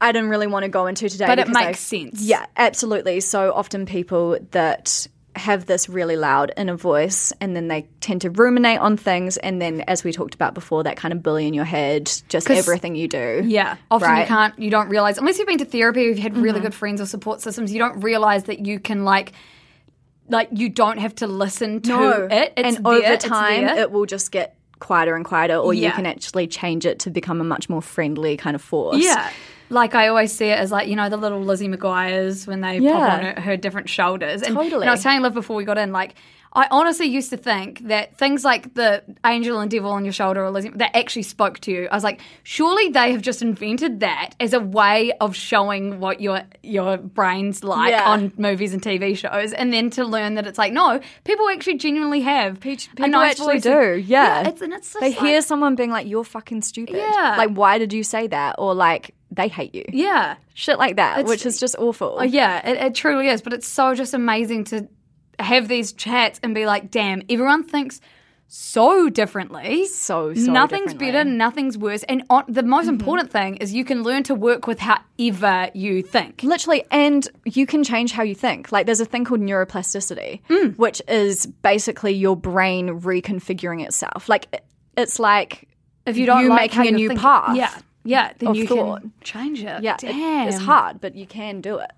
I 0.00 0.12
didn't 0.12 0.28
really 0.30 0.46
want 0.46 0.62
to 0.64 0.68
go 0.68 0.86
into 0.86 1.08
today. 1.08 1.24
Mm-hmm. 1.26 1.30
But 1.32 1.38
it 1.40 1.48
makes 1.48 1.68
I- 1.68 1.72
sense. 1.72 2.22
Yeah, 2.22 2.46
absolutely. 2.56 3.20
So 3.20 3.52
often 3.52 3.84
people 3.86 4.38
that 4.52 5.06
have 5.36 5.66
this 5.66 5.88
really 5.88 6.16
loud 6.16 6.50
inner 6.56 6.74
voice 6.76 7.32
and 7.40 7.54
then 7.54 7.68
they 7.68 7.86
tend 8.00 8.22
to 8.22 8.30
ruminate 8.30 8.80
on 8.80 8.96
things 8.96 9.36
and 9.36 9.62
then 9.62 9.82
as 9.82 10.02
we 10.02 10.10
talked 10.10 10.34
about 10.34 10.52
before 10.52 10.82
that 10.82 10.96
kind 10.96 11.12
of 11.12 11.22
bully 11.22 11.46
in 11.46 11.54
your 11.54 11.66
head 11.66 12.10
just 12.28 12.50
everything 12.50 12.96
you 12.96 13.06
do 13.06 13.42
Yeah. 13.44 13.76
Often 13.88 14.16
you 14.16 14.24
can't, 14.24 14.58
you 14.58 14.68
don't 14.70 14.88
realize, 14.88 15.16
unless 15.16 15.38
you've 15.38 15.46
been 15.46 15.58
to 15.58 15.64
therapy 15.64 16.00
or 16.00 16.08
you've 16.08 16.18
had 16.18 16.32
Mm-hmm. 16.32 16.42
really 16.42 16.60
good 16.60 16.74
friends 16.74 17.00
or 17.00 17.06
support 17.06 17.40
systems, 17.40 17.72
you 17.72 17.78
don't 17.78 18.00
realize 18.00 18.44
that 18.44 18.66
you 18.66 18.80
can, 18.80 19.04
like, 19.04 19.32
like 20.28 20.48
you 20.50 20.68
don't 20.70 20.98
have 20.98 21.14
to 21.16 21.28
listen 21.28 21.82
to 21.82 21.88
No. 21.88 22.28
it. 22.28 22.52
It's 22.56 22.76
and 22.76 22.84
there, 22.84 22.92
over 22.94 23.16
time, 23.18 23.64
it 23.78 23.92
will 23.92 24.06
just 24.06 24.32
get 24.32 24.56
quieter 24.80 25.14
and 25.14 25.24
quieter, 25.24 25.56
or 25.56 25.72
you 25.72 25.90
can 25.92 26.06
actually 26.06 26.48
change 26.48 26.84
it 26.84 27.00
to 27.00 27.10
become 27.10 27.40
a 27.40 27.44
much 27.44 27.68
more 27.68 27.82
friendly 27.82 28.36
kind 28.36 28.56
of 28.56 28.62
force. 28.62 29.02
Yeah. 29.04 29.30
Like 29.70 29.94
I 29.94 30.08
always 30.08 30.32
see 30.32 30.46
it 30.46 30.58
as 30.58 30.70
like, 30.72 30.88
you 30.88 30.96
know, 30.96 31.08
the 31.08 31.16
little 31.16 31.40
Lizzie 31.40 31.68
McGuire's 31.68 32.46
when 32.46 32.60
they 32.60 32.80
pop 32.80 33.12
on 33.12 33.20
her, 33.24 33.40
her 33.40 33.56
different 33.56 33.88
shoulders. 33.88 34.42
And, 34.42 34.54
Totally. 34.54 34.82
and 34.82 34.90
I 34.90 34.92
was 34.94 35.02
telling 35.02 35.20
Liv 35.22 35.34
before 35.34 35.56
we 35.56 35.64
got 35.64 35.78
in, 35.78 35.92
like, 35.92 36.14
I 36.50 36.66
honestly 36.70 37.04
used 37.06 37.28
to 37.30 37.36
think 37.36 37.86
that 37.88 38.16
things 38.16 38.42
like 38.42 38.72
the 38.72 39.04
angel 39.26 39.60
and 39.60 39.70
devil 39.70 39.90
on 39.90 40.06
your 40.06 40.14
shoulder 40.14 40.42
or 40.42 40.50
Lizzie 40.50 40.70
that 40.70 40.96
actually 40.96 41.22
spoke 41.24 41.58
to 41.60 41.70
you. 41.70 41.88
I 41.92 41.94
was 41.94 42.02
like, 42.02 42.22
surely 42.42 42.88
they 42.88 43.12
have 43.12 43.20
just 43.20 43.42
invented 43.42 44.00
that 44.00 44.30
as 44.40 44.54
a 44.54 44.58
way 44.60 45.12
of 45.20 45.36
showing 45.36 46.00
what 46.00 46.22
your 46.22 46.40
your 46.62 46.96
brain's 46.96 47.62
like 47.62 47.90
Yeah. 47.90 48.08
on 48.08 48.32
movies 48.38 48.72
and 48.72 48.80
TV 48.82 49.14
shows, 49.14 49.52
and 49.52 49.74
then 49.74 49.90
to 49.90 50.04
learn 50.06 50.36
that 50.36 50.46
it's 50.46 50.56
like, 50.58 50.72
no, 50.72 51.00
people 51.24 51.46
actually 51.50 51.76
genuinely 51.76 52.22
have 52.22 52.60
People 52.60 53.04
a 53.04 53.08
nice 53.08 53.32
actually 53.32 53.56
voice 53.56 53.62
do, 53.64 53.70
and- 53.78 54.04
yeah. 54.06 54.48
it's, 54.48 54.62
and 54.62 54.72
it's 54.72 54.94
They 54.94 55.10
like- 55.10 55.18
hear 55.18 55.42
someone 55.42 55.74
being 55.74 55.90
like, 55.90 56.06
"You're 56.08 56.24
fucking 56.24 56.62
stupid." 56.62 56.96
Yeah. 56.96 57.34
Like, 57.36 57.50
why 57.50 57.76
did 57.76 57.92
you 57.92 58.02
say 58.02 58.26
that? 58.26 58.54
Or 58.58 58.74
like, 58.74 59.14
they 59.38 59.48
hate 59.48 59.74
you. 59.74 59.84
yeah. 59.92 60.36
Shit 60.52 60.78
like 60.78 60.96
that, 60.96 61.20
It's- 61.20 61.28
which 61.30 61.46
is 61.46 61.58
just 61.58 61.76
awful. 61.78 62.16
Oh, 62.20 62.22
yeah, 62.24 62.68
it, 62.68 62.76
it 62.78 62.94
truly 62.94 63.28
is. 63.28 63.40
But 63.40 63.54
it's 63.54 63.66
so 63.68 63.94
just 63.94 64.12
amazing 64.12 64.64
to 64.64 64.86
have 65.38 65.68
these 65.68 65.92
chats 65.92 66.38
and 66.42 66.54
be 66.54 66.66
like, 66.66 66.90
damn, 66.90 67.22
everyone 67.30 67.62
thinks 67.64 68.00
so 68.50 69.08
differently. 69.10 69.86
So, 69.86 70.32
so 70.34 70.50
nothing's 70.50 70.92
differently. 70.94 71.12
better, 71.12 71.24
nothing's 71.28 71.76
worse. 71.78 72.02
And 72.04 72.24
on, 72.30 72.44
the 72.48 72.62
most 72.62 72.88
important 72.88 73.30
thing 73.30 73.56
is 73.58 73.72
you 73.74 73.84
can 73.84 74.02
learn 74.02 74.22
to 74.24 74.34
work 74.34 74.66
with 74.66 74.78
however 74.80 75.70
you 75.74 76.02
think. 76.02 76.42
Literally, 76.42 76.82
and 76.90 77.28
you 77.44 77.66
can 77.66 77.84
change 77.84 78.10
how 78.12 78.22
you 78.22 78.34
think. 78.34 78.72
Like, 78.72 78.86
there's 78.86 79.00
a 79.00 79.04
thing 79.04 79.24
called 79.24 79.40
neuroplasticity, 79.40 80.40
Mm. 80.48 80.76
which 80.78 81.02
is 81.06 81.46
basically 81.46 82.12
your 82.14 82.36
brain 82.36 83.00
reconfiguring 83.00 83.84
itself. 83.84 84.28
Like, 84.28 84.62
it's 84.96 85.18
like 85.18 85.68
If 86.06 86.16
you 86.16 86.24
don't 86.26 86.42
you 86.44 86.48
like 86.48 86.74
making 86.74 86.94
a 86.94 86.96
new 86.96 87.08
thinking- 87.08 87.22
path 87.22 87.54
yeah, 87.56 87.70
yeah, 88.04 88.32
then 88.38 88.54
you 88.54 88.66
thought. 88.66 89.00
can 89.02 89.12
change 89.22 89.62
it. 89.62 89.82
Yeah, 89.82 89.94
it- 89.94 90.00
damn, 90.00 90.48
it's 90.48 90.58
hard, 90.58 91.00
but 91.00 91.14
you 91.14 91.26
can 91.26 91.60
do 91.60 91.78
it. 91.78 91.90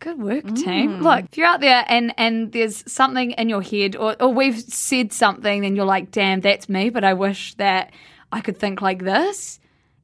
Good 0.00 0.20
work, 0.20 0.44
Mm. 0.44 0.64
team. 0.64 1.00
Look, 1.02 1.24
if 1.30 1.38
you're 1.38 1.46
out 1.46 1.60
there 1.60 1.84
and 1.88 2.12
and 2.18 2.52
there's 2.52 2.84
something 2.90 3.30
in 3.32 3.48
your 3.48 3.62
head, 3.62 3.96
or, 3.96 4.16
or 4.20 4.28
we've 4.28 4.58
said 4.60 5.12
something, 5.12 5.64
and 5.64 5.76
you're 5.76 5.86
like, 5.86 6.10
"Damn, 6.10 6.40
that's 6.40 6.68
me," 6.68 6.90
but 6.90 7.04
I 7.04 7.14
wish 7.14 7.54
that 7.54 7.90
I 8.30 8.40
could 8.40 8.58
think 8.58 8.82
like 8.82 9.02
this. 9.04 9.60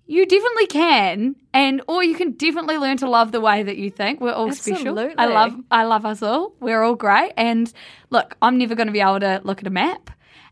You 0.06 0.26
definitely 0.26 0.66
can, 0.66 1.36
and 1.52 1.82
or 1.86 2.02
you 2.02 2.14
can 2.16 2.32
definitely 2.32 2.78
learn 2.78 2.96
to 2.96 3.08
love 3.08 3.30
the 3.30 3.40
way 3.40 3.62
that 3.62 3.76
you 3.76 3.90
think. 3.90 4.20
We're 4.20 4.32
all 4.32 4.50
special. 4.52 4.98
I 4.98 5.26
love, 5.26 5.54
I 5.70 5.84
love 5.84 6.04
us 6.04 6.20
all. 6.22 6.52
We're 6.58 6.82
all 6.82 6.96
great. 6.96 7.32
And 7.36 7.72
look, 8.10 8.36
I'm 8.42 8.58
never 8.58 8.74
going 8.74 8.88
to 8.88 8.92
be 8.92 9.00
able 9.00 9.20
to 9.20 9.40
look 9.44 9.60
at 9.60 9.68
a 9.68 9.70
map, 9.70 10.10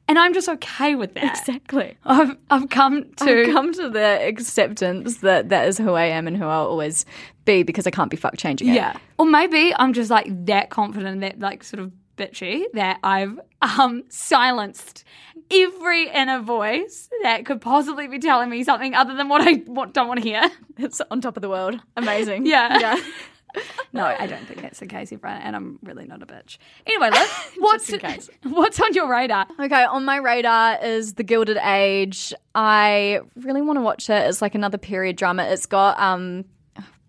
and 0.08 0.18
I'm 0.18 0.32
just 0.34 0.48
okay 0.48 0.94
with 0.94 1.14
that. 1.14 1.38
Exactly. 1.38 1.96
I've 2.04 2.36
I've 2.50 2.68
come 2.70 3.04
to 3.18 3.42
I've 3.46 3.52
come 3.52 3.72
to 3.74 3.88
the 3.90 4.26
acceptance 4.26 5.18
that 5.18 5.50
that 5.50 5.68
is 5.68 5.78
who 5.78 5.92
I 5.92 6.04
am 6.04 6.26
and 6.26 6.36
who 6.36 6.44
I'll 6.44 6.66
always 6.66 7.04
be 7.44 7.62
because 7.62 7.86
I 7.86 7.90
can't 7.90 8.10
be 8.10 8.16
fucked 8.16 8.38
changing 8.38 8.68
it. 8.68 8.74
Yeah. 8.74 8.96
Or 9.18 9.26
maybe 9.26 9.74
I'm 9.76 9.92
just 9.92 10.10
like 10.10 10.46
that 10.46 10.70
confident, 10.70 11.20
that 11.20 11.38
like 11.38 11.62
sort 11.62 11.80
of 11.80 11.92
bitchy 12.16 12.64
that 12.74 12.98
I've 13.04 13.38
um 13.62 14.02
silenced 14.08 15.04
every 15.50 16.08
inner 16.10 16.40
voice 16.40 17.08
that 17.22 17.46
could 17.46 17.60
possibly 17.60 18.06
be 18.08 18.18
telling 18.18 18.50
me 18.50 18.64
something 18.64 18.94
other 18.94 19.14
than 19.14 19.28
what 19.28 19.40
I 19.46 19.54
don't 19.54 20.08
want 20.08 20.22
to 20.22 20.28
hear. 20.28 20.42
It's 20.78 21.00
on 21.10 21.20
top 21.20 21.36
of 21.36 21.42
the 21.42 21.48
world. 21.48 21.80
Amazing. 21.96 22.46
Yeah. 22.46 22.78
Yeah. 22.78 22.96
No, 23.92 24.04
I 24.04 24.26
don't 24.26 24.46
think 24.46 24.60
that's 24.62 24.80
the 24.80 24.86
case, 24.86 25.12
everyone, 25.12 25.40
and 25.40 25.56
I'm 25.56 25.78
really 25.82 26.06
not 26.06 26.22
a 26.22 26.26
bitch. 26.26 26.58
Anyway, 26.86 27.10
Liv, 27.10 27.52
what's 27.58 27.90
case. 27.90 28.28
what's 28.44 28.80
on 28.80 28.92
your 28.94 29.08
radar? 29.08 29.46
Okay, 29.58 29.84
on 29.84 30.04
my 30.04 30.16
radar 30.18 30.78
is 30.84 31.14
The 31.14 31.22
Gilded 31.24 31.56
Age. 31.56 32.32
I 32.54 33.20
really 33.36 33.62
want 33.62 33.78
to 33.78 33.82
watch 33.82 34.10
it. 34.10 34.28
It's 34.28 34.42
like 34.42 34.54
another 34.54 34.78
period 34.78 35.16
drama. 35.16 35.44
It's 35.44 35.66
got 35.66 35.98
um 35.98 36.44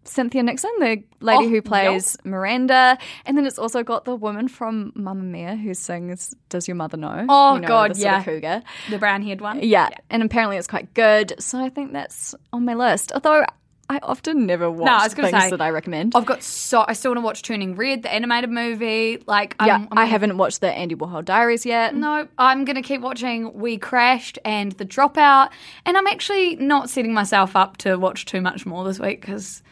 Cynthia 0.06 0.42
Nixon, 0.42 0.72
the 0.80 1.04
lady 1.20 1.46
Oh, 1.46 1.50
who 1.50 1.62
plays 1.62 2.18
Miranda, 2.24 2.98
and 3.28 3.38
then 3.38 3.46
it's 3.46 3.60
also 3.60 3.84
got 3.84 4.06
the 4.06 4.16
woman 4.16 4.48
from 4.48 4.92
Mamma 4.96 5.22
Mia 5.22 5.56
who 5.56 5.74
sings 5.76 6.34
"Does 6.48 6.68
Your 6.68 6.76
Mother 6.76 6.98
Know?" 6.98 7.26
Oh, 7.30 7.56
You 7.56 7.62
know, 7.62 7.68
God, 7.68 7.94
the 7.96 8.00
yeah. 8.02 8.24
cougar. 8.24 8.64
The 8.90 8.98
brown 8.98 9.22
haired 9.22 9.42
one. 9.42 9.62
Yeah, 9.62 9.90
and 10.10 10.24
apparently 10.24 10.58
it's 10.58 10.68
quite 10.68 10.94
good. 10.96 11.34
So 11.40 11.60
I 11.60 11.70
think 11.70 11.94
that's 11.94 12.34
on 12.52 12.66
my 12.66 12.74
list. 12.74 13.12
Although 13.14 13.44
I 13.92 14.00
often 14.04 14.46
never 14.46 14.70
watch 14.70 14.88
I 14.88 15.04
was 15.04 15.16
gonna 15.16 15.32
things 15.32 15.44
say, 15.46 15.50
that 15.50 15.62
I 15.62 15.72
recommend. 15.72 16.14
I've 16.16 16.26
got 16.26 16.44
so 16.44 16.86
I 16.88 16.94
still 16.94 17.10
want 17.10 17.18
to 17.18 17.26
watch 17.26 17.42
Turning 17.42 17.76
Red, 17.76 18.04
the 18.04 18.14
animated 18.14 18.52
movie. 18.52 19.24
Like, 19.26 19.56
yeah, 19.66 19.76
I'm, 19.76 19.88
I'm 19.92 19.98
I 19.98 20.06
haven't 20.06 20.38
watched 20.38 20.62
the 20.62 20.72
Andy 20.72 20.94
Warhol 20.94 21.26
Diaries 21.26 21.66
yet. 21.66 21.96
No, 21.96 22.28
I'm 22.38 22.66
going 22.66 22.76
to 22.76 22.84
keep 22.84 23.02
watching 23.02 23.52
We 23.56 23.80
Crashed 23.80 24.38
and 24.46 24.74
The 24.74 24.86
Dropout. 24.86 25.50
And 25.88 25.98
I'm 25.98 26.06
actually 26.06 26.56
not 26.58 26.90
setting 26.92 27.14
myself 27.16 27.56
up 27.56 27.78
to 27.78 27.96
watch 27.98 28.26
too 28.26 28.42
much 28.42 28.66
more 28.66 28.84
this 28.84 29.00
week 29.00 29.22
because 29.22 29.64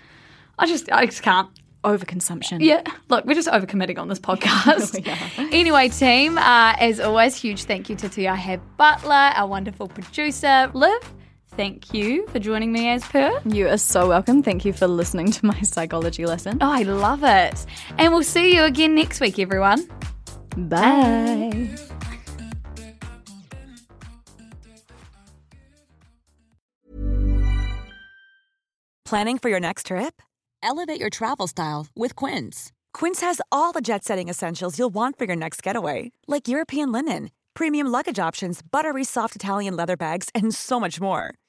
I 0.58 0.66
just, 0.66 0.92
I 0.92 1.06
just 1.06 1.22
can't. 1.22 1.50
Overconsumption. 1.84 2.58
Yeah, 2.60 2.82
look, 3.08 3.24
we're 3.26 3.36
just 3.36 3.48
overcommitting 3.48 3.98
on 4.00 4.08
this 4.10 4.20
podcast. 4.20 4.98
Anyway, 5.54 5.88
team, 5.90 6.38
uh, 6.38 6.76
as 6.80 7.00
always, 7.00 7.36
huge 7.36 7.64
thank 7.64 7.90
you 7.90 7.96
to 7.96 8.10
Tia 8.10 8.36
Heb 8.36 8.62
Butler, 8.76 9.14
our 9.14 9.48
wonderful 9.48 9.88
producer. 9.88 10.70
Liv, 10.74 11.14
thank 11.58 11.94
you 11.94 12.26
for 12.28 12.40
joining 12.40 12.72
me 12.72 12.88
as 12.90 13.04
per. 13.04 13.42
You 13.46 13.68
are 13.68 13.78
so 13.78 14.08
welcome. 14.08 14.44
Thank 14.44 14.64
you 14.64 14.72
for 14.72 14.88
listening 14.88 15.32
to 15.32 15.46
my 15.46 15.60
psychology 15.62 16.26
lesson. 16.26 16.60
Oh, 16.62 16.72
I 16.72 16.84
love 16.84 17.24
it. 17.24 17.66
And 17.98 18.14
we'll 18.14 18.24
see 18.24 18.56
you 18.56 18.64
again 18.64 18.96
next 18.96 19.20
week, 19.20 19.40
everyone. 19.40 19.90
Bye. 20.56 21.70
Planning 29.06 29.38
for 29.38 29.50
your 29.50 29.62
next 29.62 29.86
trip? 29.88 30.22
Elevate 30.62 31.00
your 31.00 31.10
travel 31.10 31.48
style 31.48 31.88
with 31.96 32.14
Quince. 32.16 32.74
Quince 32.94 33.22
has 33.22 33.40
all 33.52 33.72
the 33.72 33.82
jet 33.82 34.04
setting 34.04 34.28
essentials 34.28 34.78
you'll 34.78 34.94
want 34.94 35.18
for 35.18 35.26
your 35.26 35.36
next 35.36 35.64
getaway, 35.64 36.12
like 36.28 36.50
European 36.50 36.92
linen, 36.92 37.30
premium 37.54 37.88
luggage 37.88 38.20
options, 38.20 38.62
buttery 38.62 39.06
soft 39.06 39.36
Italian 39.36 39.78
leather 39.78 39.96
bags, 39.96 40.30
and 40.36 40.54
so 40.54 40.78
much 40.78 41.00
more. 41.00 41.34